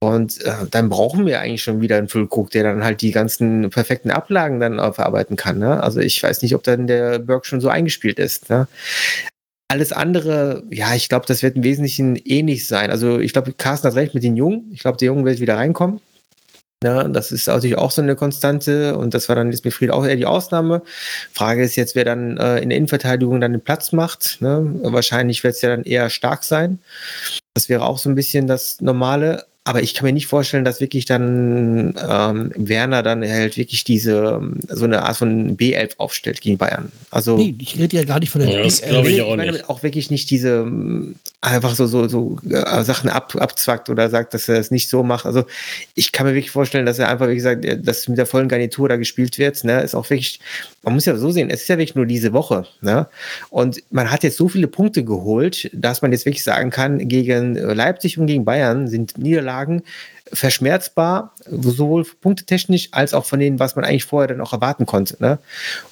Und 0.00 0.38
äh, 0.44 0.52
dann 0.70 0.90
brauchen 0.90 1.24
wir 1.24 1.40
eigentlich 1.40 1.62
schon 1.62 1.80
wieder 1.80 1.96
einen 1.96 2.08
Füllkrug, 2.08 2.50
der 2.50 2.64
dann 2.64 2.84
halt 2.84 3.00
die 3.00 3.10
ganzen 3.10 3.70
perfekten 3.70 4.10
Ablagen 4.10 4.60
dann 4.60 4.76
verarbeiten 4.92 5.36
kann. 5.36 5.58
Ne? 5.58 5.82
Also 5.82 6.00
ich 6.00 6.22
weiß 6.22 6.42
nicht, 6.42 6.54
ob 6.54 6.62
dann 6.62 6.86
der 6.86 7.20
Berg 7.20 7.46
schon 7.46 7.62
so 7.62 7.70
eingespielt 7.70 8.18
ist. 8.18 8.50
Ne? 8.50 8.68
Alles 9.74 9.90
andere, 9.90 10.62
ja, 10.70 10.94
ich 10.94 11.08
glaube, 11.08 11.26
das 11.26 11.42
wird 11.42 11.56
im 11.56 11.64
Wesentlichen 11.64 12.14
ähnlich 12.14 12.68
sein. 12.68 12.92
Also 12.92 13.18
ich 13.18 13.32
glaube, 13.32 13.52
Carsten 13.54 13.88
hat 13.88 13.96
recht 13.96 14.14
mit 14.14 14.22
den 14.22 14.36
Jungen. 14.36 14.70
Ich 14.72 14.78
glaube, 14.78 14.98
der 14.98 15.06
Jungen 15.06 15.24
wird 15.24 15.40
wieder 15.40 15.56
reinkommen. 15.56 16.00
Ja, 16.84 17.02
das 17.08 17.32
ist 17.32 17.48
natürlich 17.48 17.76
auch 17.76 17.90
so 17.90 18.00
eine 18.00 18.14
Konstante 18.14 18.96
und 18.96 19.14
das 19.14 19.28
war 19.28 19.34
dann 19.34 19.50
jetzt 19.50 19.64
mit 19.64 19.74
Fried 19.74 19.90
auch 19.90 20.06
eher 20.06 20.14
die 20.14 20.26
Ausnahme. 20.26 20.82
Frage 21.32 21.64
ist 21.64 21.74
jetzt, 21.74 21.96
wer 21.96 22.04
dann 22.04 22.36
äh, 22.36 22.58
in 22.60 22.68
der 22.68 22.78
Innenverteidigung 22.78 23.40
dann 23.40 23.50
den 23.50 23.62
Platz 23.62 23.90
macht. 23.90 24.36
Ne? 24.40 24.78
Wahrscheinlich 24.84 25.42
wird 25.42 25.56
es 25.56 25.62
ja 25.62 25.70
dann 25.70 25.82
eher 25.82 26.08
stark 26.08 26.44
sein. 26.44 26.78
Das 27.54 27.68
wäre 27.68 27.84
auch 27.84 27.98
so 27.98 28.08
ein 28.08 28.14
bisschen 28.14 28.46
das 28.46 28.80
Normale. 28.80 29.44
Aber 29.66 29.82
ich 29.82 29.94
kann 29.94 30.04
mir 30.04 30.12
nicht 30.12 30.26
vorstellen, 30.26 30.64
dass 30.64 30.80
wirklich 30.82 31.06
dann 31.06 31.94
ähm, 32.06 32.52
Werner 32.54 33.02
dann 33.02 33.22
halt 33.26 33.56
wirklich 33.56 33.82
diese 33.84 34.40
so 34.68 34.84
eine 34.84 35.02
Art 35.04 35.16
von 35.16 35.56
B11 35.56 35.92
aufstellt 35.96 36.42
gegen 36.42 36.58
Bayern. 36.58 36.92
Also 37.10 37.38
nee, 37.38 37.54
ich 37.58 37.78
rede 37.78 37.96
ja 37.96 38.04
gar 38.04 38.20
nicht 38.20 38.28
von 38.30 38.42
der 38.42 38.50
Ja, 38.50 38.62
das 38.62 38.82
B11. 38.82 38.88
glaube 38.90 39.10
ich 39.10 39.22
auch 39.22 39.36
meine 39.36 39.52
nicht. 39.52 39.70
auch 39.70 39.82
wirklich 39.82 40.10
nicht 40.10 40.28
diese 40.30 40.50
ähm, 40.50 41.14
einfach 41.40 41.74
so 41.74 41.86
so 41.86 42.08
so 42.08 42.38
äh, 42.50 42.82
Sachen 42.84 43.08
ab, 43.08 43.34
abzwackt 43.36 43.88
oder 43.88 44.10
sagt, 44.10 44.34
dass 44.34 44.50
er 44.50 44.58
es 44.58 44.70
nicht 44.70 44.90
so 44.90 45.02
macht. 45.02 45.24
Also 45.24 45.44
ich 45.94 46.12
kann 46.12 46.26
mir 46.26 46.34
wirklich 46.34 46.50
vorstellen, 46.50 46.84
dass 46.84 46.98
er 46.98 47.08
einfach 47.08 47.28
wie 47.28 47.34
gesagt, 47.34 47.64
äh, 47.64 47.80
dass 47.80 48.06
mit 48.06 48.18
der 48.18 48.26
vollen 48.26 48.48
Garnitur 48.48 48.90
da 48.90 48.96
gespielt 48.96 49.38
wird. 49.38 49.64
Ne, 49.64 49.80
ist 49.80 49.94
auch 49.94 50.10
wirklich. 50.10 50.40
Man 50.82 50.92
muss 50.92 51.06
ja 51.06 51.16
so 51.16 51.30
sehen, 51.30 51.48
es 51.48 51.62
ist 51.62 51.68
ja 51.68 51.78
wirklich 51.78 51.94
nur 51.94 52.04
diese 52.04 52.34
Woche. 52.34 52.66
Ne? 52.82 53.06
Und 53.48 53.82
man 53.90 54.10
hat 54.10 54.22
jetzt 54.22 54.36
so 54.36 54.50
viele 54.50 54.66
Punkte 54.66 55.02
geholt, 55.02 55.70
dass 55.72 56.02
man 56.02 56.12
jetzt 56.12 56.26
wirklich 56.26 56.44
sagen 56.44 56.68
kann, 56.68 57.08
gegen 57.08 57.56
äh, 57.56 57.72
Leipzig 57.72 58.18
und 58.18 58.26
gegen 58.26 58.44
Bayern 58.44 58.86
sind 58.86 59.16
Niederlagen 59.16 59.53
verschmerzbar, 60.32 61.34
sowohl 61.46 62.04
punktetechnisch 62.04 62.88
als 62.92 63.14
auch 63.14 63.24
von 63.24 63.38
denen, 63.38 63.58
was 63.58 63.76
man 63.76 63.84
eigentlich 63.84 64.04
vorher 64.04 64.28
dann 64.28 64.40
auch 64.40 64.52
erwarten 64.52 64.86
konnte. 64.86 65.16
Ne? 65.20 65.38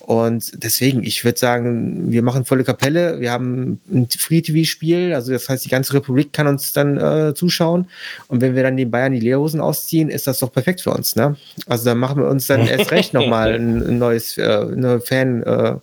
Und 0.05 0.65
deswegen, 0.65 1.05
ich 1.05 1.25
würde 1.25 1.39
sagen, 1.39 2.11
wir 2.11 2.23
machen 2.23 2.45
volle 2.45 2.65
Kapelle, 2.65 3.21
wir 3.21 3.31
haben 3.31 3.81
ein 3.91 4.09
Free-TV-Spiel, 4.11 5.15
also 5.15 5.33
das 5.33 5.49
heißt, 5.49 5.65
die 5.65 5.69
ganze 5.69 5.95
Republik 5.95 6.33
kann 6.33 6.49
uns 6.49 6.73
dann 6.73 6.99
äh, 6.99 7.35
zuschauen. 7.35 7.87
Und 8.27 8.41
wenn 8.41 8.57
wir 8.57 8.65
dann 8.65 8.77
den 8.77 8.91
Bayern 8.91 9.13
die 9.13 9.21
Leerhosen 9.21 9.61
ausziehen, 9.61 10.09
ist 10.09 10.27
das 10.27 10.41
doch 10.41 10.53
perfekt 10.53 10.81
für 10.81 10.91
uns. 10.91 11.15
Ne? 11.15 11.37
Also 11.67 11.85
dann 11.85 11.99
machen 11.99 12.21
wir 12.21 12.29
uns 12.29 12.49
dann 12.49 12.67
erst 12.67 12.91
recht 12.91 13.15
nochmal 13.15 13.53
ein, 13.55 13.81
ein 13.81 13.99
neues, 13.99 14.37
äh, 14.39 14.43
eine 14.43 15.01
Fan- 15.01 15.43
äh, 15.45 15.77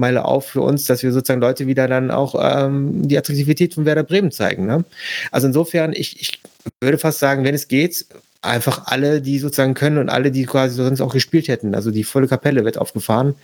auf 0.00 0.46
für 0.46 0.60
uns, 0.60 0.84
dass 0.84 1.02
wir 1.02 1.10
sozusagen 1.10 1.40
Leute 1.40 1.66
wieder 1.66 1.88
dann 1.88 2.12
auch 2.12 2.36
ähm, 2.38 3.08
die 3.08 3.18
Attraktivität 3.18 3.74
von 3.74 3.84
Werder 3.84 4.04
Bremen 4.04 4.30
zeigen. 4.30 4.64
Ne? 4.64 4.84
Also 5.32 5.48
insofern, 5.48 5.92
ich, 5.92 6.20
ich 6.20 6.40
würde 6.80 6.98
fast 6.98 7.18
sagen, 7.18 7.42
wenn 7.42 7.54
es 7.54 7.66
geht, 7.66 8.06
einfach 8.42 8.86
alle, 8.86 9.20
die 9.20 9.38
sozusagen 9.38 9.74
können 9.74 9.98
und 9.98 10.08
alle, 10.08 10.30
die 10.30 10.44
quasi 10.44 10.76
sonst 10.76 11.00
auch 11.00 11.12
gespielt 11.12 11.48
hätten. 11.48 11.74
Also 11.74 11.90
die 11.90 12.04
volle 12.04 12.28
Kapelle 12.28 12.64
wird 12.64 12.78
aufgefahren. 12.78 13.34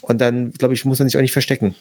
Und 0.00 0.20
dann, 0.20 0.52
glaube 0.52 0.74
ich, 0.74 0.84
muss 0.84 0.98
man 0.98 1.08
sich 1.08 1.16
auch 1.16 1.22
nicht 1.22 1.32
verstecken. 1.32 1.74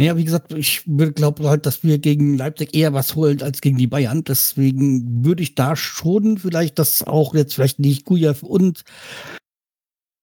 Ja, 0.00 0.16
wie 0.16 0.24
gesagt, 0.24 0.52
ich 0.52 0.82
glaube 1.14 1.48
halt, 1.48 1.66
dass 1.66 1.84
wir 1.84 1.98
gegen 1.98 2.36
Leipzig 2.36 2.74
eher 2.74 2.92
was 2.92 3.14
holen 3.14 3.42
als 3.42 3.60
gegen 3.60 3.78
die 3.78 3.86
Bayern. 3.86 4.24
Deswegen 4.24 5.24
würde 5.24 5.42
ich 5.42 5.54
da 5.54 5.76
schon 5.76 6.36
vielleicht, 6.38 6.78
dass 6.80 7.04
auch 7.04 7.34
jetzt 7.34 7.54
vielleicht 7.54 7.78
nicht 7.78 8.04
Kujew 8.04 8.34
und 8.42 8.82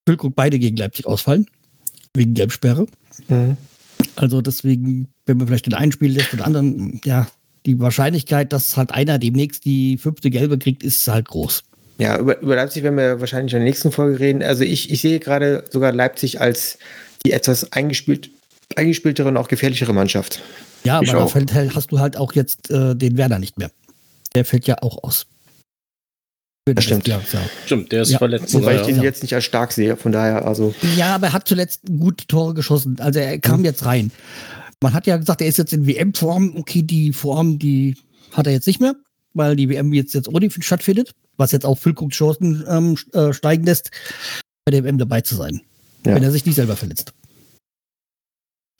Füllkrug 0.07 0.35
beide 0.35 0.59
gegen 0.59 0.75
Leipzig 0.75 1.05
ausfallen. 1.05 1.47
Wegen 2.13 2.33
Gelbsperre. 2.33 2.85
Mhm. 3.29 3.55
Also 4.17 4.41
deswegen, 4.41 5.07
wenn 5.25 5.37
man 5.37 5.47
vielleicht 5.47 5.67
den 5.67 5.73
einen 5.73 5.93
spielen 5.93 6.13
lässt, 6.13 6.33
den 6.33 6.41
anderen, 6.41 6.99
ja, 7.05 7.27
die 7.65 7.79
Wahrscheinlichkeit, 7.79 8.51
dass 8.53 8.75
halt 8.77 8.91
einer 8.91 9.19
demnächst 9.19 9.65
die 9.65 9.97
fünfte 9.97 10.29
Gelbe 10.29 10.57
kriegt, 10.57 10.83
ist 10.83 11.07
halt 11.07 11.27
groß. 11.27 11.63
Ja, 11.97 12.17
über, 12.17 12.39
über 12.41 12.55
Leipzig 12.55 12.83
werden 12.83 12.97
wir 12.97 13.19
wahrscheinlich 13.19 13.53
in 13.53 13.59
der 13.59 13.65
nächsten 13.67 13.91
Folge 13.91 14.19
reden. 14.19 14.41
Also 14.41 14.63
ich, 14.63 14.89
ich 14.91 15.01
sehe 15.01 15.19
gerade 15.19 15.63
sogar 15.69 15.91
Leipzig 15.91 16.41
als 16.41 16.79
die 17.25 17.31
etwas 17.31 17.71
eingespielt, 17.73 18.31
eingespieltere 18.75 19.27
und 19.27 19.37
auch 19.37 19.47
gefährlichere 19.47 19.93
Mannschaft. 19.93 20.41
Ja, 20.83 20.99
Ich 21.01 21.09
aber 21.09 21.19
da 21.19 21.25
auch. 21.25 21.31
fällt, 21.31 21.53
halt- 21.53 21.75
hast 21.75 21.91
du 21.91 21.99
halt 21.99 22.17
auch 22.17 22.33
jetzt 22.33 22.71
äh, 22.71 22.95
den 22.95 23.17
Werder 23.17 23.37
nicht 23.37 23.59
mehr. 23.59 23.69
Der 24.33 24.45
fällt 24.45 24.65
ja 24.65 24.77
auch 24.81 25.03
aus. 25.03 25.27
Das 26.65 26.83
stimmt. 26.85 27.05
Des 27.07 27.11
Jahres, 27.11 27.27
Stimmt, 27.65 27.91
der 27.91 28.01
ist 28.03 28.11
Ja. 28.11 28.17
verletzt. 28.19 28.53
Wobei 28.53 28.75
ich 28.75 28.81
ja. 28.81 28.87
den 28.87 29.01
jetzt 29.03 29.23
nicht 29.23 29.33
als 29.33 29.43
stark 29.45 29.71
sehe, 29.71 29.97
von 29.97 30.11
daher, 30.11 30.45
also. 30.47 30.73
ja. 30.83 30.89
ja, 31.07 31.15
aber 31.15 31.27
er 31.27 31.33
hat 31.33 31.47
zuletzt 31.47 31.81
gute 31.87 32.25
Tore 32.27 32.53
geschossen. 32.53 32.97
Also 32.99 33.19
er 33.19 33.37
kam 33.39 33.59
Mhm. 33.59 33.65
jetzt 33.65 33.85
rein. 33.85 34.11
Man 34.81 34.93
hat 34.93 35.07
ja 35.07 35.17
gesagt, 35.17 35.41
er 35.41 35.47
ist 35.47 35.57
jetzt 35.57 35.73
in 35.73 35.85
WM-Form. 35.85 36.55
Okay, 36.57 36.81
die 36.81 37.13
Form, 37.13 37.59
die 37.59 37.95
hat 38.33 38.47
er 38.47 38.53
jetzt 38.53 38.67
nicht 38.67 38.81
mehr, 38.81 38.95
weil 39.33 39.55
die 39.55 39.69
WM 39.69 39.93
jetzt, 39.93 40.13
jetzt 40.13 40.27
ohne 40.27 40.45
ihn 40.45 40.51
stattfindet, 40.61 41.13
was 41.37 41.51
jetzt 41.51 41.65
auch 41.65 41.77
Füllkrug 41.77 42.11
Chancen 42.11 42.63
ähm, 42.67 42.97
äh, 43.13 43.31
steigen 43.31 43.63
lässt, 43.63 43.91
bei 44.65 44.71
der 44.71 44.83
WM 44.83 44.97
dabei 44.97 45.21
zu 45.21 45.35
sein. 45.35 45.61
Ja. 46.05 46.15
Wenn 46.15 46.23
er 46.23 46.31
sich 46.31 46.45
nicht 46.45 46.55
selber 46.55 46.75
verletzt. 46.75 47.13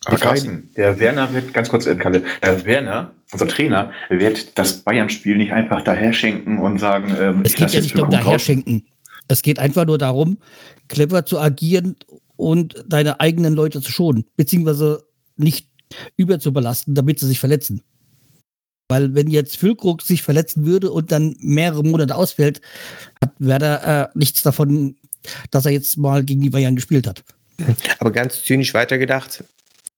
Aber 0.05 0.17
Carsten, 0.17 0.71
der 0.75 0.99
Werner 0.99 1.31
wird, 1.31 1.53
ganz 1.53 1.69
kurz, 1.69 1.85
äh, 1.85 1.95
Kalle, 1.95 2.23
der 2.41 2.65
Werner, 2.65 3.13
unser 3.31 3.47
Trainer, 3.47 3.91
wird 4.09 4.57
das 4.57 4.77
Bayern-Spiel 4.77 5.37
nicht 5.37 5.53
einfach 5.53 5.83
daher 5.83 6.11
schenken 6.11 6.57
und 6.57 6.79
sagen, 6.79 7.15
ähm, 7.19 7.41
Es 7.43 7.51
ich 7.51 7.57
geht 7.57 7.61
lasse 7.61 7.75
ja 7.75 7.81
nicht 7.83 7.99
um 7.99 8.09
daher 8.09 8.39
schenken. 8.39 8.87
Es 9.27 9.43
geht 9.43 9.59
einfach 9.59 9.85
nur 9.85 9.99
darum, 9.99 10.39
clever 10.87 11.25
zu 11.25 11.39
agieren 11.39 11.95
und 12.35 12.83
deine 12.87 13.19
eigenen 13.19 13.53
Leute 13.53 13.81
zu 13.81 13.91
schonen, 13.91 14.25
beziehungsweise 14.35 15.05
nicht 15.37 15.70
überzubelasten, 16.17 16.95
damit 16.95 17.19
sie 17.19 17.27
sich 17.27 17.39
verletzen. 17.39 17.81
Weil 18.89 19.15
wenn 19.15 19.29
jetzt 19.29 19.57
Füllkrug 19.57 20.01
sich 20.01 20.21
verletzen 20.21 20.65
würde 20.65 20.91
und 20.91 21.11
dann 21.11 21.35
mehrere 21.39 21.83
Monate 21.83 22.15
ausfällt, 22.15 22.61
hat 23.23 23.33
Werder 23.39 24.11
äh, 24.13 24.17
nichts 24.17 24.41
davon, 24.43 24.95
dass 25.49 25.65
er 25.65 25.71
jetzt 25.71 25.97
mal 25.97 26.23
gegen 26.23 26.41
die 26.41 26.49
Bayern 26.49 26.75
gespielt 26.75 27.07
hat. 27.07 27.23
Aber 27.99 28.11
ganz 28.11 28.43
zynisch 28.43 28.73
weitergedacht, 28.73 29.43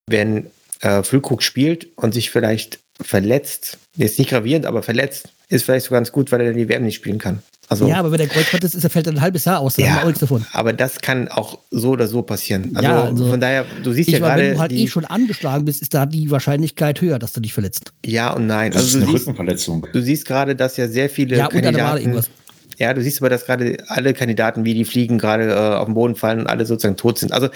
wenn 0.06 0.46
äh, 0.80 1.02
Füllkrug 1.02 1.42
spielt 1.42 1.88
und 1.96 2.14
sich 2.14 2.30
vielleicht 2.30 2.78
verletzt, 3.00 3.78
jetzt 3.96 4.18
nicht 4.18 4.30
gravierend, 4.30 4.66
aber 4.66 4.82
verletzt, 4.82 5.28
ist 5.48 5.64
vielleicht 5.64 5.86
so 5.86 5.94
ganz 5.94 6.12
gut, 6.12 6.30
weil 6.30 6.40
er 6.40 6.48
dann 6.48 6.56
die 6.56 6.68
WM 6.68 6.84
nicht 6.84 6.96
spielen 6.96 7.18
kann. 7.18 7.42
Also, 7.68 7.88
Ja, 7.88 7.96
aber 7.96 8.10
wenn 8.12 8.18
der 8.18 8.28
Kreuzband 8.28 8.62
ist, 8.64 8.74
ist 8.74 8.84
er 8.84 8.90
fällt 8.90 9.06
er 9.06 9.12
ein 9.14 9.20
halbes 9.20 9.44
Jahr 9.46 9.60
aus, 9.60 9.74
dann 9.76 9.84
Ja. 9.86 9.90
haben 9.92 9.96
wir 9.98 10.02
auch 10.02 10.06
nichts 10.08 10.20
davon. 10.20 10.44
aber 10.52 10.72
das 10.72 11.00
kann 11.00 11.28
auch 11.28 11.58
so 11.70 11.90
oder 11.90 12.06
so 12.06 12.22
passieren. 12.22 12.70
Also, 12.74 12.88
Ja, 12.88 13.02
also- 13.04 13.30
von 13.30 13.40
daher, 13.40 13.64
du 13.82 13.92
siehst 13.92 14.08
Ich 14.08 14.14
ja 14.14 14.20
meine, 14.20 14.32
wenn 14.34 14.42
gerade 14.42 14.54
du 14.54 14.60
halt 14.60 14.70
die, 14.72 14.84
eh 14.84 14.88
schon 14.88 15.04
angeschlagen 15.04 15.64
bist, 15.64 15.80
ist 15.82 15.94
da 15.94 16.04
die 16.06 16.30
Wahrscheinlichkeit 16.30 17.00
höher, 17.00 17.18
dass 17.18 17.32
du 17.32 17.40
dich 17.40 17.54
verletzt. 17.54 17.92
ja 18.04 18.32
und 18.32 18.46
nein. 18.46 18.72
Das 18.72 18.82
ist 18.82 18.94
Also 18.94 18.98
eine 18.98 19.06
du 19.06 19.12
siehst, 19.12 19.26
Rückenverletzung. 19.28 19.86
du 19.92 20.02
siehst 20.02 20.26
gerade, 20.26 20.54
dass 20.56 20.76
ja 20.76 20.88
sehr 20.88 21.08
viele 21.08 21.36
Ja, 21.36 21.46
und 21.46 21.54
dann 21.54 21.60
mal 21.62 21.64
Kandidaten, 21.72 21.98
irgendwas. 22.00 22.30
ja, 22.78 22.92
du 22.92 23.02
siehst 23.02 23.20
aber, 23.22 23.30
dass 23.30 23.46
gerade 23.46 23.76
alle 23.88 24.12
Kandidaten, 24.14 24.64
wie 24.64 24.74
die 24.74 24.84
fliegen, 24.84 25.16
gerade 25.18 25.50
äh, 25.50 25.54
auf 25.54 25.86
den 25.86 25.94
Boden 25.94 26.16
fallen 26.16 26.40
und 26.40 26.46
alle 26.48 26.66
sozusagen 26.66 26.96
tot 26.96 27.18
sind. 27.18 27.32
Also 27.32 27.48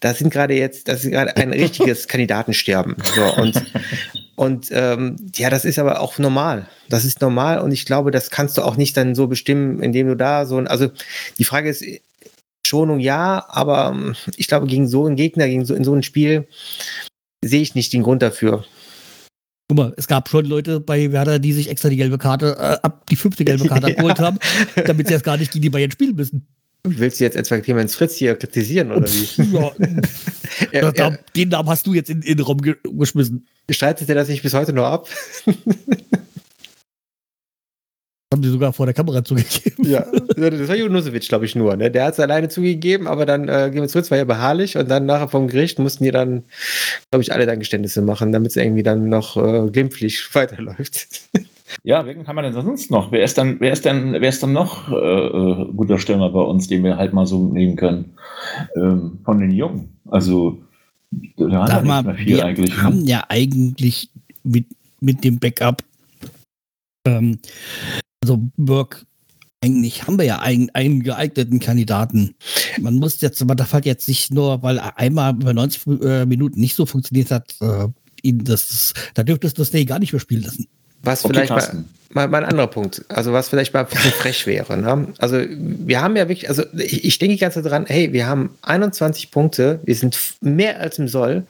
das 0.00 0.18
sind 0.18 0.30
gerade 0.32 0.54
jetzt, 0.54 0.86
das 0.88 1.02
ist 1.04 1.10
gerade 1.10 1.36
ein 1.36 1.50
richtiges 1.52 2.06
Kandidatensterben. 2.08 2.94
So, 3.14 3.42
und 3.42 3.62
und 4.36 4.68
ähm, 4.70 5.16
ja, 5.34 5.50
das 5.50 5.64
ist 5.64 5.78
aber 5.78 6.00
auch 6.00 6.18
normal. 6.18 6.68
Das 6.88 7.04
ist 7.04 7.20
normal 7.20 7.60
und 7.60 7.72
ich 7.72 7.84
glaube, 7.86 8.10
das 8.10 8.30
kannst 8.30 8.56
du 8.56 8.62
auch 8.62 8.76
nicht 8.76 8.96
dann 8.96 9.14
so 9.14 9.26
bestimmen, 9.26 9.82
indem 9.82 10.06
du 10.08 10.16
da 10.16 10.46
so 10.46 10.58
ein, 10.58 10.66
also 10.68 10.90
die 11.38 11.44
Frage 11.44 11.68
ist, 11.68 11.84
Schonung 12.66 13.00
ja, 13.00 13.44
aber 13.48 13.90
ähm, 13.94 14.14
ich 14.36 14.46
glaube, 14.48 14.66
gegen 14.66 14.88
so 14.88 15.06
einen 15.06 15.16
Gegner, 15.16 15.46
gegen 15.46 15.64
so 15.64 15.74
in 15.74 15.84
so 15.84 15.94
ein 15.94 16.02
Spiel 16.02 16.46
sehe 17.44 17.62
ich 17.62 17.74
nicht 17.74 17.92
den 17.92 18.02
Grund 18.02 18.22
dafür. 18.22 18.64
Guck 19.68 19.78
mal, 19.78 19.94
es 19.96 20.06
gab 20.06 20.28
schon 20.28 20.44
Leute 20.44 20.80
bei 20.80 21.10
Werder, 21.10 21.38
die 21.38 21.52
sich 21.52 21.68
extra 21.68 21.88
die 21.88 21.96
gelbe 21.96 22.18
Karte, 22.18 22.56
äh, 22.58 22.78
ab 22.86 23.06
die 23.08 23.16
fünfte 23.16 23.44
gelbe 23.44 23.66
Karte 23.66 23.88
Ja. 23.90 23.94
geholt 23.94 24.20
haben, 24.20 24.38
damit 24.86 25.08
sie 25.08 25.14
erst 25.14 25.24
gar 25.24 25.36
nicht 25.36 25.52
gegen 25.52 25.62
die 25.62 25.70
Bayern 25.70 25.90
spielen 25.90 26.14
müssen. 26.14 26.46
Willst 26.86 27.20
du 27.20 27.24
jetzt 27.24 27.36
etwa 27.36 27.58
Clemens 27.58 27.94
Fritz 27.94 28.14
hier 28.14 28.36
kritisieren 28.36 28.92
oder 28.92 29.06
wie? 29.08 29.42
Ja, 29.52 29.72
Er, 30.72 30.94
er, 30.96 31.18
den 31.34 31.48
Namen 31.50 31.68
hast 31.68 31.86
du 31.86 31.94
jetzt 31.94 32.10
in, 32.10 32.22
in 32.22 32.36
den 32.36 32.46
Raum 32.46 32.60
ge 32.60 32.76
geschmissen. 32.84 33.46
streitet 33.70 34.08
er 34.08 34.14
das 34.14 34.28
nicht 34.28 34.42
bis 34.42 34.54
heute 34.54 34.72
noch 34.72 34.86
ab? 34.86 35.08
Haben 38.32 38.42
die 38.42 38.48
sogar 38.48 38.72
vor 38.72 38.86
der 38.86 38.94
Kamera 38.94 39.24
zugegeben. 39.24 39.88
Ja, 39.88 40.04
das 40.36 40.68
war 40.68 40.74
Junusovic, 40.74 41.28
glaube 41.28 41.44
ich, 41.44 41.54
nur. 41.54 41.76
Ne? 41.76 41.92
Der 41.92 42.06
hat 42.06 42.14
es 42.14 42.20
alleine 42.20 42.48
zugegeben, 42.48 43.06
aber 43.06 43.24
dann 43.24 43.48
äh, 43.48 43.70
Clemens 43.70 43.92
Fritz 43.92 44.10
war 44.10 44.18
ja 44.18 44.24
beharrlich 44.24 44.76
und 44.76 44.90
dann 44.90 45.06
nachher 45.06 45.28
vom 45.28 45.46
Gericht 45.46 45.78
mussten 45.78 46.02
die 46.02 46.10
dann, 46.10 46.42
glaube 47.10 47.22
ich, 47.22 47.32
alle 47.32 47.46
dann 47.46 47.60
Geständnisse 47.60 48.02
machen, 48.02 48.32
damit 48.32 48.50
es 48.50 48.56
irgendwie 48.56 48.82
dann 48.82 49.08
noch 49.08 49.36
äh, 49.36 49.70
glimpflich 49.70 50.28
weiterläuft. 50.34 51.06
Ja, 51.82 52.06
wen 52.06 52.24
kann 52.24 52.36
man 52.36 52.44
denn 52.44 52.52
sonst 52.52 52.90
noch? 52.90 53.12
Wer 53.12 53.24
ist 53.24 53.38
dann, 53.38 53.60
wer 53.60 53.72
ist 53.72 53.84
denn, 53.84 54.12
wer 54.12 54.28
ist 54.28 54.42
dann 54.42 54.52
noch 54.52 54.90
äh, 54.90 54.94
äh, 54.94 55.72
guter 55.74 55.98
Stürmer 55.98 56.30
bei 56.30 56.40
uns, 56.40 56.68
den 56.68 56.84
wir 56.84 56.96
halt 56.96 57.12
mal 57.12 57.26
so 57.26 57.48
nehmen 57.48 57.76
können? 57.76 58.16
Ähm, 58.76 59.18
von 59.24 59.38
den 59.38 59.50
Jungen. 59.50 59.98
Also 60.06 60.58
da 61.36 61.66
Sag 61.66 61.84
mal, 61.84 62.18
wir 62.18 62.44
eigentlich. 62.44 62.76
ne? 62.76 62.82
haben 62.82 63.04
ja 63.06 63.24
eigentlich 63.28 64.10
mit, 64.42 64.66
mit 65.00 65.24
dem 65.24 65.38
Backup, 65.38 65.82
ähm, 67.06 67.38
also 68.22 68.40
Burke, 68.56 69.06
eigentlich 69.62 70.06
haben 70.06 70.18
wir 70.18 70.24
ja 70.24 70.38
einen, 70.40 70.70
einen 70.70 71.02
geeigneten 71.02 71.58
Kandidaten. 71.60 72.34
Man 72.80 72.96
muss 72.96 73.20
jetzt, 73.20 73.40
aber 73.40 73.54
da 73.54 73.64
fällt 73.64 73.86
jetzt 73.86 74.08
nicht 74.08 74.32
nur, 74.32 74.62
weil 74.62 74.78
er 74.78 74.98
einmal 74.98 75.34
bei 75.34 75.52
90 75.52 75.86
äh, 76.02 76.26
Minuten 76.26 76.60
nicht 76.60 76.74
so 76.74 76.86
funktioniert 76.86 77.30
hat, 77.30 77.56
äh, 77.60 77.88
ihn 78.22 78.44
das, 78.44 78.92
da 79.14 79.22
dürftest 79.22 79.58
du 79.58 79.62
das 79.62 79.86
gar 79.86 79.98
nicht 79.98 80.12
mehr 80.12 80.20
spielen 80.20 80.42
lassen. 80.42 80.66
Was 81.02 81.24
Okay, 81.24 81.34
vielleicht 81.34 81.50
mal, 81.50 81.56
Carsten. 81.56 81.88
mal, 82.10 82.28
mal 82.28 82.44
ein 82.44 82.50
anderer 82.50 82.66
Punkt, 82.66 83.04
also 83.08 83.32
was 83.32 83.48
vielleicht 83.48 83.74
mal 83.74 83.80
ein 83.80 83.86
bisschen 83.86 84.10
frech 84.20 84.46
wäre. 84.46 84.76
Ne? 84.76 85.08
Also 85.18 85.38
wir 85.48 86.00
haben 86.00 86.16
ja 86.16 86.28
wirklich, 86.28 86.48
also 86.48 86.64
ich, 86.76 87.04
ich 87.04 87.18
denke 87.18 87.34
die 87.34 87.40
ganze 87.40 87.62
Zeit 87.62 87.70
dran, 87.70 87.86
hey, 87.86 88.12
wir 88.12 88.26
haben 88.26 88.56
21 88.62 89.30
Punkte, 89.30 89.80
wir 89.84 89.94
sind 89.94 90.18
mehr 90.40 90.80
als 90.80 90.98
im 90.98 91.08
Soll 91.08 91.44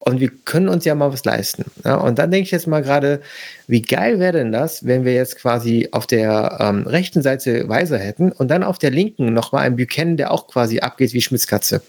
und 0.00 0.20
wir 0.20 0.30
können 0.44 0.68
uns 0.68 0.84
ja 0.84 0.94
mal 0.94 1.12
was 1.12 1.24
leisten. 1.24 1.64
Ja? 1.84 1.96
Und 1.96 2.18
dann 2.18 2.30
denke 2.30 2.46
ich 2.46 2.50
jetzt 2.50 2.66
mal 2.66 2.82
gerade, 2.82 3.20
wie 3.68 3.82
geil 3.82 4.18
wäre 4.18 4.32
denn 4.32 4.52
das, 4.52 4.86
wenn 4.86 5.04
wir 5.04 5.14
jetzt 5.14 5.36
quasi 5.36 5.88
auf 5.92 6.06
der 6.06 6.58
ähm, 6.60 6.86
rechten 6.86 7.22
Seite 7.22 7.68
Weiser 7.68 7.98
hätten 7.98 8.32
und 8.32 8.48
dann 8.48 8.62
auf 8.62 8.78
der 8.78 8.90
linken 8.90 9.32
nochmal 9.32 9.64
einen 9.64 9.76
Buchanan, 9.76 10.16
der 10.16 10.32
auch 10.32 10.48
quasi 10.48 10.80
abgeht 10.80 11.12
wie 11.12 11.22
Schmitzkatze. 11.22 11.82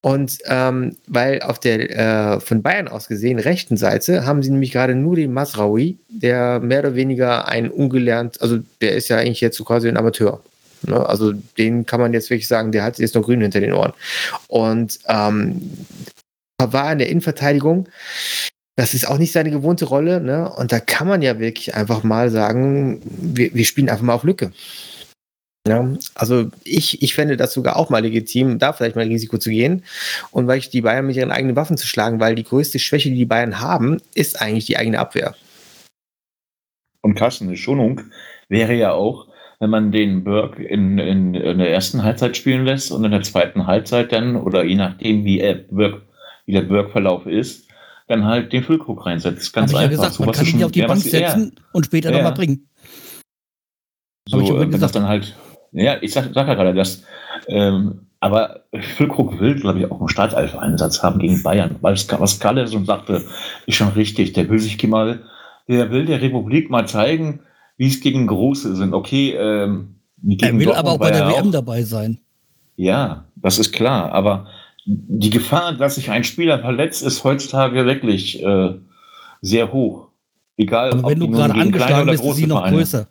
Und 0.00 0.38
ähm, 0.46 0.96
weil 1.08 1.42
auf 1.42 1.58
der 1.58 2.36
äh, 2.36 2.40
von 2.40 2.62
Bayern 2.62 2.86
aus 2.86 3.08
gesehen 3.08 3.40
rechten 3.40 3.76
Seite 3.76 4.24
haben 4.24 4.42
sie 4.42 4.50
nämlich 4.50 4.70
gerade 4.70 4.94
nur 4.94 5.16
den 5.16 5.32
Masraoui, 5.32 5.98
der 6.08 6.60
mehr 6.60 6.80
oder 6.80 6.94
weniger 6.94 7.48
ein 7.48 7.68
ungelernt, 7.68 8.40
also 8.40 8.58
der 8.80 8.94
ist 8.94 9.08
ja 9.08 9.16
eigentlich 9.16 9.40
jetzt 9.40 9.56
so 9.56 9.64
quasi 9.64 9.88
ein 9.88 9.96
Amateur. 9.96 10.40
Ne? 10.86 11.04
Also 11.04 11.32
den 11.32 11.84
kann 11.84 12.00
man 12.00 12.12
jetzt 12.12 12.30
wirklich 12.30 12.46
sagen, 12.46 12.70
der 12.70 12.84
hat 12.84 12.98
jetzt 12.98 13.16
noch 13.16 13.22
grün 13.22 13.40
hinter 13.40 13.60
den 13.60 13.72
Ohren. 13.72 13.92
Und 14.46 15.00
ähm, 15.08 15.60
war 16.60 16.92
in 16.92 16.98
der 16.98 17.08
Innenverteidigung. 17.08 17.88
Das 18.76 18.94
ist 18.94 19.08
auch 19.08 19.18
nicht 19.18 19.32
seine 19.32 19.50
gewohnte 19.50 19.86
Rolle. 19.86 20.20
Ne? 20.20 20.48
Und 20.48 20.70
da 20.70 20.78
kann 20.78 21.08
man 21.08 21.22
ja 21.22 21.40
wirklich 21.40 21.74
einfach 21.74 22.04
mal 22.04 22.30
sagen, 22.30 23.02
wir, 23.04 23.52
wir 23.52 23.64
spielen 23.64 23.88
einfach 23.88 24.04
mal 24.04 24.14
auf 24.14 24.22
Lücke. 24.22 24.52
Ja, 25.68 25.88
also 26.14 26.50
ich, 26.64 27.02
ich 27.02 27.14
fände 27.14 27.36
das 27.36 27.52
sogar 27.52 27.76
auch 27.76 27.90
mal 27.90 28.02
legitim, 28.02 28.58
da 28.58 28.72
vielleicht 28.72 28.96
mal 28.96 29.02
ein 29.02 29.08
Risiko 29.08 29.38
zu 29.38 29.50
gehen 29.50 29.84
und 30.30 30.46
weil 30.46 30.58
ich 30.58 30.70
die 30.70 30.80
Bayern 30.80 31.06
mit 31.06 31.16
ihren 31.16 31.30
eigenen 31.30 31.56
Waffen 31.56 31.76
zu 31.76 31.86
schlagen, 31.86 32.20
weil 32.20 32.34
die 32.34 32.44
größte 32.44 32.78
Schwäche, 32.78 33.10
die 33.10 33.16
die 33.16 33.24
Bayern 33.24 33.60
haben, 33.60 33.98
ist 34.14 34.40
eigentlich 34.40 34.66
die 34.66 34.76
eigene 34.76 34.98
Abwehr. 34.98 35.34
Und 37.02 37.14
Carsten, 37.14 37.46
eine 37.46 37.56
Schonung 37.56 38.00
wäre 38.48 38.74
ja 38.74 38.92
auch, 38.92 39.28
wenn 39.60 39.70
man 39.70 39.92
den 39.92 40.24
Burke 40.24 40.62
in, 40.62 40.98
in, 40.98 41.34
in, 41.34 41.58
der 41.58 41.70
ersten 41.70 42.02
Halbzeit 42.02 42.36
spielen 42.36 42.64
lässt 42.64 42.92
und 42.92 43.04
in 43.04 43.10
der 43.10 43.22
zweiten 43.22 43.66
Halbzeit 43.66 44.12
dann, 44.12 44.36
oder 44.36 44.64
je 44.64 44.76
nachdem, 44.76 45.24
wie, 45.24 45.40
er 45.40 45.54
Burke, 45.54 46.02
wie 46.46 46.52
der 46.52 46.62
Burke-Verlauf 46.62 47.26
ist, 47.26 47.66
dann 48.06 48.24
halt 48.24 48.52
den 48.52 48.62
Füllkrug 48.62 49.04
reinsetzt. 49.04 49.52
Ganz 49.52 49.72
Hab 49.72 49.80
einfach. 49.80 49.92
Ich 49.92 49.98
ja 49.98 50.08
gesagt, 50.08 50.20
man 50.20 50.32
kann 50.32 50.46
ihn 50.46 50.64
auf 50.64 50.72
die 50.72 50.82
Bank 50.82 51.00
setzen 51.00 51.60
und 51.72 51.86
später 51.86 52.10
ja. 52.10 52.16
nochmal 52.16 52.34
bringen. 52.34 52.68
So, 54.28 54.58
wenn 54.58 54.70
das 54.70 54.92
dann 54.92 55.08
halt 55.08 55.36
ja, 55.72 55.96
ich 56.00 56.12
sag, 56.12 56.32
sag 56.34 56.48
ja 56.48 56.54
gerade 56.54 56.74
das. 56.74 57.02
Ähm, 57.46 58.06
aber 58.20 58.64
Füllkrug 58.74 59.38
will, 59.38 59.54
glaube 59.54 59.78
ich, 59.78 59.90
auch 59.90 60.00
einen 60.00 60.08
Startelf-Einsatz 60.08 61.02
haben 61.02 61.20
gegen 61.20 61.42
Bayern, 61.42 61.76
weil 61.80 61.94
es, 61.94 62.08
was 62.18 62.40
Kalle 62.40 62.66
so 62.66 62.82
sagte, 62.84 63.24
ist 63.66 63.76
schon 63.76 63.88
richtig. 63.88 64.32
Der 64.32 64.48
will 64.48 64.58
sich 64.58 64.82
mal, 64.88 65.22
der 65.68 65.90
will 65.90 66.04
der 66.04 66.20
Republik 66.20 66.68
mal 66.68 66.86
zeigen, 66.88 67.40
wie 67.76 67.86
es 67.86 68.00
gegen 68.00 68.26
Große 68.26 68.74
sind. 68.74 68.92
Okay, 68.92 69.36
ähm, 69.38 69.96
er 70.40 70.58
will 70.58 70.66
Dortmund 70.66 70.76
aber 70.76 70.90
auch 70.92 70.98
bei 70.98 71.12
der 71.12 71.28
WM 71.28 71.48
auch, 71.48 71.52
dabei 71.52 71.82
sein. 71.82 72.18
Ja, 72.76 73.24
das 73.36 73.58
ist 73.58 73.72
klar. 73.72 74.12
Aber 74.12 74.48
die 74.84 75.30
Gefahr, 75.30 75.74
dass 75.74 75.94
sich 75.94 76.10
ein 76.10 76.24
Spieler 76.24 76.58
verletzt, 76.58 77.04
ist 77.04 77.22
heutzutage 77.22 77.86
wirklich 77.86 78.42
äh, 78.42 78.74
sehr 79.42 79.72
hoch. 79.72 80.08
Egal, 80.56 80.92
aber 80.92 81.10
wenn 81.10 81.20
du 81.20 81.30
gerade 81.30 81.54
angeschlagen 81.54 82.10
bist, 82.10 82.24
ist 82.24 82.36
sie 82.36 82.46
noch 82.46 82.66
größer. 82.66 83.06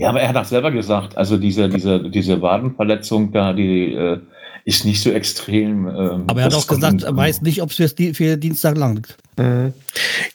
Ja, 0.00 0.08
aber 0.08 0.22
er 0.22 0.30
hat 0.30 0.36
auch 0.38 0.44
selber 0.46 0.70
gesagt, 0.70 1.18
also 1.18 1.36
diese, 1.36 1.68
diese, 1.68 2.00
diese 2.08 2.40
Wadenverletzung 2.40 3.32
da, 3.32 3.52
die 3.52 3.92
äh, 3.92 4.18
ist 4.64 4.84
nicht 4.84 5.02
so 5.02 5.10
extrem. 5.10 5.86
Ähm, 5.86 6.24
aber 6.26 6.40
er 6.40 6.46
hat 6.46 6.54
auch 6.54 6.66
gesagt, 6.66 7.02
er 7.02 7.16
weiß 7.16 7.42
nicht, 7.42 7.62
ob 7.62 7.70
es 7.70 7.94
für, 8.14 8.36
Dienstag 8.36 8.76
langt. 8.76 9.16
Mhm. 9.36 9.72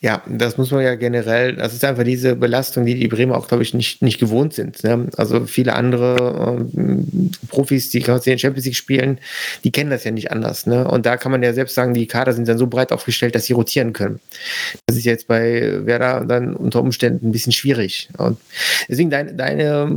Ja, 0.02 0.22
das 0.28 0.58
muss 0.58 0.72
man 0.72 0.84
ja 0.84 0.96
generell, 0.96 1.56
das 1.56 1.74
ist 1.74 1.86
einfach 1.86 2.04
diese 2.04 2.36
Belastung, 2.36 2.86
die 2.86 2.96
die 2.96 3.08
Bremer 3.08 3.38
auch, 3.38 3.48
glaube 3.48 3.64
ich, 3.64 3.74
nicht, 3.74 4.02
nicht 4.02 4.20
gewohnt 4.20 4.54
sind. 4.54 4.84
Ne? 4.84 5.08
Also 5.18 5.46
viele 5.46 5.74
andere 5.74 6.68
ähm, 6.76 7.32
Profis, 7.50 7.90
die 7.90 8.00
gerade 8.00 8.30
in 8.30 8.40
Champions 8.40 8.66
League 8.66 8.76
spielen, 8.76 9.20
die 9.64 9.72
kennen 9.72 9.90
das 9.90 10.04
ja 10.04 10.12
nicht 10.12 10.32
anders. 10.32 10.66
Ne? 10.66 10.88
Und 10.88 11.06
da 11.06 11.18
kann 11.18 11.32
man 11.32 11.44
ja 11.44 11.54
selbst 11.54 11.76
sagen, 11.76 11.94
die 11.94 12.08
Kader 12.08 12.34
sind 12.34 12.48
dann 12.48 12.58
so 12.58 12.68
breit 12.68 12.92
aufgestellt, 12.92 13.36
dass 13.36 13.46
sie 13.46 13.54
rotieren 13.54 13.94
können. 13.94 14.20
Das 14.88 14.98
ist 14.98 15.06
jetzt 15.06 15.28
bei 15.28 15.86
Werder 15.86 16.26
dann 16.26 16.56
unter 16.56 16.82
Umständen 16.82 17.30
ein 17.30 17.32
bisschen 17.32 17.54
schwierig. 17.54 18.10
Und 18.18 18.38
deswegen 18.90 19.10
deine, 19.10 19.34
deine 19.34 19.90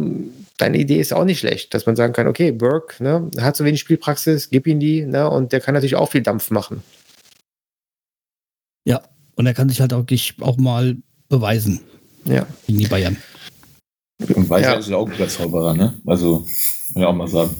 deine 0.58 0.78
Idee 0.78 1.00
ist 1.00 1.12
auch 1.12 1.24
nicht 1.24 1.40
schlecht, 1.40 1.72
dass 1.72 1.86
man 1.86 1.96
sagen 1.96 2.12
kann, 2.12 2.26
okay, 2.26 2.52
Burke 2.52 3.02
ne, 3.02 3.30
hat 3.38 3.56
so 3.56 3.64
wenig 3.64 3.80
Spielpraxis, 3.80 4.50
gib 4.50 4.66
ihm 4.66 4.80
die, 4.80 5.06
ne, 5.06 5.28
und 5.30 5.52
der 5.52 5.60
kann 5.60 5.74
natürlich 5.74 5.96
auch 5.96 6.10
viel 6.10 6.22
Dampf 6.22 6.50
machen. 6.50 6.82
Ja, 8.84 9.02
und 9.36 9.46
er 9.46 9.54
kann 9.54 9.68
sich 9.68 9.80
halt 9.80 9.92
auch, 9.92 10.04
auch 10.40 10.56
mal 10.56 10.96
beweisen. 11.28 11.80
Ja. 12.24 12.46
Gegen 12.66 12.78
die 12.78 12.86
Bayern. 12.86 13.16
Und 14.34 14.50
Weiser 14.50 14.72
ja. 14.72 14.78
ist 14.78 14.88
ja 14.88 14.96
auch 14.96 15.08
ein 15.08 15.28
Zauberer, 15.28 15.74
ne? 15.74 15.94
Also, 16.04 16.46
kann 16.92 17.02
ich 17.02 17.08
auch 17.08 17.14
mal 17.14 17.28
sagen. 17.28 17.54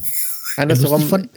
Andersrum. 0.56 1.28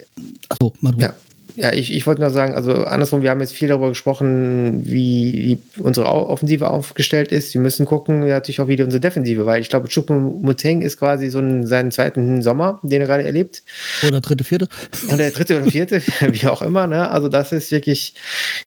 Achso, 0.50 0.74
mal 0.82 0.96
ja. 0.98 1.14
Ja, 1.56 1.74
ich, 1.74 1.94
ich 1.94 2.08
wollte 2.08 2.22
nur 2.22 2.30
sagen, 2.30 2.54
also 2.54 2.74
andersrum, 2.86 3.22
wir 3.22 3.30
haben 3.30 3.42
jetzt 3.42 3.54
viel 3.54 3.68
darüber 3.68 3.90
gesprochen, 3.90 4.84
wie 4.86 5.58
unsere 5.78 6.08
Offensive 6.08 6.70
aufgestellt 6.70 7.32
ist. 7.32 7.54
Wir 7.54 7.62
müssen 7.62 7.86
gucken, 7.86 8.24
ja, 8.24 8.36
natürlich 8.36 8.62
auch 8.62 8.68
wieder 8.68 8.86
unsere 8.86 9.02
Defensive, 9.02 9.46
weil 9.46 9.62
ich 9.62 9.70
glaube, 9.70 9.88
Choupo-Moteng 9.88 10.82
ist 10.82 10.98
quasi 10.98 11.30
so 11.30 11.40
ein, 11.40 11.66
seinen 11.68 11.92
zweiten 11.92 12.42
Sommer, 12.42 12.80
den 12.84 13.02
er 13.02 13.08
gerade 13.08 13.24
erlebt. 13.24 13.64
Oder 14.08 14.22
dritte, 14.22 14.44
vierte. 14.44 14.68
Oder 15.08 15.18
der 15.18 15.32
dritte 15.32 15.62
oder 15.62 15.72
vierte, 15.72 16.02
wie 16.22 16.48
auch 16.48 16.62
immer. 16.62 16.88
Ne? 16.88 17.10
Also 17.10 17.28
das 17.28 17.52
ist 17.52 17.72
wirklich, 17.72 18.16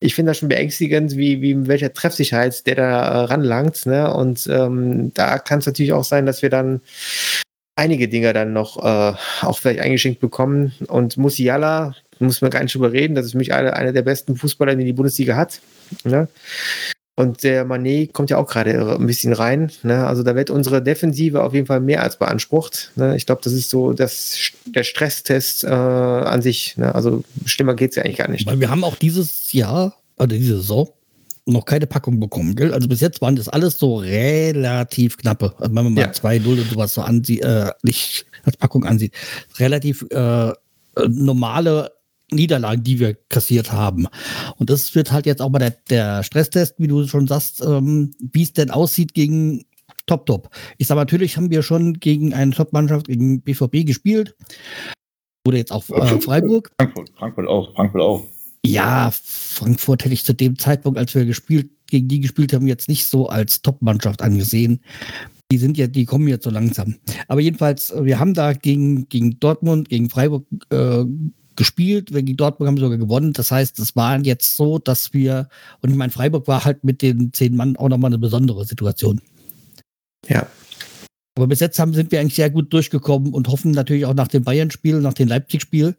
ich 0.01 0.15
finde 0.15 0.31
das 0.31 0.39
schon 0.39 0.49
beängstigend, 0.49 1.17
wie, 1.17 1.41
wie 1.41 1.67
welcher 1.67 1.93
Treffsicherheit 1.93 2.67
der 2.67 2.75
da 2.75 3.03
äh, 3.03 3.25
ranlangt. 3.25 3.87
Ne? 3.87 4.13
Und 4.13 4.47
ähm, 4.51 5.13
da 5.15 5.39
kann 5.39 5.61
es 5.61 5.67
natürlich 5.67 5.93
auch 5.93 6.05
sein, 6.05 6.27
dass 6.27 6.43
wir 6.43 6.51
dann 6.51 6.81
einige 7.77 8.09
Dinge 8.09 8.33
dann 8.33 8.53
noch 8.53 8.77
äh, 8.79 9.15
auch 9.43 9.59
vielleicht 9.59 9.81
eingeschenkt 9.81 10.21
bekommen. 10.21 10.73
Und 10.89 11.17
Musiala, 11.17 11.95
muss 12.19 12.41
man 12.41 12.51
gar 12.51 12.63
nicht 12.63 12.75
drüber 12.75 12.93
reden, 12.93 13.15
das 13.15 13.27
ist 13.27 13.33
für 13.33 13.39
mich 13.39 13.53
einer, 13.53 13.75
einer 13.75 13.93
der 13.93 14.03
besten 14.03 14.37
Fußballer, 14.37 14.77
die 14.77 14.85
die 14.85 14.93
Bundesliga 14.93 15.37
hat. 15.37 15.61
Ne? 16.05 16.29
Und 17.17 17.45
der 17.45 17.65
Manet 17.65 18.13
kommt 18.13 18.31
ja 18.31 18.39
auch 18.39 18.49
gerade 18.49 18.97
ein 18.97 19.07
bisschen 19.07 19.33
rein. 19.33 19.71
Ne? 19.85 20.05
Also 20.05 20.25
da 20.25 20.35
wird 20.35 20.51
unsere 20.51 20.83
Defensive 20.83 21.45
auf 21.45 21.55
jeden 21.55 21.67
Fall 21.67 21.81
mehr 21.81 22.03
als 22.03 22.19
beansprucht. 22.19 22.91
Ne? 22.97 23.17
Ich 23.17 23.27
glaube, 23.27 23.41
das 23.45 23.53
ist 23.53 23.71
so 23.71 23.93
das, 23.93 24.37
der 24.67 24.83
Stresstest 24.83 25.63
äh, 25.63 25.69
an 25.69 26.43
sich. 26.43 26.77
Ne? 26.77 26.93
Also 26.93 27.23
schlimmer 27.45 27.75
geht 27.75 27.91
es 27.91 27.97
ja 27.97 28.03
eigentlich 28.03 28.17
gar 28.17 28.29
nicht. 28.29 28.47
Weil 28.47 28.59
wir 28.59 28.69
haben 28.69 28.83
auch 28.83 28.97
dieses 28.97 29.53
Jahr, 29.53 29.95
oder 30.17 30.37
diese 30.37 30.57
Saison, 30.57 30.89
noch 31.47 31.67
keine 31.67 31.87
Packung 31.87 32.19
bekommen, 32.21 32.55
gell? 32.57 32.73
Also 32.73 32.89
bis 32.89 33.01
jetzt 33.01 33.21
waren 33.21 33.37
das 33.37 33.49
alles 33.49 33.79
so 33.79 33.97
relativ 33.97 35.19
knappe. 35.19 35.55
Also 35.59 35.75
wenn 35.75 35.85
man 35.85 35.95
mal 35.95 36.01
ja. 36.01 36.11
2-0 36.11 36.47
und 36.47 36.71
sowas 36.71 36.95
so 36.95 37.03
ansieht, 37.03 37.43
äh, 37.43 37.71
nicht 37.83 38.27
als 38.45 38.57
Packung 38.57 38.85
ansieht, 38.85 39.15
relativ 39.59 40.07
äh, 40.11 40.53
normale 41.07 41.93
Niederlagen, 42.35 42.83
die 42.83 43.01
wir 43.01 43.15
kassiert 43.15 43.73
haben. 43.73 44.07
Und 44.57 44.71
das 44.71 44.95
wird 44.95 45.13
halt 45.13 45.27
jetzt 45.27 45.43
auch 45.43 45.51
mal 45.51 45.59
der, 45.59 45.77
der 45.91 46.23
Stresstest, 46.23 46.75
wie 46.79 46.89
du 46.89 47.07
schon 47.07 47.27
sagst, 47.27 47.63
ähm, 47.65 48.13
wie 48.19 48.43
es 48.43 48.53
denn 48.53 48.71
aussieht 48.71 49.15
gegen 49.15 49.65
Top 50.07 50.27
Top. 50.27 50.51
Ich 50.79 50.87
sage 50.87 51.01
natürlich, 51.01 51.37
haben 51.37 51.51
wir 51.51 51.63
schon 51.63 51.95
gegen 51.95 52.35
eine 52.35 52.53
Top-Mannschaft, 52.53 53.07
gegen 53.07 53.41
BVB 53.41 53.87
gespielt. 53.87 54.37
Oder 55.47 55.59
jetzt 55.59 55.73
auch 55.73 55.89
äh, 55.91 56.21
Freiburg. 56.21 56.71
Frankfurt, 56.79 57.11
Frankfurt 57.17 57.49
auch, 57.49 57.75
Frankfurt 57.75 58.03
auch. 58.03 58.25
Ja, 58.65 59.11
Frankfurt 59.13 60.05
hätte 60.05 60.15
ich 60.15 60.25
zu 60.25 60.33
dem 60.33 60.59
Zeitpunkt, 60.59 60.99
als 60.99 61.15
wir 61.15 61.27
gespielt, 61.27 61.71
gegen 61.87 62.09
die 62.09 62.21
gespielt 62.21 62.53
haben, 62.53 62.67
jetzt 62.67 62.89
nicht 62.89 63.07
so 63.07 63.29
als 63.29 63.61
Top-Mannschaft 63.61 64.23
angesehen. 64.23 64.81
Die 65.53 65.59
sind 65.59 65.77
ja, 65.77 65.87
die 65.87 66.07
kommen 66.07 66.29
jetzt 66.29 66.45
so 66.45 66.51
langsam. 66.51 66.97
Aber 67.29 67.41
jedenfalls, 67.41 67.93
wir 68.01 68.19
haben 68.19 68.33
da 68.33 68.55
gegen, 68.55 69.09
gegen 69.11 69.39
Dortmund, 69.39 69.91
gegen 69.91 70.09
Freiburg 70.09 70.47
äh, 70.71 71.05
gespielt. 71.57 72.11
Gegen 72.13 72.37
Dortmund 72.37 72.69
haben 72.69 72.77
wir 72.77 72.83
sogar 72.83 72.99
gewonnen. 72.99 73.33
Das 73.33 73.51
heißt, 73.51 73.79
es 73.79 73.97
war 73.97 74.19
jetzt 74.21 74.57
so, 74.57 74.79
dass 74.79 75.13
wir, 75.13 75.49
und 75.81 75.91
ich 75.91 75.97
meine, 75.97 76.13
Freiburg 76.13 76.49
war 76.49 76.65
halt 76.65 76.85
mit 76.85 77.03
den 77.03 77.33
zehn 77.33 77.57
Mann 77.57 77.77
auch 77.77 77.89
nochmal 77.89 78.11
eine 78.11 78.19
besondere 78.19 78.65
Situation. 78.65 79.21
Ja. 80.29 80.47
Aber 81.37 81.49
bis 81.49 81.61
jetzt 81.61 81.79
haben, 81.79 81.95
sind 81.95 82.13
wir 82.13 82.21
eigentlich 82.21 82.37
sehr 82.37 82.51
gut 82.51 82.73
durchgekommen 82.73 83.35
und 83.35 83.49
hoffen 83.49 83.73
natürlich 83.73 84.07
auch 84.07 84.15
nach 84.15 84.29
dem 84.29 84.45
Bayern-Spiel, 84.45 85.01
nach 85.01 85.15
dem 85.15 85.29
Leipzig-Spiel, 85.29 85.97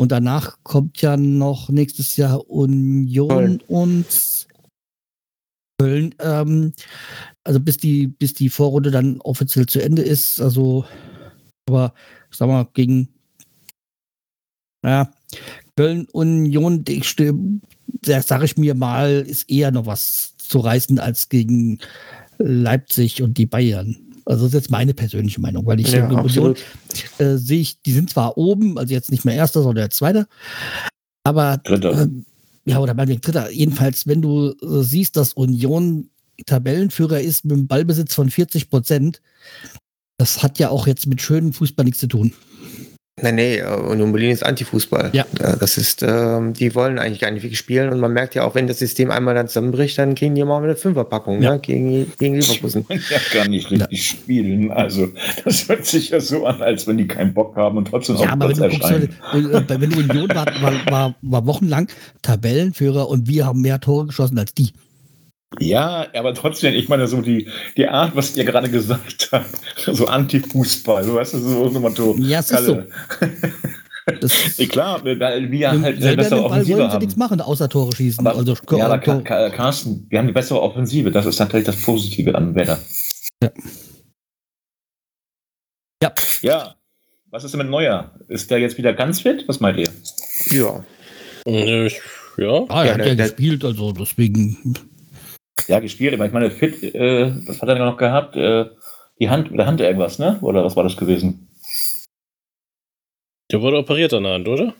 und 0.00 0.12
danach 0.12 0.58
kommt 0.62 1.02
ja 1.02 1.16
noch 1.16 1.70
nächstes 1.70 2.16
Jahr 2.16 2.48
Union 2.48 3.28
Köln. 3.28 3.62
und 3.66 4.06
Köln. 5.80 6.14
Ähm, 6.20 6.72
also 7.44 7.60
bis 7.60 7.78
die, 7.78 8.06
bis 8.06 8.32
die 8.32 8.48
Vorrunde 8.48 8.90
dann 8.90 9.20
offiziell 9.20 9.66
zu 9.66 9.80
Ende 9.80 10.02
ist. 10.02 10.40
Also, 10.40 10.84
aber 11.68 11.94
sag 12.30 12.48
mal, 12.48 12.68
gegen 12.74 13.08
ja, 14.88 15.12
Köln 15.76 16.06
Union, 16.12 16.84
da 18.02 18.22
sage 18.22 18.44
ich 18.44 18.56
mir 18.56 18.74
mal, 18.74 19.24
ist 19.26 19.50
eher 19.50 19.70
noch 19.70 19.86
was 19.86 20.34
zu 20.36 20.58
reißen 20.58 20.98
als 20.98 21.28
gegen 21.28 21.78
Leipzig 22.38 23.22
und 23.22 23.38
die 23.38 23.46
Bayern. 23.46 23.96
Also 24.24 24.44
das 24.44 24.54
ist 24.54 24.60
jetzt 24.60 24.70
meine 24.70 24.92
persönliche 24.92 25.40
Meinung, 25.40 25.64
weil 25.66 25.80
ich 25.80 25.90
ja, 25.90 26.06
Union 26.08 26.54
äh, 27.18 27.36
sehe 27.36 27.60
ich, 27.60 27.80
die 27.82 27.92
sind 27.92 28.10
zwar 28.10 28.36
oben, 28.36 28.76
also 28.78 28.92
jetzt 28.92 29.10
nicht 29.10 29.24
mehr 29.24 29.34
erster, 29.34 29.62
sondern 29.62 29.90
zweiter, 29.90 30.26
aber 31.24 31.60
äh, 31.64 32.08
ja, 32.66 32.78
oder 32.78 32.94
meinetwegen 32.94 33.22
dritter. 33.22 33.50
Jedenfalls, 33.50 34.06
wenn 34.06 34.20
du 34.20 34.50
äh, 34.50 34.82
siehst, 34.82 35.16
dass 35.16 35.32
Union 35.32 36.10
Tabellenführer 36.44 37.20
ist 37.20 37.44
mit 37.44 37.54
einem 37.54 37.66
Ballbesitz 37.66 38.14
von 38.14 38.30
40 38.30 38.68
Prozent, 38.68 39.22
das 40.18 40.42
hat 40.42 40.58
ja 40.58 40.68
auch 40.68 40.86
jetzt 40.86 41.06
mit 41.06 41.22
schönem 41.22 41.52
Fußball 41.52 41.84
nichts 41.84 42.00
zu 42.00 42.08
tun. 42.08 42.32
Nee, 43.22 43.32
nee, 43.32 43.62
Union 43.62 44.12
Berlin 44.12 44.30
ist 44.30 44.44
Antifußball. 44.44 45.10
Ja. 45.12 45.24
Das 45.58 45.76
ist, 45.78 46.02
ähm, 46.06 46.52
die 46.52 46.74
wollen 46.74 46.98
eigentlich 46.98 47.20
gar 47.20 47.30
nicht 47.30 47.42
wirklich 47.42 47.58
spielen 47.58 47.90
und 47.90 48.00
man 48.00 48.12
merkt 48.12 48.34
ja 48.34 48.44
auch, 48.44 48.54
wenn 48.54 48.66
das 48.66 48.78
System 48.78 49.10
einmal 49.10 49.34
dann 49.34 49.48
zusammenbricht, 49.48 49.98
dann 49.98 50.14
kriegen 50.14 50.34
die 50.34 50.44
mal 50.44 50.62
eine 50.62 50.76
Fünferpackung, 50.76 51.42
Ja. 51.42 51.54
ne, 51.54 51.58
gegen, 51.60 52.12
gegen 52.18 52.34
Leverkusen. 52.36 52.82
Die 52.82 52.88
wollen 52.90 53.02
ja 53.10 53.18
gar 53.40 53.48
nicht 53.48 53.70
richtig 53.70 54.06
spielen. 54.06 54.70
Also, 54.70 55.08
das 55.44 55.68
hört 55.68 55.84
sich 55.86 56.10
ja 56.10 56.20
so 56.20 56.46
an, 56.46 56.62
als 56.62 56.86
wenn 56.86 56.98
die 56.98 57.06
keinen 57.06 57.34
Bock 57.34 57.56
haben 57.56 57.76
und 57.78 57.88
trotzdem 57.88 58.16
Ja, 58.16 58.22
auf 58.26 58.32
aber 58.32 58.48
wenn 58.48 58.56
Platz 58.56 58.72
du 58.72 58.78
guckst, 58.78 58.90
erscheinen. 59.32 59.52
äh, 59.68 59.74
äh, 59.74 59.80
wenn 59.80 59.90
du 59.90 59.98
Union 59.98 60.28
war, 60.30 60.46
war, 60.60 60.72
war, 60.90 61.14
war 61.22 61.46
wochenlang 61.46 61.88
Tabellenführer 62.22 63.08
und 63.08 63.26
wir 63.28 63.46
haben 63.46 63.60
mehr 63.60 63.80
Tore 63.80 64.06
geschossen 64.06 64.38
als 64.38 64.54
die. 64.54 64.70
Ja, 65.58 66.06
aber 66.14 66.34
trotzdem, 66.34 66.74
ich 66.74 66.88
meine, 66.88 67.06
so 67.08 67.22
die, 67.22 67.48
die 67.76 67.88
Art, 67.88 68.14
was 68.14 68.36
ihr 68.36 68.44
gerade 68.44 68.68
gesagt 68.70 69.30
habt, 69.32 69.46
so 69.86 70.06
Anti-Fußball, 70.06 71.04
so 71.04 71.14
weißt 71.14 71.34
du, 71.34 71.38
so 71.38 71.68
so 71.70 71.80
Motto. 71.80 72.16
Ja, 72.18 72.40
es 72.40 72.50
ist 72.50 72.56
Kalle. 72.56 72.88
Das, 74.20 74.56
Ja, 74.58 74.66
klar, 74.66 75.04
weil 75.04 75.50
wir 75.50 75.70
halt 75.70 76.02
eine 76.02 76.16
bessere 76.16 76.36
Ball 76.40 76.50
Offensive 76.50 76.78
wollen 76.78 76.88
sie 76.90 76.94
haben. 76.94 77.00
nichts 77.00 77.16
machen, 77.16 77.40
außer 77.40 77.68
Tore 77.68 77.94
schießen. 77.94 78.26
Aber, 78.26 78.38
also, 78.38 78.54
ja, 78.76 78.86
aber 78.86 79.00
Tor- 79.02 79.22
Ka- 79.24 79.48
Ka- 79.48 79.56
Carsten, 79.56 80.06
wir 80.10 80.18
haben 80.18 80.26
die 80.26 80.32
bessere 80.32 80.60
Offensive. 80.62 81.10
Das 81.10 81.26
ist 81.26 81.38
natürlich 81.38 81.66
das 81.66 81.76
Positive 81.82 82.34
an 82.34 82.54
Werder. 82.54 82.78
Ja. 83.42 83.50
Ja. 86.02 86.12
Ja. 86.42 86.74
Was 87.30 87.44
ist 87.44 87.52
denn 87.52 87.58
mit 87.58 87.68
Neuer? 87.68 88.12
Ist 88.28 88.50
der 88.50 88.58
jetzt 88.60 88.78
wieder 88.78 88.92
ganz 88.94 89.20
fit? 89.20 89.44
Was 89.46 89.60
meint 89.60 89.78
ihr? 89.78 89.88
Ja. 90.50 90.84
Ich- 91.44 92.00
Ja. 92.38 92.64
ah, 92.68 92.84
er 92.84 92.86
Ja, 92.86 92.94
hat 92.94 93.06
ja 93.06 93.14
gespielt, 93.14 93.64
also 93.64 93.92
deswegen. 93.92 94.74
Ja, 95.68 95.80
gespielt, 95.80 96.14
aber 96.14 96.26
ich 96.26 96.32
meine, 96.32 96.50
fit, 96.50 96.82
äh, 96.82 97.30
was 97.46 97.60
hat 97.60 97.68
er 97.68 97.78
noch 97.78 97.98
gehabt? 97.98 98.36
Äh, 98.36 98.66
die 99.20 99.28
Hand, 99.28 99.50
mit 99.50 99.60
der 99.60 99.66
Hand 99.66 99.80
irgendwas, 99.80 100.18
ne? 100.18 100.38
Oder 100.40 100.64
was 100.64 100.76
war 100.76 100.84
das 100.84 100.96
gewesen? 100.96 101.48
Der 103.50 103.60
wurde 103.60 103.78
operiert 103.78 104.12
an 104.14 104.22
der 104.24 104.32
Hand, 104.32 104.48
oder? 104.48 104.74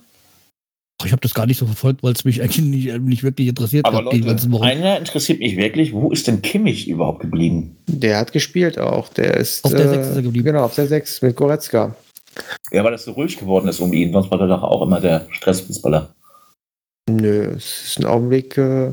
Ich 1.04 1.12
habe 1.12 1.20
das 1.20 1.34
gar 1.34 1.46
nicht 1.46 1.58
so 1.58 1.66
verfolgt, 1.66 2.02
weil 2.02 2.12
es 2.12 2.24
mich 2.24 2.42
eigentlich 2.42 2.64
nicht, 2.64 3.00
nicht 3.00 3.22
wirklich 3.22 3.48
interessiert 3.48 3.86
Aber 3.86 3.98
hat 3.98 4.12
die 4.12 4.20
letzten 4.20 4.50
Leute, 4.50 4.64
Wochen. 4.64 4.70
einer 4.70 4.98
interessiert 4.98 5.38
mich 5.38 5.56
wirklich, 5.56 5.92
wo 5.92 6.10
ist 6.10 6.26
denn 6.26 6.42
Kimmich 6.42 6.88
überhaupt 6.88 7.20
geblieben? 7.20 7.76
Der 7.86 8.18
hat 8.18 8.32
gespielt 8.32 8.78
auch. 8.78 9.08
Der 9.10 9.36
ist. 9.36 9.64
Auf 9.64 9.72
der 9.72 9.86
äh, 9.86 9.88
Sechs 9.88 10.08
ist 10.08 10.16
er 10.16 10.22
geblieben. 10.22 10.46
Genau, 10.46 10.64
auf 10.64 10.74
der 10.74 10.88
6 10.88 11.22
mit 11.22 11.36
Goretzka. 11.36 11.94
Ja, 12.72 12.82
weil 12.82 12.92
das 12.92 13.04
so 13.04 13.12
ruhig 13.12 13.36
geworden 13.36 13.68
ist 13.68 13.80
um 13.80 13.92
ihn, 13.92 14.12
sonst 14.12 14.30
war 14.30 14.40
er 14.40 14.48
doch 14.48 14.62
auch 14.62 14.82
immer 14.82 15.00
der 15.00 15.26
Stressfußballer. 15.30 16.14
Nö, 17.08 17.54
es 17.56 17.84
ist 17.86 17.98
ein 17.98 18.04
Augenblick. 18.04 18.58
Äh, 18.58 18.92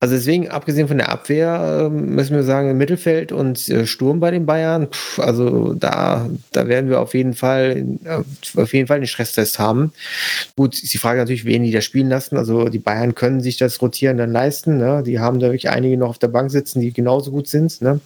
also 0.00 0.14
deswegen, 0.14 0.48
abgesehen 0.48 0.86
von 0.86 0.98
der 0.98 1.08
Abwehr, 1.08 1.86
äh, 1.86 1.88
müssen 1.88 2.36
wir 2.36 2.42
sagen, 2.42 2.76
Mittelfeld 2.76 3.32
und 3.32 3.68
äh, 3.70 3.86
Sturm 3.86 4.20
bei 4.20 4.30
den 4.30 4.44
Bayern, 4.44 4.88
pff, 4.88 5.18
also 5.18 5.72
da, 5.72 6.28
da 6.52 6.68
werden 6.68 6.90
wir 6.90 7.00
auf 7.00 7.14
jeden 7.14 7.32
Fall 7.32 7.84
äh, 8.04 8.60
auf 8.60 8.74
jeden 8.74 8.86
Fall 8.86 8.98
einen 8.98 9.06
Stresstest 9.06 9.58
haben. 9.58 9.92
Gut, 10.56 10.74
ist 10.82 10.92
die 10.92 10.98
Frage 10.98 11.20
natürlich, 11.20 11.46
wen 11.46 11.64
die 11.64 11.72
da 11.72 11.80
spielen 11.80 12.10
lassen. 12.10 12.36
Also 12.36 12.68
die 12.68 12.78
Bayern 12.78 13.14
können 13.14 13.40
sich 13.40 13.56
das 13.56 13.80
Rotieren 13.80 14.18
dann 14.18 14.32
leisten. 14.32 14.76
Ne? 14.76 15.02
Die 15.04 15.18
haben 15.18 15.40
da 15.40 15.46
wirklich 15.46 15.70
einige 15.70 15.96
noch 15.96 16.10
auf 16.10 16.18
der 16.18 16.28
Bank 16.28 16.50
sitzen, 16.50 16.80
die 16.80 16.92
genauso 16.92 17.30
gut 17.30 17.48
sind. 17.48 17.80
Ne? 17.80 18.00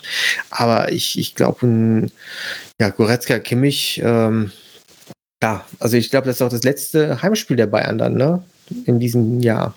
Aber 0.50 0.92
ich, 0.92 1.18
ich 1.18 1.34
glaube, 1.34 2.08
ja, 2.80 2.90
Goretzka, 2.90 3.40
Kimmich, 3.40 4.00
ähm, 4.04 4.52
ja, 5.42 5.64
also 5.80 5.96
ich 5.96 6.10
glaube, 6.10 6.26
das 6.26 6.36
ist 6.36 6.42
auch 6.42 6.48
das 6.48 6.62
letzte 6.62 7.20
Heimspiel 7.20 7.56
der 7.56 7.66
Bayern 7.66 7.98
dann, 7.98 8.14
ne? 8.14 8.44
In 8.86 9.00
diesem 9.00 9.40
Jahr. 9.40 9.74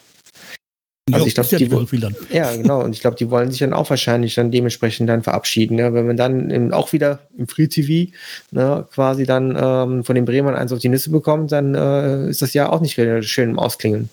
Also 1.12 1.26
Ja, 1.26 1.28
ich 1.28 1.34
glaub, 1.36 1.46
ist 1.46 1.52
ja 1.52 1.58
die 1.60 2.00
dann. 2.00 2.16
Ja, 2.32 2.56
genau. 2.56 2.84
Und 2.84 2.94
ich 2.96 3.02
glaube, 3.02 3.16
die 3.16 3.30
wollen 3.30 3.52
sich 3.52 3.60
dann 3.60 3.74
auch 3.74 3.90
wahrscheinlich 3.92 4.34
dann 4.34 4.50
dementsprechend 4.50 5.08
dann 5.08 5.22
verabschieden. 5.22 5.76
Ne? 5.76 5.94
Wenn 5.94 6.08
man 6.08 6.18
dann 6.18 6.50
im, 6.50 6.74
auch 6.74 6.94
wieder 6.94 7.20
im 7.38 7.48
Free 7.48 7.68
TV 7.68 8.12
ne, 8.52 8.88
quasi 8.92 9.26
dann 9.26 9.56
ähm, 9.56 10.04
von 10.04 10.16
den 10.16 10.26
Bremern 10.26 10.56
eins 10.56 10.74
auf 10.74 10.80
die 10.80 10.90
Nüsse 10.90 11.12
bekommt, 11.12 11.52
dann 11.52 11.76
äh, 11.76 12.28
ist 12.28 12.42
das 12.42 12.56
ja 12.56 12.72
auch 12.72 12.82
nicht 12.82 12.98
wieder 12.98 13.22
schön 13.22 13.52
im 13.52 13.60
Ausklingen. 13.60 14.10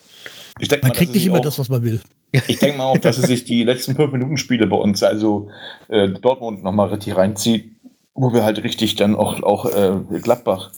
Ich 0.61 0.69
denke 0.69 0.87
Man 0.87 0.95
kriegt 0.95 1.15
nicht 1.15 1.25
immer 1.25 1.41
das, 1.41 1.59
was 1.59 1.71
man 1.71 1.83
will. 1.83 2.01
Ich 2.47 2.59
denke 2.59 2.79
mal 2.79 2.85
auch, 2.85 2.99
dass 2.99 3.17
sie 3.17 3.27
sich 3.27 3.45
die 3.45 3.65
letzten 3.65 3.95
fünf 3.95 4.13
Minuten 4.13 4.37
Spiele 4.37 4.67
bei 4.67 4.77
uns, 4.77 5.03
also 5.03 5.49
äh, 5.89 6.09
Dortmund 6.09 6.63
nochmal 6.63 6.89
richtig 6.89 7.17
reinzieht, 7.17 7.73
wo 8.15 8.33
wir 8.33 8.45
halt 8.45 8.63
richtig 8.63 8.97
dann 8.97 9.15
auch, 9.15 9.43
auch 9.43 9.67
äh, 9.67 10.19
Gladbach, 10.21 10.73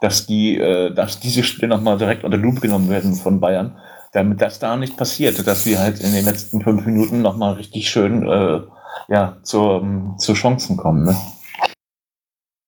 dass 0.00 0.26
die, 0.26 0.56
äh, 0.58 0.92
dass 0.94 1.20
diese 1.20 1.42
Spiele 1.42 1.68
nochmal 1.68 1.98
direkt 1.98 2.24
unter 2.24 2.36
Lupe 2.36 2.60
genommen 2.60 2.88
werden 2.88 3.14
von 3.14 3.40
Bayern, 3.40 3.78
damit 4.12 4.40
das 4.40 4.58
da 4.58 4.76
nicht 4.76 4.96
passiert, 4.96 5.46
dass 5.46 5.66
wir 5.66 5.78
halt 5.78 6.00
in 6.00 6.12
den 6.12 6.24
letzten 6.24 6.62
fünf 6.62 6.86
Minuten 6.86 7.22
nochmal 7.22 7.54
richtig 7.54 7.88
schön 7.88 8.26
äh, 8.26 8.60
ja, 9.08 9.36
zur, 9.42 9.82
ähm, 9.82 10.14
zu 10.18 10.34
Chancen 10.34 10.76
kommen. 10.76 11.04
Ne? 11.04 11.16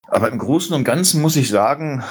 Aber 0.08 0.30
im 0.30 0.38
Großen 0.38 0.74
und 0.74 0.84
Ganzen 0.84 1.20
muss 1.20 1.36
ich 1.36 1.48
sagen, 1.48 2.02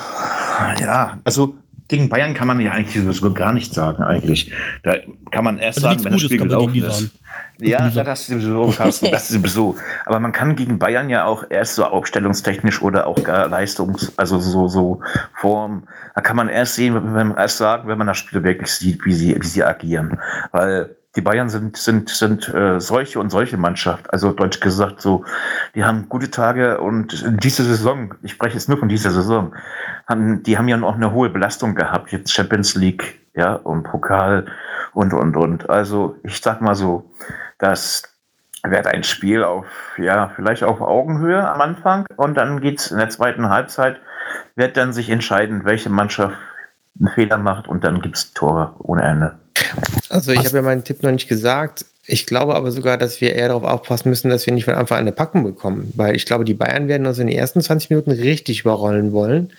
ja, 0.79 1.19
also 1.23 1.55
gegen 1.87 2.09
Bayern 2.09 2.33
kann 2.33 2.47
man 2.47 2.59
ja 2.59 2.71
eigentlich 2.71 3.17
so 3.17 3.33
gar 3.33 3.53
nichts 3.53 3.75
sagen, 3.75 4.03
eigentlich. 4.03 4.51
Da 4.83 4.95
kann 5.31 5.43
man 5.43 5.57
erst 5.57 5.77
Also 5.77 5.89
sagen, 5.89 6.05
wenn 6.05 6.13
das 6.13 6.21
Spiel 6.21 6.37
gelaufen 6.37 6.75
ist. 6.75 7.11
Ja, 7.59 7.89
das 7.89 8.21
ist 8.21 8.27
sowieso, 8.27 8.67
Carsten, 8.75 9.11
das 9.11 9.29
ist 9.29 9.37
sowieso. 9.37 9.75
Aber 10.05 10.19
man 10.19 10.31
kann 10.31 10.55
gegen 10.55 10.79
Bayern 10.79 11.09
ja 11.09 11.25
auch 11.25 11.45
erst 11.49 11.75
so 11.75 11.85
aufstellungstechnisch 11.85 12.81
oder 12.81 13.07
auch 13.07 13.23
gar 13.23 13.47
Leistungs-, 13.47 14.11
also 14.17 14.39
so, 14.39 14.67
so 14.67 15.01
Form, 15.33 15.87
da 16.13 16.21
kann 16.21 16.35
man 16.35 16.49
erst 16.49 16.75
sehen, 16.75 16.93
wenn 16.95 17.27
man 17.29 17.37
erst 17.37 17.57
sagen, 17.57 17.87
wenn 17.87 17.97
man 17.97 18.07
das 18.07 18.17
Spiel 18.17 18.43
wirklich 18.43 18.71
sieht, 18.71 19.05
wie 19.05 19.13
sie, 19.13 19.35
wie 19.39 19.47
sie 19.47 19.63
agieren. 19.63 20.19
Weil 20.51 20.95
die 21.17 21.21
Bayern 21.21 21.49
sind, 21.49 21.75
sind, 21.75 22.09
sind 22.09 22.47
äh, 22.53 22.79
solche 22.79 23.19
und 23.19 23.31
solche 23.31 23.57
Mannschaft. 23.57 24.13
Also 24.13 24.31
deutsch 24.31 24.59
gesagt, 24.59 25.01
so, 25.01 25.25
die 25.73 25.83
haben 25.83 26.07
gute 26.09 26.29
Tage 26.29 26.79
und 26.79 27.25
diese 27.43 27.63
Saison, 27.63 28.13
ich 28.21 28.33
spreche 28.33 28.53
jetzt 28.53 28.69
nur 28.69 28.77
von 28.77 28.87
dieser 28.87 29.09
Saison, 29.09 29.55
haben, 30.07 30.43
die 30.43 30.59
haben 30.59 30.67
ja 30.67 30.77
noch 30.77 30.93
eine 30.93 31.11
hohe 31.11 31.29
Belastung 31.29 31.73
gehabt, 31.73 32.11
jetzt 32.11 32.31
Champions 32.31 32.75
League, 32.75 33.19
ja, 33.35 33.53
und 33.53 33.83
Pokal 33.83 34.45
und, 34.93 35.11
und, 35.13 35.35
und. 35.35 35.69
Also 35.71 36.17
ich 36.23 36.39
sag 36.39 36.61
mal 36.61 36.75
so, 36.75 37.11
das 37.57 38.03
wird 38.63 38.85
ein 38.85 39.03
Spiel 39.03 39.43
auf, 39.43 39.65
ja, 39.97 40.31
vielleicht 40.35 40.63
auf 40.63 40.81
Augenhöhe 40.81 41.49
am 41.49 41.61
Anfang 41.61 42.05
und 42.15 42.35
dann 42.37 42.61
geht's 42.61 42.91
in 42.91 42.99
der 42.99 43.09
zweiten 43.09 43.49
Halbzeit, 43.49 43.99
wird 44.55 44.77
dann 44.77 44.93
sich 44.93 45.09
entscheiden, 45.09 45.65
welche 45.65 45.89
Mannschaft 45.89 46.37
einen 46.99 47.09
Fehler 47.09 47.39
macht 47.39 47.67
und 47.67 47.83
dann 47.83 48.01
gibt's 48.01 48.33
Tore 48.33 48.75
ohne 48.77 49.01
Ende. 49.01 49.39
Also 50.09 50.31
ich 50.31 50.39
habe 50.39 50.57
ja 50.57 50.61
meinen 50.61 50.83
Tipp 50.83 51.03
noch 51.03 51.11
nicht 51.11 51.27
gesagt. 51.27 51.85
Ich 52.05 52.25
glaube 52.25 52.55
aber 52.55 52.71
sogar, 52.71 52.97
dass 52.97 53.19
wir 53.19 53.35
eher 53.35 53.49
darauf 53.49 53.63
aufpassen 53.63 54.09
müssen, 54.09 54.29
dass 54.29 54.45
wir 54.45 54.53
nicht 54.53 54.65
von 54.65 54.75
Anfang 54.75 54.97
an 54.99 55.01
eine 55.01 55.11
Packung 55.11 55.43
bekommen. 55.43 55.91
Weil 55.95 56.15
ich 56.15 56.25
glaube, 56.25 56.45
die 56.45 56.53
Bayern 56.53 56.87
werden 56.87 57.05
uns 57.05 57.19
in 57.19 57.27
den 57.27 57.37
ersten 57.37 57.61
20 57.61 57.89
Minuten 57.89 58.11
richtig 58.11 58.61
überrollen 58.61 59.11
wollen. 59.11 59.51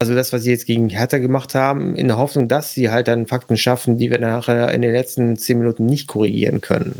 Also 0.00 0.14
das, 0.14 0.32
was 0.32 0.44
sie 0.44 0.50
jetzt 0.52 0.66
gegen 0.66 0.88
Hertha 0.90 1.18
gemacht 1.18 1.56
haben, 1.56 1.96
in 1.96 2.06
der 2.06 2.18
Hoffnung, 2.18 2.46
dass 2.46 2.72
sie 2.72 2.88
halt 2.88 3.08
dann 3.08 3.26
Fakten 3.26 3.56
schaffen, 3.56 3.98
die 3.98 4.12
wir 4.12 4.20
nachher 4.20 4.72
in 4.72 4.80
den 4.80 4.92
letzten 4.92 5.36
10 5.36 5.58
Minuten 5.58 5.86
nicht 5.86 6.06
korrigieren 6.06 6.60
können. 6.60 6.94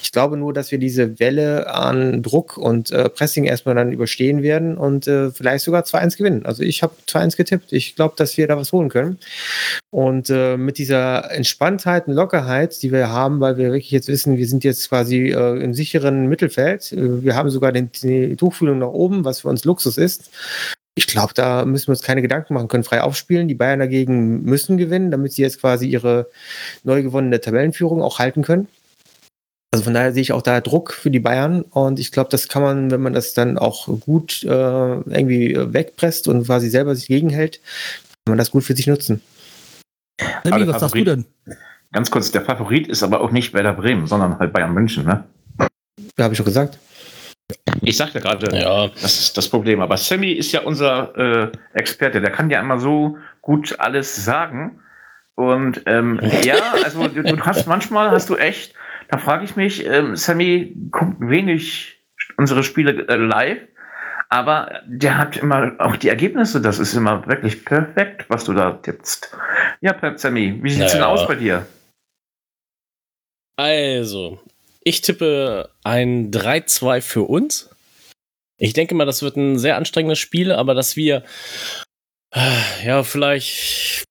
Ich 0.00 0.12
glaube 0.12 0.36
nur, 0.36 0.52
dass 0.52 0.70
wir 0.70 0.78
diese 0.78 1.18
Welle 1.18 1.74
an 1.74 2.22
Druck 2.22 2.56
und 2.56 2.92
äh, 2.92 3.08
Pressing 3.08 3.46
erstmal 3.46 3.74
dann 3.74 3.90
überstehen 3.90 4.44
werden 4.44 4.78
und 4.78 5.08
äh, 5.08 5.32
vielleicht 5.32 5.64
sogar 5.64 5.82
2-1 5.82 6.18
gewinnen. 6.18 6.46
Also 6.46 6.62
ich 6.62 6.84
habe 6.84 6.94
2-1 7.08 7.36
getippt. 7.36 7.72
Ich 7.72 7.96
glaube, 7.96 8.14
dass 8.16 8.36
wir 8.36 8.46
da 8.46 8.56
was 8.56 8.72
holen 8.72 8.90
können. 8.90 9.18
Und 9.90 10.30
äh, 10.30 10.56
mit 10.56 10.78
dieser 10.78 11.32
Entspanntheit 11.32 12.06
und 12.06 12.14
Lockerheit, 12.14 12.80
die 12.80 12.92
wir 12.92 13.08
haben, 13.08 13.40
weil 13.40 13.56
wir 13.56 13.72
wirklich 13.72 13.90
jetzt 13.90 14.06
wissen, 14.06 14.36
wir 14.36 14.46
sind 14.46 14.62
jetzt 14.62 14.88
quasi 14.88 15.30
äh, 15.30 15.60
im 15.60 15.74
sicheren 15.74 16.28
Mittelfeld. 16.28 16.92
Äh, 16.92 17.24
Wir 17.24 17.34
haben 17.34 17.50
sogar 17.50 17.72
den, 17.72 17.90
die 17.90 18.36
Tuchfühlung 18.36 18.78
nach 18.78 18.88
oben, 18.88 19.24
was 19.24 19.40
für 19.40 19.48
uns 19.48 19.64
Luxus 19.64 19.98
ist. 19.98 20.30
Ich 20.96 21.06
glaube, 21.06 21.34
da 21.34 21.64
müssen 21.64 21.88
wir 21.88 21.92
uns 21.92 22.02
keine 22.02 22.22
Gedanken 22.22 22.54
machen, 22.54 22.68
können 22.68 22.84
frei 22.84 23.00
aufspielen. 23.02 23.48
Die 23.48 23.54
Bayern 23.54 23.78
dagegen 23.78 24.42
müssen 24.42 24.76
gewinnen, 24.76 25.10
damit 25.10 25.32
sie 25.32 25.42
jetzt 25.42 25.60
quasi 25.60 25.86
ihre 25.86 26.28
neu 26.82 27.02
gewonnene 27.02 27.40
Tabellenführung 27.40 28.02
auch 28.02 28.18
halten 28.18 28.42
können. 28.42 28.68
Also 29.72 29.84
von 29.84 29.94
daher 29.94 30.12
sehe 30.12 30.22
ich 30.22 30.32
auch 30.32 30.42
da 30.42 30.60
Druck 30.60 30.92
für 30.92 31.12
die 31.12 31.20
Bayern 31.20 31.62
und 31.62 32.00
ich 32.00 32.10
glaube, 32.10 32.28
das 32.28 32.48
kann 32.48 32.62
man, 32.62 32.90
wenn 32.90 33.00
man 33.00 33.12
das 33.12 33.34
dann 33.34 33.56
auch 33.56 33.86
gut 34.00 34.42
äh, 34.42 34.48
irgendwie 34.48 35.56
wegpresst 35.56 36.26
und 36.26 36.44
quasi 36.44 36.68
selber 36.68 36.96
sich 36.96 37.06
gegenhält, 37.06 37.60
kann 38.24 38.32
man 38.32 38.38
das 38.38 38.50
gut 38.50 38.64
für 38.64 38.74
sich 38.74 38.88
nutzen. 38.88 39.22
Aber 40.42 40.66
was 40.66 40.80
sagst 40.80 40.96
du 40.96 41.04
denn? 41.04 41.24
Ganz 41.92 42.10
kurz, 42.10 42.32
der 42.32 42.42
Favorit 42.42 42.88
ist 42.88 43.04
aber 43.04 43.20
auch 43.20 43.30
nicht 43.30 43.54
Werder 43.54 43.72
Bremen, 43.72 44.08
sondern 44.08 44.38
halt 44.40 44.52
Bayern 44.52 44.74
München, 44.74 45.04
ne? 45.04 45.24
Ja, 46.18 46.24
habe 46.24 46.34
ich 46.34 46.38
schon 46.38 46.46
gesagt. 46.46 46.78
Ich 47.82 47.96
sagte 47.96 48.20
gerade, 48.20 48.54
Ja. 48.56 48.88
das 48.88 49.18
ist 49.20 49.36
das 49.36 49.48
Problem. 49.48 49.80
Aber 49.80 49.96
Sammy 49.96 50.32
ist 50.32 50.52
ja 50.52 50.60
unser 50.62 51.16
äh, 51.16 51.52
Experte, 51.74 52.20
der 52.20 52.30
kann 52.30 52.50
ja 52.50 52.60
immer 52.60 52.78
so 52.78 53.16
gut 53.40 53.78
alles 53.78 54.24
sagen. 54.24 54.80
Und 55.34 55.82
ähm, 55.86 56.20
ja, 56.44 56.56
also 56.84 57.08
du, 57.08 57.22
du 57.22 57.40
hast 57.40 57.66
manchmal 57.66 58.10
hast 58.10 58.28
du 58.28 58.36
echt, 58.36 58.74
da 59.08 59.18
frage 59.18 59.44
ich 59.44 59.56
mich, 59.56 59.86
ähm, 59.86 60.16
Sammy 60.16 60.74
guckt 60.90 61.16
wenig 61.20 61.98
unsere 62.36 62.62
Spiele 62.62 63.06
äh, 63.08 63.16
live, 63.16 63.58
aber 64.28 64.80
der 64.86 65.18
hat 65.18 65.36
immer 65.38 65.72
auch 65.78 65.96
die 65.96 66.08
Ergebnisse, 66.08 66.60
das 66.60 66.78
ist 66.78 66.94
immer 66.94 67.26
wirklich 67.26 67.64
perfekt, 67.64 68.26
was 68.28 68.44
du 68.44 68.52
da 68.52 68.72
tippst. 68.72 69.36
Ja, 69.80 69.94
Sammy, 70.16 70.58
wie 70.62 70.70
sieht's 70.70 70.92
denn 70.92 71.00
Naja. 71.00 71.12
aus 71.12 71.26
bei 71.26 71.34
dir? 71.36 71.66
Also, 73.56 74.40
ich 74.82 75.00
tippe 75.02 75.70
ein 75.84 76.30
3-2 76.30 77.00
für 77.00 77.22
uns. 77.22 77.70
Ich 78.58 78.72
denke 78.72 78.94
mal, 78.94 79.06
das 79.06 79.22
wird 79.22 79.36
ein 79.36 79.58
sehr 79.58 79.76
anstrengendes 79.76 80.18
Spiel, 80.18 80.52
aber 80.52 80.74
dass 80.74 80.96
wir 80.96 81.24
ja, 82.84 83.02
vielleicht 83.02 84.04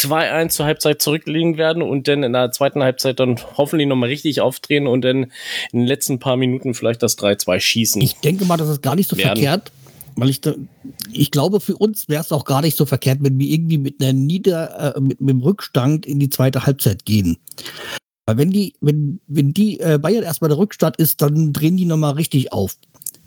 2-1 0.00 0.48
zur 0.48 0.66
Halbzeit 0.66 1.02
zurückliegen 1.02 1.58
werden 1.58 1.82
und 1.82 2.08
dann 2.08 2.22
in 2.22 2.32
der 2.32 2.50
zweiten 2.52 2.82
Halbzeit 2.82 3.20
dann 3.20 3.38
hoffentlich 3.56 3.88
nochmal 3.88 4.08
richtig 4.08 4.40
aufdrehen 4.40 4.86
und 4.86 5.02
dann 5.02 5.24
in 5.72 5.80
den 5.80 5.86
letzten 5.86 6.18
paar 6.18 6.36
Minuten 6.36 6.74
vielleicht 6.74 7.02
das 7.02 7.18
3-2 7.18 7.60
schießen. 7.60 8.02
Ich 8.02 8.14
denke 8.16 8.46
mal, 8.46 8.56
das 8.56 8.68
ist 8.68 8.82
gar 8.82 8.96
nicht 8.96 9.10
so 9.10 9.16
Werden. 9.16 9.38
verkehrt, 9.38 9.72
weil 10.16 10.30
ich, 10.30 10.40
da, 10.40 10.54
ich 11.12 11.30
glaube, 11.30 11.60
für 11.60 11.76
uns 11.76 12.08
wäre 12.08 12.22
es 12.22 12.32
auch 12.32 12.44
gar 12.44 12.62
nicht 12.62 12.76
so 12.76 12.86
verkehrt, 12.86 13.18
wenn 13.20 13.38
wir 13.38 13.48
irgendwie 13.48 13.78
mit 13.78 14.00
einer 14.00 14.14
Nieder, 14.14 14.96
äh, 14.96 15.00
mit, 15.00 15.20
mit 15.20 15.30
dem 15.30 15.40
Rückstand 15.40 16.06
in 16.06 16.18
die 16.18 16.30
zweite 16.30 16.64
Halbzeit 16.64 17.04
gehen. 17.04 17.36
Weil 18.30 18.38
wenn 18.38 18.52
die, 18.52 18.74
wenn, 18.80 19.18
wenn 19.26 19.52
die 19.52 19.80
äh, 19.80 19.98
Bayern 19.98 20.22
erstmal 20.22 20.50
der 20.50 20.58
Rückstand 20.58 20.98
ist, 20.98 21.20
dann 21.20 21.52
drehen 21.52 21.76
die 21.76 21.84
nochmal 21.84 22.12
richtig 22.12 22.52
auf. 22.52 22.76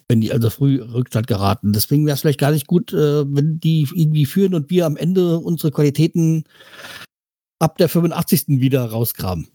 Wenn 0.07 0.21
die 0.21 0.31
also 0.31 0.49
früh 0.49 0.81
Rückstand 0.81 1.27
geraten. 1.27 1.73
Deswegen 1.73 2.05
wäre 2.05 2.13
es 2.13 2.21
vielleicht 2.21 2.39
gar 2.39 2.51
nicht 2.51 2.67
gut, 2.67 2.93
äh, 2.93 3.25
wenn 3.27 3.59
die 3.59 3.85
irgendwie 3.93 4.25
führen 4.25 4.53
und 4.53 4.69
wir 4.69 4.85
am 4.85 4.95
Ende 4.95 5.39
unsere 5.39 5.73
Qualitäten 5.73 6.45
ab 7.59 7.77
der 7.77 7.89
85. 7.89 8.61
wieder 8.61 8.85
rausgraben. 8.85 9.49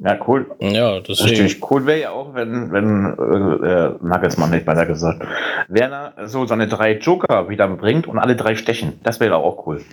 Ja, 0.00 0.16
cool. 0.28 0.48
Ja, 0.60 1.00
deswegen. 1.00 1.42
Richtig 1.42 1.68
cool 1.68 1.84
wäre 1.84 2.00
ja 2.00 2.10
auch, 2.12 2.34
wenn, 2.34 2.70
wenn 2.70 3.16
äh, 3.18 3.66
äh, 3.66 3.98
Nagelsmann 4.00 4.50
nicht 4.50 4.68
weiter 4.68 4.86
gesagt, 4.86 5.26
Werner 5.66 6.14
so 6.28 6.46
seine 6.46 6.68
drei 6.68 6.98
Joker 6.98 7.48
wieder 7.48 7.66
bringt 7.66 8.06
und 8.06 8.20
alle 8.20 8.36
drei 8.36 8.54
stechen. 8.54 9.00
Das 9.02 9.18
wäre 9.18 9.38
auch 9.38 9.66
cool. 9.66 9.84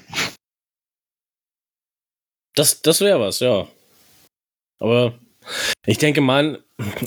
Das, 2.54 2.84
das 2.84 3.02
wäre 3.02 3.20
was, 3.20 3.40
ja. 3.40 3.66
Aber 4.80 5.14
ich 5.86 5.98
denke 5.98 6.22
mal, 6.22 6.64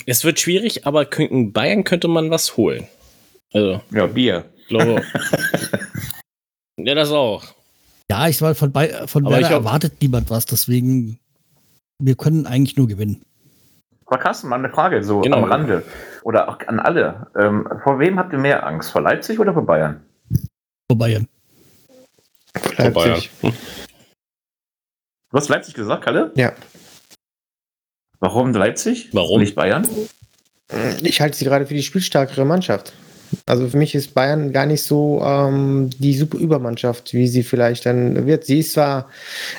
es 0.06 0.24
wird 0.24 0.38
schwierig, 0.40 0.86
aber 0.86 1.10
in 1.18 1.52
Bayern 1.52 1.84
könnte 1.84 2.08
man 2.08 2.30
was 2.30 2.56
holen. 2.56 2.86
Also, 3.52 3.80
Ja, 3.90 4.06
Bier. 4.06 4.44
glaube. 4.68 5.02
ja, 6.78 6.94
das 6.94 7.10
auch. 7.10 7.44
Ja, 8.10 8.28
ich 8.28 8.40
war 8.42 8.54
von, 8.54 8.72
bei, 8.72 9.06
von 9.06 9.24
Werder 9.24 9.40
ich 9.40 9.46
glaub- 9.48 9.64
erwartet 9.64 9.94
niemand 10.02 10.28
was, 10.30 10.44
deswegen 10.46 11.18
wir 11.98 12.14
können 12.16 12.46
eigentlich 12.46 12.76
nur 12.76 12.88
gewinnen. 12.88 13.22
Aber 14.06 14.18
Carsten, 14.18 14.48
mal 14.48 14.56
eine 14.58 14.68
Frage, 14.70 15.02
so 15.02 15.20
Genau. 15.22 15.38
am 15.38 15.44
Rande. 15.44 15.82
Oder 16.22 16.48
auch 16.50 16.58
an 16.66 16.78
alle. 16.80 17.28
Ähm, 17.38 17.66
vor 17.84 17.98
wem 17.98 18.18
habt 18.18 18.32
ihr 18.34 18.38
mehr 18.38 18.66
Angst? 18.66 18.90
Vor 18.90 19.00
Leipzig 19.00 19.38
oder 19.38 19.54
vor 19.54 19.64
Bayern? 19.64 20.04
Vor 20.90 20.98
Bayern. 20.98 21.28
Leipzig. 22.76 23.30
Du 23.40 23.50
hast 25.32 25.48
Leipzig 25.48 25.72
gesagt, 25.74 26.04
Kalle? 26.04 26.30
Ja. 26.36 26.52
Warum 28.22 28.52
Leipzig? 28.52 29.08
Warum? 29.10 29.40
Nicht 29.40 29.56
Bayern? 29.56 29.84
Ich 31.02 31.20
halte 31.20 31.36
sie 31.36 31.44
gerade 31.44 31.66
für 31.66 31.74
die 31.74 31.82
spielstärkere 31.82 32.44
Mannschaft. 32.44 32.92
Also 33.46 33.68
für 33.68 33.76
mich 33.76 33.96
ist 33.96 34.14
Bayern 34.14 34.52
gar 34.52 34.64
nicht 34.64 34.84
so 34.84 35.20
ähm, 35.24 35.90
die 35.98 36.14
super 36.14 36.38
Übermannschaft, 36.38 37.14
wie 37.14 37.26
sie 37.26 37.42
vielleicht 37.42 37.84
dann 37.84 38.24
wird. 38.24 38.44
Sie 38.44 38.60
ist 38.60 38.74
zwar 38.74 39.08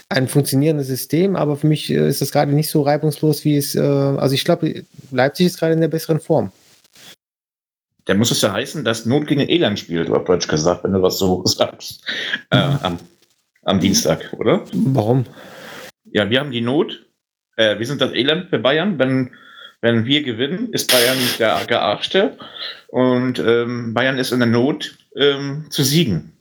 ein 0.08 0.30
funktionierendes 0.30 0.88
System, 0.88 1.36
aber 1.36 1.58
für 1.58 1.68
mich 1.68 1.90
äh, 1.90 2.08
ist 2.08 2.22
das 2.22 2.32
gerade 2.32 2.54
nicht 2.54 2.70
so 2.70 2.84
reibungslos, 2.84 3.44
wie 3.44 3.58
es. 3.58 3.76
Äh, 3.76 3.82
also 3.82 4.34
ich 4.34 4.46
glaube, 4.46 4.86
Leipzig 5.12 5.48
ist 5.48 5.60
gerade 5.60 5.74
in 5.74 5.82
der 5.82 5.90
besseren 5.90 6.22
Form. 6.22 6.54
Der 8.08 8.16
muss 8.16 8.32
es 8.32 8.40
ja 8.40 8.54
heißen, 8.54 8.86
dass 8.86 9.06
Not 9.06 9.28
gegen 9.28 9.42
Elend 9.42 9.78
spielt, 9.78 10.10
auf 10.10 10.24
Deutsch 10.24 10.48
gesagt, 10.48 10.86
wenn 10.86 10.94
du 10.94 11.02
was 11.02 11.18
so 11.18 11.44
sagst. 11.46 12.02
Äh, 12.50 12.56
am, 12.56 12.98
am 13.64 13.82
Dienstag, 13.82 14.32
oder? 14.38 14.64
Warum? 14.72 15.26
Ja, 16.14 16.30
wir 16.30 16.40
haben 16.40 16.52
die 16.52 16.62
Not. 16.62 17.04
Äh, 17.56 17.80
wir 17.80 17.86
sind 17.86 18.02
das 18.02 18.14
Elend 18.14 18.50
für 18.50 18.60
Bayern. 18.60 19.00
Wenn, 19.00 19.32
wenn 19.82 20.06
wir 20.06 20.24
gewinnen, 20.24 20.70
ist 20.72 20.92
Bayern 20.92 21.18
der 21.40 21.62
Gearschte. 21.68 22.38
Und 22.88 23.40
ähm, 23.40 23.94
Bayern 23.94 24.18
ist 24.18 24.32
in 24.32 24.40
der 24.40 24.48
Not 24.48 24.96
ähm, 25.16 25.66
zu 25.70 25.84
siegen, 25.84 26.34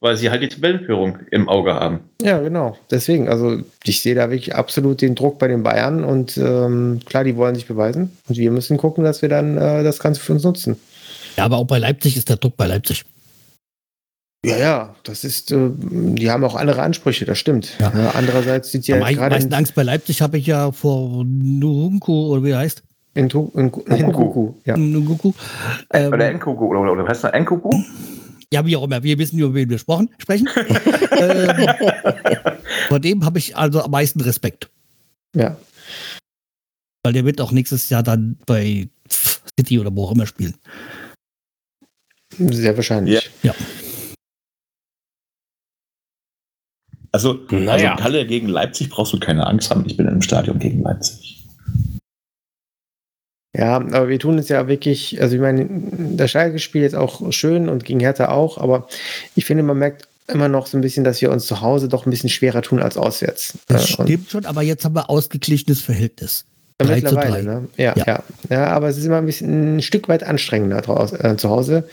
weil 0.00 0.16
sie 0.16 0.30
halt 0.30 0.42
die 0.42 0.48
Tabellenführung 0.48 1.18
im 1.30 1.48
Auge 1.48 1.74
haben. 1.74 2.00
Ja, 2.22 2.38
genau. 2.40 2.78
Deswegen, 2.90 3.28
also 3.28 3.60
ich 3.84 4.00
sehe 4.00 4.14
da 4.14 4.30
wirklich 4.30 4.54
absolut 4.54 5.00
den 5.00 5.14
Druck 5.14 5.38
bei 5.38 5.48
den 5.48 5.62
Bayern 5.62 6.04
und 6.04 6.36
ähm, 6.38 7.00
klar, 7.04 7.24
die 7.24 7.36
wollen 7.36 7.54
sich 7.54 7.66
beweisen 7.66 8.16
und 8.28 8.36
wir 8.36 8.50
müssen 8.50 8.78
gucken, 8.78 9.04
dass 9.04 9.22
wir 9.22 9.28
dann 9.28 9.56
äh, 9.56 9.82
das 9.82 9.98
Ganze 9.98 10.20
für 10.20 10.32
uns 10.32 10.44
nutzen. 10.44 10.78
Ja, 11.36 11.44
aber 11.44 11.58
auch 11.58 11.66
bei 11.66 11.78
Leipzig 11.78 12.16
ist 12.16 12.28
der 12.28 12.36
Druck 12.36 12.56
bei 12.56 12.66
Leipzig. 12.66 13.04
Ja, 14.48 14.56
ja, 14.58 14.94
das 15.02 15.24
ist, 15.24 15.52
äh, 15.52 15.70
die 15.70 16.30
haben 16.30 16.44
auch 16.44 16.54
andere 16.54 16.82
Ansprüche, 16.82 17.24
das 17.24 17.38
stimmt. 17.38 17.76
Ja. 17.78 17.92
Ja, 17.96 18.10
andererseits 18.14 18.70
sieht 18.70 18.86
ja 18.86 18.98
gerade 18.98 19.34
meisten 19.34 19.54
Angst 19.54 19.74
bei 19.74 19.82
Leipzig 19.82 20.22
habe 20.22 20.38
ich 20.38 20.46
ja 20.46 20.72
vor 20.72 21.24
Nunku 21.24 22.28
oder 22.32 22.44
wie 22.44 22.50
er 22.50 22.58
heißt. 22.58 22.82
in 23.14 24.12
Kuku. 24.12 24.54
Ja. 24.64 24.76
Nunku. 24.76 25.32
Ähm, 25.92 26.12
Oder 26.12 26.28
Enkuku, 26.30 26.66
oder, 26.66 26.80
oder, 26.80 26.92
oder 26.92 27.08
heißt 27.08 27.24
das 27.24 27.32
Enkuku? 27.32 27.70
ja, 28.52 28.64
wie 28.64 28.76
auch 28.76 28.84
immer. 28.84 29.02
Wir 29.02 29.18
wissen, 29.18 29.38
über 29.38 29.48
wen 29.54 29.68
wir 29.68 29.76
gesprochen, 29.76 30.10
sprechen. 30.18 30.48
ähm, 31.18 31.68
vor 32.88 33.00
dem 33.00 33.24
habe 33.24 33.38
ich 33.38 33.56
also 33.56 33.82
am 33.82 33.90
meisten 33.90 34.20
Respekt. 34.20 34.70
ja. 35.34 35.56
Weil 37.04 37.12
der 37.12 37.24
wird 37.24 37.40
auch 37.40 37.52
nächstes 37.52 37.88
Jahr 37.90 38.02
dann 38.02 38.38
bei 38.44 38.88
City 39.58 39.78
oder 39.78 39.94
wo 39.94 40.04
auch 40.04 40.12
immer 40.12 40.26
spielen. 40.26 40.54
Sehr 42.38 42.76
wahrscheinlich. 42.76 43.30
Also, 47.12 47.38
Naja. 47.50 47.92
also 47.92 48.02
Kalle 48.02 48.26
gegen 48.26 48.48
Leipzig 48.48 48.90
brauchst 48.90 49.12
du 49.12 49.18
keine 49.18 49.46
Angst 49.46 49.70
haben. 49.70 49.84
Ich 49.86 49.96
bin 49.96 50.06
im 50.08 50.22
Stadion 50.22 50.58
gegen 50.58 50.82
Leipzig. 50.82 51.46
Ja, 53.56 53.76
aber 53.76 54.08
wir 54.08 54.18
tun 54.18 54.38
es 54.38 54.48
ja 54.50 54.68
wirklich, 54.68 55.20
also 55.20 55.34
ich 55.34 55.40
meine, 55.40 55.66
das 56.16 56.30
Schalke-Spiel 56.30 56.82
jetzt 56.82 56.94
auch 56.94 57.32
schön 57.32 57.68
und 57.68 57.84
gegen 57.84 57.98
Hertha 58.00 58.28
auch, 58.28 58.58
aber 58.58 58.86
ich 59.34 59.46
finde, 59.46 59.62
man 59.62 59.78
merkt 59.78 60.06
immer 60.28 60.48
noch 60.48 60.66
so 60.66 60.76
ein 60.76 60.82
bisschen, 60.82 61.02
dass 61.04 61.22
wir 61.22 61.30
uns 61.32 61.46
zu 61.46 61.62
Hause 61.62 61.88
doch 61.88 62.04
ein 62.06 62.10
bisschen 62.10 62.28
schwerer 62.28 62.60
tun 62.60 62.80
als 62.80 62.98
auswärts. 62.98 63.58
Das 63.66 63.90
Äh, 63.90 63.96
und- 63.96 64.06
stimmt 64.06 64.30
schon, 64.30 64.44
aber 64.44 64.60
jetzt 64.62 64.84
haben 64.84 64.94
wir 64.94 65.08
ausgeglichenes 65.08 65.80
Verhältnis. 65.80 66.44
Ja, 66.80 66.86
3 66.86 67.00
zu 67.00 67.04
mittlerweile, 67.14 67.42
3. 67.42 67.42
ne? 67.42 67.68
Ja, 67.76 67.94
Ja. 67.96 68.04
ja, 68.06 68.22
ja. 68.50 68.66
aber 68.68 68.88
es 68.88 68.96
ist 68.98 69.04
immer 69.04 69.16
ein 69.18 69.26
bisschen 69.26 69.76
ein 69.76 69.82
Stück 69.82 70.08
weit 70.08 70.22
anstrengender 70.22 70.80
draus, 70.80 71.12
äh, 71.12 71.36
zu 71.36 71.50
Hause. 71.50 71.88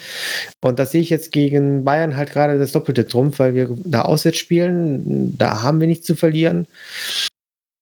Und 0.62 0.78
das 0.80 0.92
sehe 0.92 1.02
ich 1.02 1.10
jetzt 1.10 1.32
gegen 1.32 1.84
Bayern 1.84 2.16
halt 2.16 2.32
gerade 2.32 2.60
das 2.60 2.72
doppelte 2.72 3.08
Trumpf, 3.08 3.40
weil 3.40 3.56
wir 3.56 3.70
da 3.84 4.04
auswärts 4.04 4.38
spielen. 4.38 5.38
Da 5.38 5.64
haben 5.64 5.80
wir 5.80 5.88
nichts 5.88 6.06
zu 6.06 6.16
verlieren. 6.16 6.68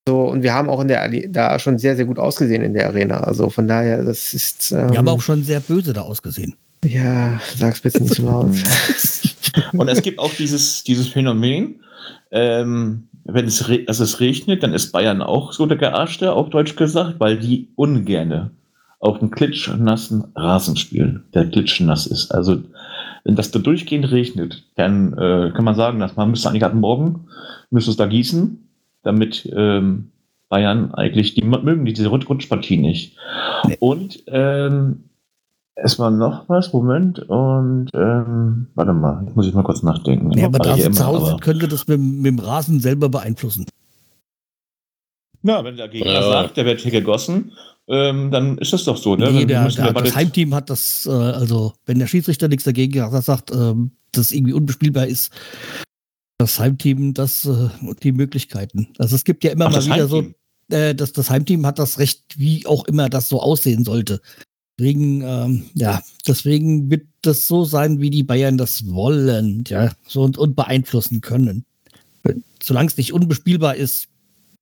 So, 0.08 0.22
und 0.24 0.44
wir 0.44 0.54
haben 0.54 0.70
auch 0.70 0.82
in 0.82 0.90
der 0.90 1.10
da 1.30 1.60
schon 1.60 1.78
sehr, 1.78 1.96
sehr 1.96 2.06
gut 2.06 2.20
ausgesehen 2.20 2.62
in 2.62 2.74
der 2.74 2.88
Arena. 2.88 3.22
Also 3.22 3.50
von 3.50 3.68
daher, 3.68 4.04
das 4.04 4.34
ist. 4.34 4.72
Ähm, 4.72 4.92
Wir 4.92 4.98
haben 4.98 5.08
auch 5.08 5.22
schon 5.22 5.44
sehr 5.44 5.62
böse 5.62 5.94
da 5.94 6.02
ausgesehen. 6.02 6.56
Ja, 6.86 7.40
sag's 7.56 7.80
bitte 7.82 8.02
nicht 8.04 8.16
so 8.16 8.26
laut. 8.26 8.50
Und 9.74 9.88
es 9.88 10.02
gibt 10.02 10.20
auch 10.20 10.34
dieses, 10.34 10.84
dieses 10.84 11.08
Phänomen, 11.08 11.80
ähm, 12.32 13.08
wenn 13.26 13.46
es, 13.46 13.70
re 13.70 13.84
also 13.88 14.04
es 14.04 14.20
regnet, 14.20 14.64
dann 14.64 14.74
ist 14.74 14.92
Bayern 14.92 15.22
auch 15.22 15.54
so 15.54 15.66
der 15.66 15.78
Gearschte, 15.78 16.34
auf 16.34 16.50
Deutsch 16.50 16.76
gesagt, 16.76 17.20
weil 17.20 17.38
die 17.38 17.70
ungerne 17.76 18.52
auf 19.00 19.20
einem 19.20 19.32
klitschnassen 19.32 20.26
Rasen 20.36 20.78
spielen, 20.78 21.26
der 21.34 21.50
klitschnass 21.50 22.08
ist. 22.08 22.32
Also, 22.32 22.62
wenn 23.26 23.36
das 23.36 23.52
da 23.52 23.60
durchgehend 23.60 24.12
regnet, 24.12 24.64
dann 24.76 25.14
äh, 25.14 25.52
kann 25.54 25.66
man 25.66 25.76
sagen, 25.76 26.00
dass 26.00 26.16
man 26.16 26.30
müsste 26.30 26.50
eigentlich 26.50 26.64
ab 26.64 26.74
morgen, 26.74 27.28
müsste 27.70 27.92
es 27.92 27.98
da 27.98 28.06
gießen, 28.06 28.66
damit 29.04 29.50
ähm, 29.54 30.10
Bayern 30.50 30.94
eigentlich, 30.94 31.34
die 31.34 31.44
mögen 31.44 31.86
diese 31.86 32.08
Rutsch 32.08 32.30
Rutschpartie 32.30 32.78
nicht. 32.78 33.18
Und 33.80 34.24
ähm, 34.28 35.06
es 35.76 35.98
war 36.00 36.12
noch 36.12 36.48
was, 36.50 36.72
Moment, 36.74 37.20
und 37.20 37.90
ähm, 37.94 38.68
warte 38.76 38.94
mal, 38.94 39.26
muss 39.34 39.48
ich 39.48 39.54
mal 39.54 39.64
kurz 39.64 39.82
nachdenken. 39.84 40.32
Ja, 40.38 40.46
aber 40.46 40.60
da 40.60 40.76
sie 40.76 40.84
immer, 40.84 40.96
zu 40.96 41.06
Hause 41.06 41.18
aber- 41.20 41.28
sind, 41.30 41.42
könnte 41.42 41.68
das 41.68 41.88
mit, 41.88 42.00
mit 42.00 42.26
dem 42.26 42.40
Rasen 42.40 42.80
selber 42.80 43.10
beeinflussen. 43.10 43.66
Na, 45.42 45.64
wenn 45.64 45.76
der 45.76 45.90
Gegner 45.90 46.12
Ja. 46.14 46.24
sagt, 46.24 46.58
der 46.58 46.66
wird 46.66 46.80
hier 46.82 46.92
gegossen, 46.92 47.52
ähm, 47.88 48.32
dann 48.32 48.58
ist 48.60 48.72
das 48.72 48.86
doch 48.86 48.96
so, 48.96 49.16
ne? 49.16 49.30
Nee, 49.32 49.46
der, 49.46 49.68
der, 49.68 49.92
das 49.92 50.16
Heimteam 50.16 50.54
hat 50.56 50.70
das, 50.70 51.06
äh, 51.06 51.10
also 51.12 51.74
wenn 51.86 52.00
der 52.00 52.08
Schiedsrichter 52.08 52.48
nichts 52.48 52.64
dagegen 52.64 53.02
hat, 53.02 53.12
das 53.12 53.26
sagt, 53.26 53.52
ähm, 53.52 53.92
dass 54.14 54.32
irgendwie 54.32 54.54
unbespielbar 54.54 55.08
ist, 55.08 55.34
das 56.38 56.60
Heimteam 56.60 57.14
das 57.14 57.46
äh, 57.46 57.70
die 58.04 58.14
Möglichkeiten. 58.14 58.88
Also 59.00 59.16
es 59.16 59.26
gibt 59.26 59.44
ja 59.44 59.52
immer 59.52 59.66
Ach, 59.66 59.72
mal 59.72 59.76
das 59.78 59.86
wieder 59.88 59.96
Heimteam. 60.10 60.36
so, 60.70 60.76
äh, 60.78 60.96
dass 60.96 61.12
das 61.12 61.30
Heimteam 61.30 61.66
hat 61.66 61.78
das 61.78 62.00
Recht, 62.00 62.24
wie 62.38 62.66
auch 62.66 62.86
immer 62.86 63.10
das 63.10 63.28
so 63.28 63.42
aussehen 63.42 63.84
sollte. 63.84 64.22
Deswegen, 64.80 65.22
ähm, 65.22 65.66
ja, 65.76 66.02
deswegen 66.28 66.90
wird 66.90 67.06
das 67.22 67.48
so 67.48 67.64
sein, 67.64 68.02
wie 68.02 68.10
die 68.10 68.24
Bayern 68.24 68.58
das 68.58 68.88
wollen, 68.92 69.64
ja, 69.68 69.92
so 70.08 70.24
und, 70.24 70.38
und 70.38 70.56
beeinflussen 70.56 71.22
können. 71.22 71.66
Solange 72.62 72.88
es 72.88 72.98
nicht 72.98 73.14
unbespielbar 73.14 73.76
ist, 73.76 74.08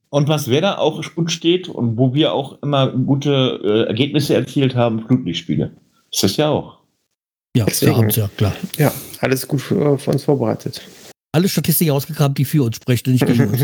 Und 0.10 0.28
was 0.28 0.50
wer 0.50 0.60
da 0.62 0.78
auch 0.78 1.02
gut 1.16 1.32
steht 1.32 1.70
und 1.70 1.98
wo 1.98 2.14
wir 2.14 2.34
auch 2.34 2.62
immer 2.62 2.92
gute 2.92 3.62
äh, 3.64 3.88
Ergebnisse 3.88 4.34
erzielt 4.34 4.76
haben, 4.76 5.06
Flutlichtspiele. 5.08 5.72
Ist 6.12 6.24
das 6.24 6.36
ja 6.36 6.50
auch. 6.50 6.80
ja, 7.56 7.66
Deswegen. 7.66 8.10
ja 8.10 8.30
klar. 8.36 8.54
ja, 8.78 8.94
alles 9.22 9.48
gut 9.48 9.62
für, 9.62 9.98
für 9.98 10.12
uns 10.12 10.24
vorbereitet. 10.26 10.82
Alle 11.34 11.48
Statistiken 11.48 11.92
ausgegraben, 11.92 12.36
die 12.36 12.44
für 12.44 12.64
uns 12.64 12.76
sprechen, 12.76 13.08
und 13.08 13.14
nicht 13.14 13.26
gegen 13.26 13.48
uns. 13.50 13.64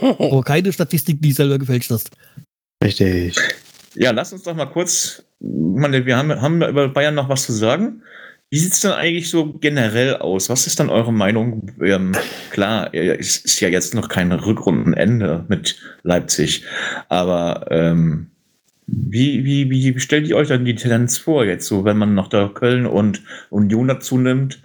Aber 0.02 0.42
keine 0.42 0.70
Statistik, 0.72 1.22
die 1.22 1.32
selber 1.32 1.58
gefälscht 1.58 1.90
hast. 1.90 2.10
Richtig. 2.84 3.36
Ja, 3.94 4.10
lass 4.10 4.32
uns 4.32 4.42
doch 4.42 4.54
mal 4.54 4.66
kurz, 4.66 5.22
meine, 5.40 6.06
wir 6.06 6.16
haben, 6.16 6.40
haben 6.40 6.62
über 6.62 6.88
Bayern 6.88 7.14
noch 7.14 7.28
was 7.28 7.44
zu 7.44 7.52
sagen. 7.52 8.02
Wie 8.50 8.58
sieht 8.58 8.72
es 8.72 8.80
denn 8.80 8.90
eigentlich 8.90 9.30
so 9.30 9.52
generell 9.52 10.16
aus? 10.16 10.50
Was 10.50 10.66
ist 10.66 10.80
dann 10.80 10.90
eure 10.90 11.12
Meinung? 11.12 11.70
Ähm, 11.80 12.12
klar, 12.50 12.92
es 12.92 13.38
ist 13.38 13.60
ja 13.60 13.68
jetzt 13.68 13.94
noch 13.94 14.08
kein 14.08 14.32
Rückrundenende 14.32 15.44
mit 15.48 15.78
Leipzig, 16.02 16.64
aber 17.08 17.66
ähm, 17.70 18.26
wie, 18.86 19.44
wie, 19.44 19.70
wie 19.70 20.00
stellt 20.00 20.26
ihr 20.26 20.36
euch 20.36 20.48
dann 20.48 20.64
die 20.64 20.74
Tendenz 20.74 21.16
vor, 21.16 21.44
jetzt 21.44 21.66
so, 21.68 21.84
wenn 21.84 21.96
man 21.96 22.14
noch 22.14 22.26
da 22.26 22.50
Köln 22.52 22.86
und 22.86 23.22
Union 23.50 23.86
dazu 23.86 24.18
nimmt? 24.18 24.60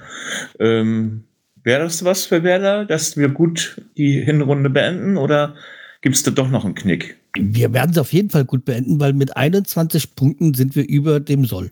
Ähm, 0.60 1.26
Wäre 1.66 1.84
das 1.84 2.06
was 2.06 2.26
für 2.26 2.44
Werder, 2.44 2.86
dass 2.86 3.18
wir 3.18 3.28
gut 3.28 3.82
die 3.98 4.22
Hinrunde 4.22 4.70
beenden 4.70 5.18
oder 5.18 5.56
gibt 6.02 6.16
es 6.16 6.22
da 6.22 6.30
doch 6.30 6.50
noch 6.50 6.64
einen 6.64 6.76
Knick? 6.76 7.18
Wir 7.38 7.74
werden 7.74 7.92
es 7.92 7.98
auf 7.98 8.14
jeden 8.14 8.30
Fall 8.30 8.46
gut 8.46 8.66
beenden, 8.66 9.00
weil 9.00 9.14
mit 9.14 9.36
21 9.36 10.16
Punkten 10.16 10.54
sind 10.54 10.76
wir 10.76 10.88
über 10.88 11.20
dem 11.20 11.46
Soll. 11.46 11.72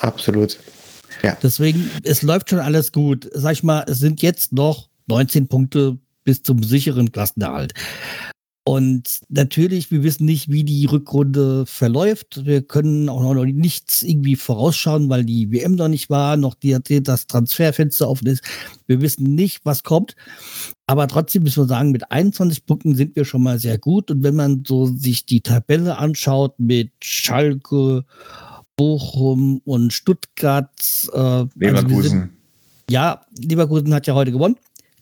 Absolut. 0.00 0.58
Ja. 1.22 1.36
Deswegen, 1.42 1.90
es 2.02 2.22
läuft 2.22 2.50
schon 2.50 2.58
alles 2.58 2.92
gut. 2.92 3.28
Sag 3.32 3.52
ich 3.52 3.62
mal, 3.62 3.84
es 3.86 3.98
sind 3.98 4.22
jetzt 4.22 4.52
noch 4.52 4.88
19 5.06 5.48
Punkte 5.48 5.98
bis 6.24 6.42
zum 6.42 6.62
sicheren 6.62 7.12
Klassenerhalt. 7.12 7.74
Und 8.66 9.20
natürlich, 9.28 9.90
wir 9.90 10.02
wissen 10.02 10.24
nicht, 10.24 10.50
wie 10.50 10.64
die 10.64 10.86
Rückrunde 10.86 11.66
verläuft. 11.66 12.46
Wir 12.46 12.62
können 12.62 13.10
auch 13.10 13.34
noch 13.34 13.44
nichts 13.44 14.02
irgendwie 14.02 14.36
vorausschauen, 14.36 15.10
weil 15.10 15.24
die 15.24 15.52
WM 15.52 15.74
noch 15.74 15.88
nicht 15.88 16.08
war, 16.08 16.38
noch 16.38 16.54
die, 16.54 16.78
das 17.02 17.26
Transferfenster 17.26 18.08
offen 18.08 18.26
ist. 18.26 18.42
Wir 18.86 19.02
wissen 19.02 19.34
nicht, 19.34 19.66
was 19.66 19.82
kommt. 19.82 20.16
Aber 20.86 21.08
trotzdem 21.08 21.44
müssen 21.44 21.62
wir 21.62 21.68
sagen, 21.68 21.92
mit 21.92 22.10
21 22.10 22.66
Punkten 22.66 22.94
sind 22.94 23.16
wir 23.16 23.24
schon 23.24 23.42
mal 23.42 23.58
sehr 23.58 23.78
gut. 23.78 24.10
Und 24.10 24.22
wenn 24.22 24.36
man 24.36 24.64
so 24.66 24.86
sich 24.86 25.24
die 25.24 25.40
Tabelle 25.40 25.96
anschaut 25.96 26.58
mit 26.58 26.90
Schalke, 27.02 28.04
Bochum 28.76 29.60
und 29.64 29.92
Stuttgart. 29.92 30.70
Äh, 31.12 31.16
also 31.16 31.48
Leverkusen. 31.56 31.96
Also 31.96 32.08
sind, 32.08 32.30
ja, 32.90 33.24
Leverkusen 33.38 33.94
hat 33.94 34.06
ja 34.06 34.14
heute 34.14 34.32
gewonnen. 34.32 34.56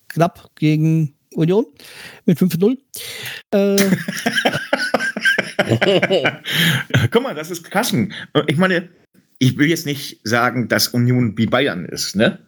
Knapp 0.09 0.51
gegen 0.57 1.15
Union 1.35 1.67
mit 2.27 2.39
5-0. 2.39 2.77
Äh, 3.51 3.77
Guck 7.11 7.23
mal, 7.23 7.35
das 7.35 7.51
ist 7.51 7.71
Kassen. 7.71 8.13
Ich 8.47 8.57
meine, 8.57 8.89
ich 9.39 9.57
will 9.57 9.69
jetzt 9.69 9.87
nicht 9.87 10.21
sagen, 10.25 10.69
dass 10.69 10.89
Union 10.89 11.37
wie 11.37 11.47
Bayern 11.47 11.87
ist, 11.87 12.15
ne? 12.15 12.39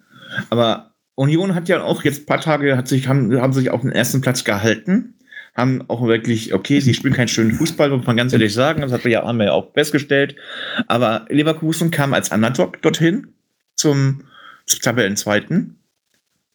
Aber 0.50 0.93
Union 1.14 1.54
hat 1.54 1.68
ja 1.68 1.82
auch 1.82 2.04
jetzt 2.04 2.22
ein 2.22 2.26
paar 2.26 2.40
Tage, 2.40 2.76
hat 2.76 2.88
sich, 2.88 3.08
haben, 3.08 3.40
haben 3.40 3.52
sich 3.52 3.70
auf 3.70 3.82
den 3.82 3.92
ersten 3.92 4.20
Platz 4.20 4.44
gehalten 4.44 5.14
haben 5.54 5.88
auch 5.88 6.02
wirklich, 6.02 6.52
okay, 6.52 6.80
sie 6.80 6.94
spielen 6.94 7.14
keinen 7.14 7.28
schönen 7.28 7.52
Fußball, 7.52 7.88
muss 7.90 8.06
man 8.06 8.16
ganz 8.16 8.32
ehrlich 8.32 8.52
sagen, 8.52 8.82
das 8.82 8.92
haben 8.92 9.04
wir 9.04 9.10
ja, 9.12 9.24
haben 9.24 9.38
wir 9.38 9.46
ja 9.46 9.52
auch 9.52 9.72
festgestellt. 9.72 10.34
Aber 10.88 11.26
Leverkusen 11.28 11.90
kam 11.90 12.12
als 12.12 12.32
Underdog 12.32 12.82
dorthin 12.82 13.28
zum, 13.76 14.24
zum 14.66 14.80
Tabellenzweiten. 14.80 15.78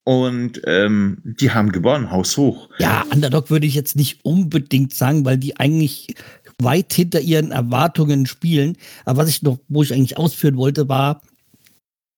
Und 0.03 0.61
ähm, 0.65 1.19
die 1.23 1.51
haben 1.51 1.71
gewonnen, 1.71 2.11
haushoch. 2.11 2.69
Ja, 2.79 3.05
Underdog 3.11 3.51
würde 3.51 3.67
ich 3.67 3.75
jetzt 3.75 3.95
nicht 3.95 4.25
unbedingt 4.25 4.93
sagen, 4.93 5.23
weil 5.23 5.37
die 5.37 5.57
eigentlich 5.57 6.15
weit 6.57 6.91
hinter 6.91 7.21
ihren 7.21 7.51
Erwartungen 7.51 8.25
spielen. 8.25 8.75
Aber 9.05 9.21
was 9.21 9.29
ich 9.29 9.43
noch, 9.43 9.59
wo 9.67 9.83
ich 9.83 9.93
eigentlich 9.93 10.17
ausführen 10.17 10.57
wollte, 10.57 10.89
war, 10.89 11.21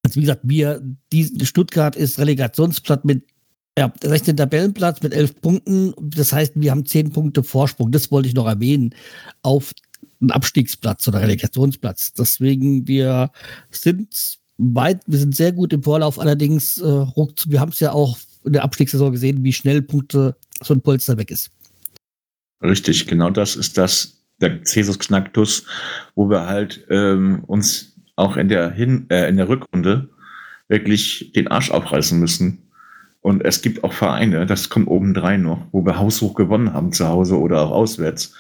also 0.04 0.16
wie 0.16 0.22
gesagt, 0.22 0.42
wir, 0.44 0.82
die, 1.12 1.46
Stuttgart 1.46 1.96
ist 1.96 2.20
Relegationsplatz 2.20 3.04
mit 3.04 3.24
ja, 3.78 3.94
16. 4.02 4.38
Tabellenplatz 4.38 5.02
mit 5.02 5.14
11 5.14 5.42
Punkten. 5.42 5.94
Das 6.00 6.34
heißt, 6.34 6.54
wir 6.56 6.72
haben 6.72 6.86
10 6.86 7.12
Punkte 7.12 7.44
Vorsprung. 7.44 7.92
Das 7.92 8.12
wollte 8.12 8.28
ich 8.28 8.36
noch 8.36 8.48
erwähnen. 8.48 8.94
Auf 9.44 9.72
einen 10.20 10.32
Abstiegsplatz 10.32 11.08
oder 11.08 11.22
Relegationsplatz. 11.22 12.14
Deswegen, 12.14 12.88
wir 12.88 13.32
sind 13.70 14.40
weit, 14.58 15.02
wir 15.08 15.20
sind 15.20 15.36
sehr 15.36 15.52
gut 15.52 15.74
im 15.74 15.84
Vorlauf. 15.84 16.20
Allerdings, 16.20 16.78
äh, 16.78 16.82
wir 16.84 17.60
haben 17.60 17.72
es 17.72 17.80
ja 17.80 17.94
auch 17.94 18.18
in 18.44 18.54
der 18.54 18.64
Abstiegssaison 18.64 19.12
gesehen, 19.12 19.44
wie 19.44 19.54
schnell 19.54 19.82
Punkte 19.82 20.36
so 20.62 20.74
ein 20.74 20.82
Polster 20.82 21.18
weg 21.18 21.32
ist. 21.32 21.52
Richtig, 22.62 23.08
genau 23.08 23.30
das 23.30 23.56
ist 23.56 23.78
das, 23.78 24.18
der 24.40 24.64
Cesus 24.64 25.00
Knacktus, 25.00 25.66
wo 26.16 26.30
wir 26.30 26.46
halt 26.46 26.86
ähm, 26.90 27.44
uns 27.46 27.91
auch 28.16 28.38
in 28.38 28.50
der, 28.50 28.72
Hin 28.72 29.06
äh, 29.10 29.28
in 29.30 29.38
der 29.38 29.50
Rückrunde 29.50 30.10
wirklich 30.68 31.32
den 31.36 31.48
Arsch 31.48 31.72
aufreißen 31.72 32.20
müssen 32.20 32.72
und 33.22 33.46
es 33.46 33.62
gibt 33.62 33.84
auch 33.84 33.94
Vereine, 33.94 34.48
das 34.48 34.70
kommt 34.70 34.88
obendrein 34.88 35.44
noch, 35.44 35.68
wo 35.72 35.86
wir 35.86 36.00
haushoch 36.00 36.34
gewonnen 36.34 36.74
haben 36.74 36.92
zu 36.92 37.08
Hause 37.08 37.40
oder 37.40 37.62
auch 37.62 37.72
auswärts, 37.72 38.34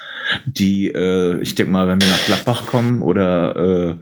die, 0.45 0.87
äh, 0.87 1.39
ich 1.39 1.53
denke 1.53 1.71
mal, 1.71 1.87
wenn 1.87 2.01
wir 2.01 2.07
nach 2.07 2.25
Gladbach 2.25 2.65
kommen 2.65 3.03
oder 3.03 3.55
äh, 3.55 3.95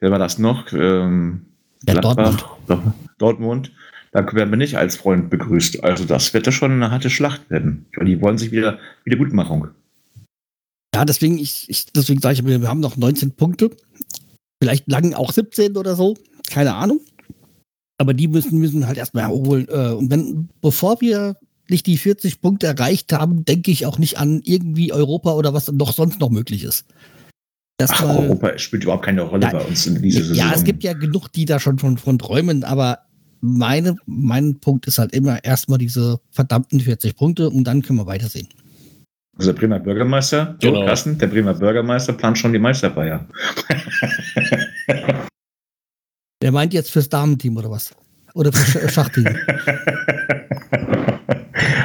wer 0.00 0.10
war 0.10 0.18
das 0.18 0.38
noch? 0.38 0.70
Ähm, 0.74 1.46
ja, 1.86 1.94
Gladbach, 1.94 2.58
Dortmund. 2.66 2.94
Dortmund, 3.16 3.72
da 4.12 4.20
werden 4.34 4.50
wir 4.50 4.58
nicht 4.58 4.76
als 4.76 4.96
Freund 4.96 5.30
begrüßt. 5.30 5.82
Also 5.84 6.04
das 6.04 6.34
wird 6.34 6.44
ja 6.44 6.52
schon 6.52 6.72
eine 6.72 6.90
harte 6.90 7.08
Schlacht 7.08 7.48
werden. 7.48 7.86
Die 8.02 8.20
wollen 8.20 8.36
sich 8.36 8.52
wieder 8.52 8.78
Wiedergutmachung. 9.04 9.68
Ja, 10.94 11.06
deswegen, 11.06 11.38
ich, 11.38 11.64
ich 11.68 11.86
deswegen 11.94 12.20
sage 12.20 12.34
ich, 12.34 12.44
wir 12.44 12.68
haben 12.68 12.80
noch 12.80 12.98
19 12.98 13.30
Punkte. 13.36 13.70
Vielleicht 14.62 14.88
langen 14.88 15.14
auch 15.14 15.32
17 15.32 15.76
oder 15.76 15.96
so. 15.96 16.16
Keine 16.50 16.74
Ahnung. 16.74 17.00
Aber 17.98 18.14
die 18.14 18.28
müssen, 18.28 18.58
müssen 18.58 18.86
halt 18.86 18.98
erstmal 18.98 19.24
erholen. 19.24 19.66
Äh, 19.68 19.92
und 19.92 20.10
wenn, 20.10 20.48
bevor 20.60 21.00
wir 21.00 21.36
nicht 21.68 21.86
die 21.86 21.98
40 21.98 22.40
Punkte 22.40 22.66
erreicht 22.66 23.12
haben, 23.12 23.44
denke 23.44 23.70
ich 23.70 23.86
auch 23.86 23.98
nicht 23.98 24.18
an 24.18 24.40
irgendwie 24.44 24.92
Europa 24.92 25.32
oder 25.34 25.54
was 25.54 25.70
noch 25.70 25.92
sonst 25.92 26.20
noch 26.20 26.30
möglich 26.30 26.64
ist. 26.64 26.86
Ach, 27.88 28.04
Europa 28.04 28.58
spielt 28.58 28.82
überhaupt 28.82 29.04
keine 29.04 29.22
Rolle 29.22 29.46
ja, 29.46 29.52
bei 29.52 29.64
uns 29.64 29.86
in 29.86 30.02
dieser 30.02 30.20
Saison. 30.20 30.36
Ja, 30.36 30.52
es 30.54 30.64
gibt 30.64 30.82
ja 30.82 30.92
genug, 30.92 31.28
die 31.32 31.46
da 31.46 31.58
schon 31.58 31.78
von, 31.78 31.96
von 31.96 32.18
träumen, 32.18 32.64
aber 32.64 32.98
meine, 33.40 33.96
mein 34.04 34.60
Punkt 34.60 34.86
ist 34.86 34.98
halt 34.98 35.14
immer 35.14 35.42
erstmal 35.44 35.78
diese 35.78 36.20
verdammten 36.30 36.80
40 36.80 37.16
Punkte 37.16 37.48
und 37.48 37.64
dann 37.64 37.80
können 37.82 37.98
wir 37.98 38.06
weitersehen. 38.06 38.48
Also 39.40 39.52
der 39.52 39.58
Bremer 39.58 39.78
Bürgermeister, 39.78 40.54
Joe 40.60 40.72
genau. 40.72 40.84
Kassen, 40.84 41.16
der 41.16 41.28
Bremer 41.28 41.54
Bürgermeister 41.54 42.12
plant 42.12 42.36
schon 42.36 42.52
die 42.52 42.58
Meisterfeier. 42.58 43.24
Der 46.42 46.52
meint 46.52 46.74
jetzt 46.74 46.90
fürs 46.90 47.08
Damenteam 47.08 47.56
oder 47.56 47.70
was? 47.70 47.94
Oder 48.34 48.52
fürs 48.52 48.92
Schachteam? 48.92 49.24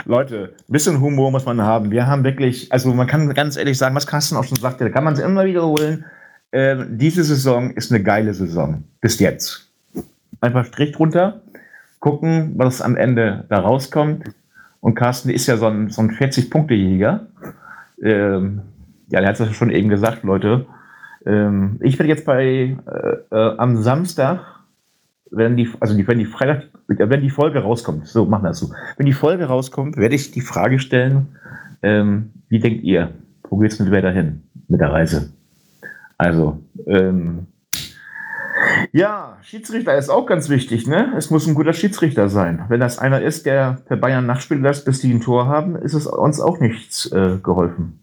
Leute, 0.06 0.54
ein 0.68 0.72
bisschen 0.74 1.00
Humor 1.00 1.32
muss 1.32 1.46
man 1.46 1.62
haben. 1.62 1.92
Wir 1.92 2.06
haben 2.06 2.26
wirklich, 2.26 2.70
also 2.74 2.94
man 2.94 3.08
kann 3.08 3.34
ganz 3.34 3.56
ehrlich 3.56 3.78
sagen, 3.78 3.96
was 3.96 4.06
Carsten 4.06 4.36
auch 4.36 4.44
schon 4.44 4.58
sagte, 4.60 4.84
da 4.84 4.90
kann 4.90 5.06
man 5.06 5.14
es 5.14 5.22
immer 5.22 5.46
wiederholen. 5.46 6.04
Äh, 6.52 6.84
diese 6.90 7.24
Saison 7.24 7.72
ist 7.72 7.90
eine 7.90 8.04
geile 8.04 8.34
Saison. 8.34 8.84
Bis 9.00 9.18
jetzt. 9.20 9.72
Einfach 10.42 10.66
Strich 10.66 10.92
drunter, 10.92 11.42
gucken, 12.02 12.52
was 12.58 12.82
am 12.82 12.98
Ende 12.98 13.46
da 13.48 13.60
rauskommt. 13.60 14.26
Und 14.86 14.94
Carsten 14.94 15.32
ist 15.32 15.48
ja 15.48 15.58
so 15.58 15.66
ein, 15.66 15.90
so 15.90 16.04
ein 16.04 16.12
40-Punkte-Jäger. 16.12 17.26
Ähm, 18.04 18.62
ja, 19.10 19.20
der 19.20 19.30
hat 19.30 19.40
es 19.40 19.56
schon 19.56 19.72
eben 19.72 19.90
gesagt, 19.90 20.22
Leute. 20.22 20.68
Ähm, 21.26 21.80
ich 21.82 21.98
werde 21.98 22.10
jetzt 22.10 22.24
bei 22.24 22.78
äh, 22.86 23.36
äh, 23.36 23.58
am 23.58 23.78
Samstag, 23.78 24.42
wenn 25.32 25.58
die, 25.58 25.68
also 25.80 25.98
die, 25.98 26.08
wenn 26.08 26.20
die 26.20 26.28
Freitag, 26.28 26.66
wenn 26.88 27.22
die 27.22 27.32
Folge 27.32 27.64
rauskommt, 27.64 28.06
so 28.06 28.26
machen 28.26 28.44
wir 28.44 28.50
das 28.50 28.60
so. 28.60 28.74
Wenn 28.96 29.08
die 29.08 29.14
Folge 29.14 29.46
rauskommt, 29.46 29.98
werde 29.98 30.14
ich 30.14 30.30
die 30.30 30.42
Frage 30.42 30.78
stellen, 30.78 31.30
ähm, 31.82 32.30
wie 32.50 32.60
denkt 32.60 32.84
ihr, 32.84 33.10
wo 33.50 33.58
geht's 33.58 33.80
mit 33.80 33.90
wer 33.90 34.04
dahin 34.04 34.44
mit 34.68 34.82
der 34.82 34.92
Reise? 34.92 35.34
Also, 36.20 36.60
ähm, 36.86 37.48
ja, 38.92 39.38
Schiedsrichter 39.42 39.98
ist 39.98 40.10
auch 40.10 40.26
ganz 40.26 40.50
wichtig, 40.50 40.88
ne? 40.88 41.14
Es 41.18 41.30
muss 41.30 41.48
ein 41.48 41.56
guter 41.56 41.74
Schiedsrichter 41.74 42.30
sein. 42.30 42.66
Wenn 42.70 42.80
das 42.80 42.98
einer 43.00 43.22
ist, 43.22 43.46
der 43.46 43.82
per 43.86 43.98
Bayern 43.98 44.26
nachspielen 44.26 44.64
lässt, 44.64 44.86
bis 44.86 45.02
die 45.02 45.14
ein 45.14 45.22
Tor 45.22 45.48
haben, 45.48 45.76
ist 45.76 45.94
es 45.94 46.08
uns 46.08 46.40
auch 46.40 46.60
nichts 46.60 47.12
äh, 47.12 47.38
geholfen. 47.42 48.00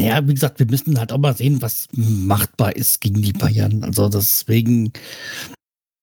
Ja, 0.00 0.26
wie 0.26 0.34
gesagt, 0.34 0.58
wir 0.58 0.66
müssen 0.66 0.98
halt 0.98 1.12
auch 1.12 1.18
mal 1.18 1.36
sehen, 1.36 1.62
was 1.62 1.86
machbar 1.92 2.76
ist 2.76 3.00
gegen 3.00 3.22
die 3.22 3.32
Bayern. 3.32 3.84
Also 3.84 4.08
deswegen 4.08 4.92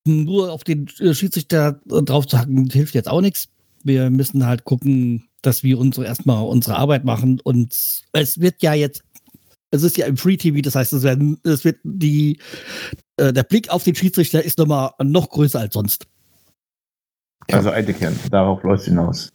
nur 0.05 0.51
auf 0.51 0.63
den 0.63 0.87
äh, 0.99 1.13
Schiedsrichter 1.13 1.79
drauf 1.85 2.25
zu 2.27 2.39
hacken, 2.39 2.69
hilft 2.69 2.95
jetzt 2.95 3.09
auch 3.09 3.21
nichts. 3.21 3.49
Wir 3.83 4.09
müssen 4.09 4.45
halt 4.45 4.63
gucken, 4.63 5.27
dass 5.41 5.63
wir 5.63 5.79
unsere 5.79 6.05
erstmal 6.05 6.43
unsere 6.43 6.77
Arbeit 6.77 7.03
machen. 7.03 7.39
Und 7.43 7.73
es 8.13 8.39
wird 8.39 8.61
ja 8.61 8.73
jetzt, 8.73 9.03
es 9.71 9.83
ist 9.83 9.97
ja 9.97 10.05
im 10.05 10.17
Free 10.17 10.37
TV, 10.37 10.61
das 10.61 10.75
heißt, 10.75 10.93
es, 10.93 11.03
werden, 11.03 11.39
es 11.43 11.65
wird 11.65 11.79
die, 11.83 12.39
äh, 13.17 13.33
der 13.33 13.43
Blick 13.43 13.69
auf 13.69 13.83
den 13.83 13.95
Schiedsrichter 13.95 14.43
ist 14.43 14.57
nochmal 14.57 14.91
noch 15.01 15.29
größer 15.29 15.59
als 15.59 15.73
sonst. 15.73 16.07
Also 17.51 17.71
Eidekern, 17.71 18.17
darauf 18.29 18.63
läuft 18.63 18.81
es 18.81 18.87
hinaus. 18.87 19.29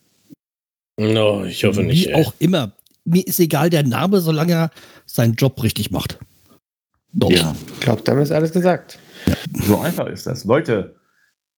No, 0.99 1.45
ich 1.45 1.65
hoffe 1.65 1.83
nicht. 1.83 2.07
Wie 2.07 2.13
ey. 2.13 2.25
auch 2.25 2.33
immer 2.39 2.73
mir 3.07 3.27
ist 3.27 3.41
egal 3.41 3.71
der 3.71 3.85
Name, 3.85 4.21
solange 4.21 4.53
er 4.53 4.71
seinen 5.07 5.35
Job 5.35 5.63
richtig 5.63 5.91
macht. 5.91 6.19
Doch. 7.13 7.31
Ja, 7.31 7.55
ich 7.73 7.81
glaube, 7.81 8.03
damit 8.05 8.25
ist 8.25 8.33
alles 8.33 8.53
gesagt. 8.53 8.99
So 9.53 9.79
einfach 9.79 10.07
ist 10.07 10.27
das. 10.27 10.45
Leute, 10.45 10.97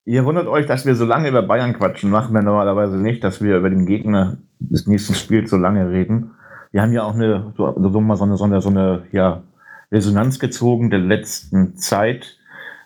ihr 0.04 0.24
wundert 0.24 0.46
euch, 0.46 0.66
dass 0.66 0.86
wir 0.86 0.94
so 0.94 1.04
lange 1.04 1.28
über 1.28 1.42
Bayern 1.42 1.72
quatschen. 1.72 2.10
Machen 2.10 2.34
wir 2.34 2.42
normalerweise 2.42 2.96
nicht, 2.96 3.24
dass 3.24 3.42
wir 3.42 3.56
über 3.56 3.70
den 3.70 3.86
Gegner 3.86 4.38
des 4.60 4.86
nächsten 4.86 5.14
Spiels 5.14 5.50
so 5.50 5.56
lange 5.56 5.90
reden. 5.90 6.32
Wir 6.72 6.82
haben 6.82 6.92
ja 6.92 7.02
auch 7.02 7.14
eine, 7.14 7.52
so, 7.56 7.74
so, 7.76 8.00
mal 8.00 8.16
so 8.16 8.24
eine, 8.24 8.36
so 8.36 8.44
eine, 8.44 8.60
so 8.60 8.68
eine 8.68 9.02
ja, 9.12 9.42
Resonanz 9.90 10.38
gezogen 10.38 10.90
der 10.90 11.00
letzten 11.00 11.76
Zeit. 11.76 12.36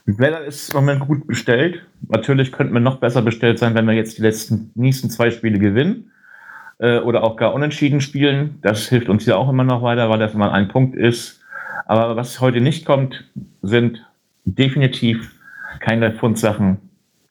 Wetter 0.04 0.44
ist 0.44 0.74
im 0.74 0.80
Moment 0.80 1.06
gut 1.06 1.26
bestellt. 1.26 1.82
Natürlich 2.08 2.52
könnten 2.52 2.72
wir 2.72 2.80
noch 2.80 2.98
besser 2.98 3.22
bestellt 3.22 3.58
sein, 3.58 3.74
wenn 3.74 3.86
wir 3.86 3.94
jetzt 3.94 4.18
die 4.18 4.22
letzten 4.22 4.70
nächsten 4.74 5.10
zwei 5.10 5.30
Spiele 5.30 5.58
gewinnen 5.58 6.10
äh, 6.78 6.98
oder 6.98 7.22
auch 7.22 7.36
gar 7.36 7.54
unentschieden 7.54 8.00
spielen. 8.00 8.58
Das 8.62 8.88
hilft 8.88 9.08
uns 9.08 9.26
ja 9.26 9.36
auch 9.36 9.48
immer 9.48 9.64
noch 9.64 9.82
weiter, 9.82 10.10
weil 10.10 10.18
das 10.18 10.34
immer 10.34 10.52
ein 10.52 10.68
Punkt 10.68 10.96
ist. 10.96 11.40
Aber 11.86 12.16
was 12.16 12.40
heute 12.40 12.60
nicht 12.60 12.84
kommt, 12.84 13.24
sind 13.62 14.04
definitiv 14.44 15.34
keine 15.80 16.12
Fundsachen 16.12 16.78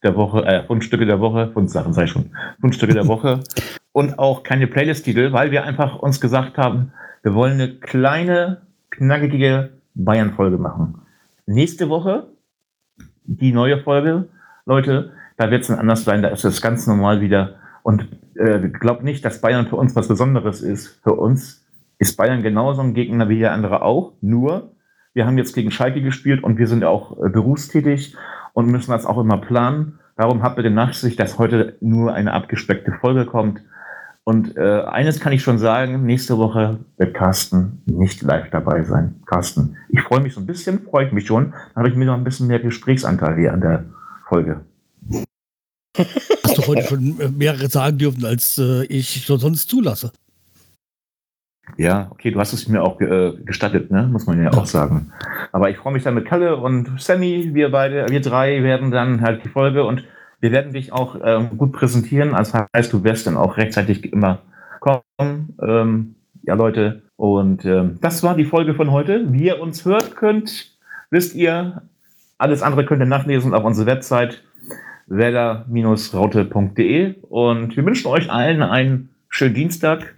der 0.04 0.16
Woche, 0.16 0.46
äh, 0.46 0.64
Fundstücke 0.64 1.06
der 1.06 1.20
Woche, 1.20 1.52
Fundsachen 1.54 1.94
sei 1.94 2.08
schon, 2.08 2.32
Fundstücke 2.60 2.94
der 2.94 3.08
Woche 3.08 3.42
und 3.92 4.20
auch 4.20 4.44
keine 4.44 4.68
Playlist-Titel, 4.68 5.34
weil 5.34 5.52
wir 5.52 5.64
einfach 5.64 6.00
uns 6.00 6.22
gesagt 6.22 6.58
haben, 6.58 6.94
wir 7.24 7.34
wollen 7.34 7.54
eine 7.54 7.76
kleine, 7.76 8.62
knackige 8.90 9.72
Bayern-Folge 9.94 10.58
machen. 10.58 11.02
Nächste 11.46 11.90
Woche 11.90 12.28
die 13.26 13.52
neue 13.52 13.82
Folge, 13.82 14.28
Leute, 14.66 15.12
da 15.38 15.52
wird 15.52 15.62
es 15.62 15.68
dann 15.68 15.80
anders 15.80 16.04
sein, 16.04 16.22
da 16.22 16.30
ist 16.30 16.44
es 16.44 16.62
ganz 16.62 16.88
normal 16.88 17.22
wieder. 17.22 17.56
Und 17.84 18.08
äh, 18.36 18.60
glaubt 18.60 19.04
nicht, 19.04 19.26
dass 19.26 19.42
Bayern 19.42 19.68
für 19.68 19.76
uns 19.76 19.96
was 19.96 20.08
Besonderes 20.08 20.62
ist. 20.62 21.00
Für 21.04 21.14
uns 21.14 21.66
ist 21.98 22.18
Bayern 22.18 22.44
genauso 22.44 22.82
ein 22.82 22.94
Gegner 22.94 23.30
wie 23.30 23.40
der 23.40 23.54
andere 23.54 23.82
auch. 23.82 24.14
Nur, 24.22 24.72
wir 25.14 25.26
haben 25.26 25.38
jetzt 25.38 25.54
gegen 25.54 25.72
Schalke 25.72 26.02
gespielt 26.02 26.44
und 26.44 26.58
wir 26.58 26.68
sind 26.68 26.84
auch 26.84 27.18
äh, 27.24 27.30
berufstätig 27.30 28.16
und 28.54 28.68
müssen 28.68 28.92
das 28.92 29.06
auch 29.06 29.20
immer 29.20 29.38
planen. 29.38 30.00
Darum 30.16 30.44
habt 30.44 30.60
den 30.60 30.74
Nachsicht, 30.74 31.20
dass 31.20 31.40
heute 31.40 31.78
nur 31.80 32.14
eine 32.14 32.34
abgespeckte 32.34 32.92
Folge 32.92 33.26
kommt. 33.26 33.62
Und 34.24 34.56
äh, 34.56 34.82
eines 34.84 35.20
kann 35.20 35.34
ich 35.34 35.42
schon 35.42 35.58
sagen, 35.58 36.06
nächste 36.06 36.38
Woche 36.38 36.80
wird 36.98 37.16
Carsten 37.16 37.82
nicht 37.86 38.22
live 38.22 38.50
dabei 38.52 38.84
sein. 38.84 39.16
Carsten, 39.26 39.78
ich 39.90 40.02
freue 40.02 40.22
mich 40.22 40.36
so 40.36 40.42
ein 40.42 40.46
bisschen, 40.46 40.84
freue 40.84 41.08
ich 41.08 41.12
mich 41.12 41.26
schon. 41.26 41.52
Dann 41.52 41.76
habe 41.76 41.90
ich 41.90 41.96
mir 41.96 42.06
noch 42.06 42.14
ein 42.14 42.24
bisschen 42.24 42.48
mehr 42.48 42.60
Gesprächsanteil 42.60 43.36
hier 43.36 43.52
an 43.52 43.62
der 43.62 43.86
Folge. 44.28 44.62
Hast 45.98 46.58
du 46.58 46.68
heute 46.68 46.84
schon 46.84 47.38
mehrere 47.38 47.68
sagen 47.68 47.98
dürfen, 47.98 48.24
als 48.24 48.58
äh, 48.60 48.86
ich 48.86 49.26
so 49.26 49.38
sonst 49.38 49.70
zulasse? 49.70 50.12
Ja, 51.78 52.08
okay, 52.12 52.32
du 52.32 52.40
hast 52.40 52.54
es 52.54 52.68
mir 52.68 52.84
auch 52.84 53.00
äh, 53.02 53.34
gestattet, 53.46 53.92
ne? 53.92 54.08
muss 54.12 54.28
man 54.28 54.42
ja 54.42 54.52
auch 54.52 54.66
sagen. 54.66 55.12
Aber 55.52 55.70
ich 55.70 55.78
freue 55.78 55.94
mich 55.94 56.04
dann 56.04 56.16
mit 56.16 56.26
Kalle 56.26 56.58
und 56.58 57.02
Sammy, 57.02 57.52
wir 57.54 57.72
beide, 57.72 58.08
wir 58.10 58.22
drei 58.22 58.62
werden 58.64 58.92
dann 58.92 59.22
halt 59.22 59.44
die 59.44 59.50
Folge 59.50 59.84
und 59.84 60.04
wir 60.42 60.52
werden 60.52 60.74
dich 60.74 60.92
auch 60.92 61.16
ähm, 61.24 61.58
gut 61.58 61.72
präsentieren. 61.72 62.32
Das 62.32 62.54
heißt, 62.54 62.92
du 62.92 63.04
wirst 63.04 63.28
dann 63.28 63.38
auch 63.38 63.58
rechtzeitig 63.58 64.12
immer 64.12 64.40
kommen. 64.80 65.56
Ähm, 65.62 66.16
ja, 66.44 66.56
Leute. 66.56 67.04
Und 67.16 67.64
ähm, 67.66 68.00
das 68.02 68.24
war 68.24 68.36
die 68.36 68.46
Folge 68.46 68.74
von 68.74 68.90
heute. 68.92 69.32
Wie 69.32 69.46
ihr 69.46 69.62
uns 69.62 69.86
hört 69.86 70.16
könnt, 70.16 70.72
wisst 71.12 71.36
ihr, 71.36 71.84
alles 72.40 72.64
andere 72.64 72.86
könnt 72.86 73.02
ihr 73.02 73.06
nachlesen 73.06 73.54
auf 73.54 73.64
unserer 73.64 73.86
Website 73.86 74.42
werder-raute.de. 75.06 77.16
Und 77.30 77.78
wir 77.78 77.86
wünschen 77.86 78.08
euch 78.08 78.32
allen 78.32 78.64
einen 78.64 79.10
schönen 79.30 79.54
Dienstag. 79.54 80.16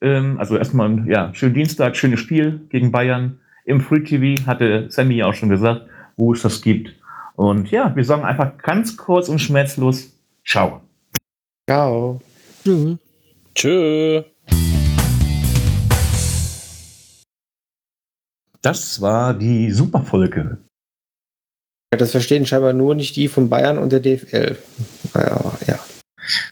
Ähm, 0.00 0.38
also 0.38 0.56
erstmal, 0.56 1.06
ja, 1.06 1.34
schönen 1.34 1.52
Dienstag, 1.54 1.94
schönes 1.96 2.20
Spiel 2.20 2.62
gegen 2.70 2.90
Bayern. 2.90 3.40
Im 3.66 3.82
Free 3.82 4.00
TV 4.00 4.46
hatte 4.46 4.86
Sammy 4.88 5.16
ja 5.16 5.26
auch 5.26 5.34
schon 5.34 5.50
gesagt, 5.50 5.82
wo 6.16 6.32
es 6.32 6.40
das 6.40 6.62
gibt. 6.62 6.94
Und 7.38 7.70
ja, 7.70 7.94
wir 7.94 8.04
sagen 8.04 8.24
einfach 8.24 8.58
ganz 8.58 8.96
kurz 8.96 9.28
und 9.28 9.38
schmerzlos 9.38 10.10
Ciao. 10.44 10.80
Ciao. 11.70 12.20
Tschö. 12.64 12.96
Tschö. 13.54 14.24
Das 18.60 19.00
war 19.00 19.34
die 19.34 19.70
Superfolge. 19.70 20.58
Ja, 21.92 21.98
das 21.98 22.10
verstehen 22.10 22.44
scheinbar 22.44 22.72
nur 22.72 22.96
nicht 22.96 23.14
die 23.14 23.28
von 23.28 23.48
Bayern 23.48 23.78
und 23.78 23.92
der 23.92 24.00
DFL. 24.00 24.58
Naja, 25.14 25.58
ja. 25.68 25.78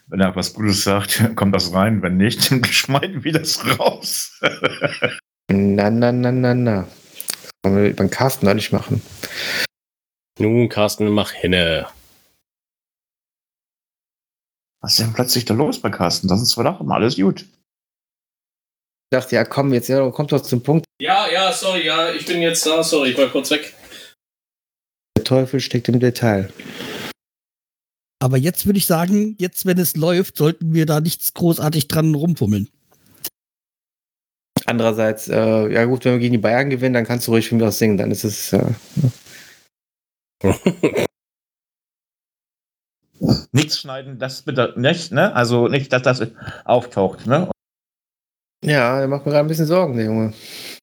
Wenn 0.07 0.21
er 0.21 0.37
was 0.37 0.55
Gutes 0.55 0.85
sagt, 0.85 1.21
kommt 1.35 1.53
das 1.53 1.73
rein. 1.73 2.01
Wenn 2.01 2.17
nicht, 2.17 2.49
dann 2.49 2.63
schneiden 2.71 3.25
wir 3.25 3.33
das 3.33 3.61
raus. 3.81 4.41
na, 5.51 5.91
na, 5.91 6.13
na, 6.13 6.31
na, 6.31 6.55
na. 6.55 6.83
Das 6.85 7.73
wollen 7.73 7.83
wir 7.83 7.97
beim 7.97 8.11
Carsten 8.11 8.47
neulich 8.47 8.71
machen. 8.71 9.03
Nun, 10.39 10.69
Carsten, 10.69 11.09
mach 11.09 11.33
hinne. 11.33 11.89
Was 14.83 14.93
ist 14.93 15.01
denn 15.01 15.15
plötzlich 15.15 15.45
da 15.47 15.55
los 15.55 15.81
bei 15.81 15.91
Carsten? 15.91 16.29
Das 16.29 16.43
ist 16.43 16.57
doch 16.57 16.81
immer 16.81 16.95
alles 16.95 17.17
gut. 17.17 17.41
Ich 17.41 19.11
dachte, 19.11 19.37
ja, 19.37 19.45
komm, 19.45 19.73
jetzt 19.73 19.89
ja, 19.89 20.11
kommt 20.11 20.33
doch 20.33 20.43
zum 20.43 20.63
Punkt. 20.63 20.85
Ja, 21.01 21.27
ja, 21.31 21.53
sorry, 21.53 21.87
ja, 21.87 22.13
ich 22.13 22.27
bin 22.27 22.43
jetzt 22.43 22.67
da, 22.67 22.83
sorry, 22.83 23.11
ich 23.11 23.19
war 23.19 23.29
kurz 23.29 23.51
weg. 23.51 23.75
Der 25.17 25.25
Teufel 25.25 25.61
steckt 25.61 25.89
im 25.89 26.01
Detail. 26.01 26.53
Aber 28.23 28.37
jetzt 28.37 28.67
würde 28.67 28.79
ich 28.79 28.87
sagen, 28.87 29.37
jetzt, 29.39 29.65
wenn 29.65 29.79
es 29.79 29.97
läuft, 29.97 30.37
sollten 30.37 30.75
wir 30.75 30.87
da 30.87 31.01
nichts 31.01 31.35
großartig 31.35 31.89
dran 31.89 32.15
rumfummeln. 32.15 32.69
Andererseits, 34.67 35.29
äh, 35.29 35.73
ja 35.73 35.85
gut, 35.85 36.05
wenn 36.05 36.15
wir 36.15 36.19
gegen 36.19 36.33
die 36.33 36.39
Bayern 36.39 36.71
gewinnen, 36.71 36.95
dann 36.95 37.07
kannst 37.07 37.27
du 37.27 37.33
ruhig 37.33 37.49
von 37.49 37.59
mir 37.59 37.69
aus 37.69 37.79
singen, 37.79 37.97
dann 37.97 38.11
ist 38.11 38.25
es. 38.25 38.53
Äh, 38.53 38.65
Nichts 43.53 43.79
schneiden, 43.81 44.19
das 44.19 44.43
bitte 44.43 44.75
nicht, 44.77 45.13
ne? 45.13 45.35
Also 45.35 45.69
nicht, 45.69 45.93
dass 45.93 46.03
das 46.03 46.27
auftaucht, 46.65 47.27
ne? 47.27 47.51
ja, 48.65 48.99
der 48.99 49.09
macht 49.09 49.25
mir 49.25 49.33
gerade 49.33 49.47
ein 49.47 49.49
bisschen 49.49 49.67
Sorgen, 49.67 49.97
der 49.97 50.07
Junge. 50.07 50.33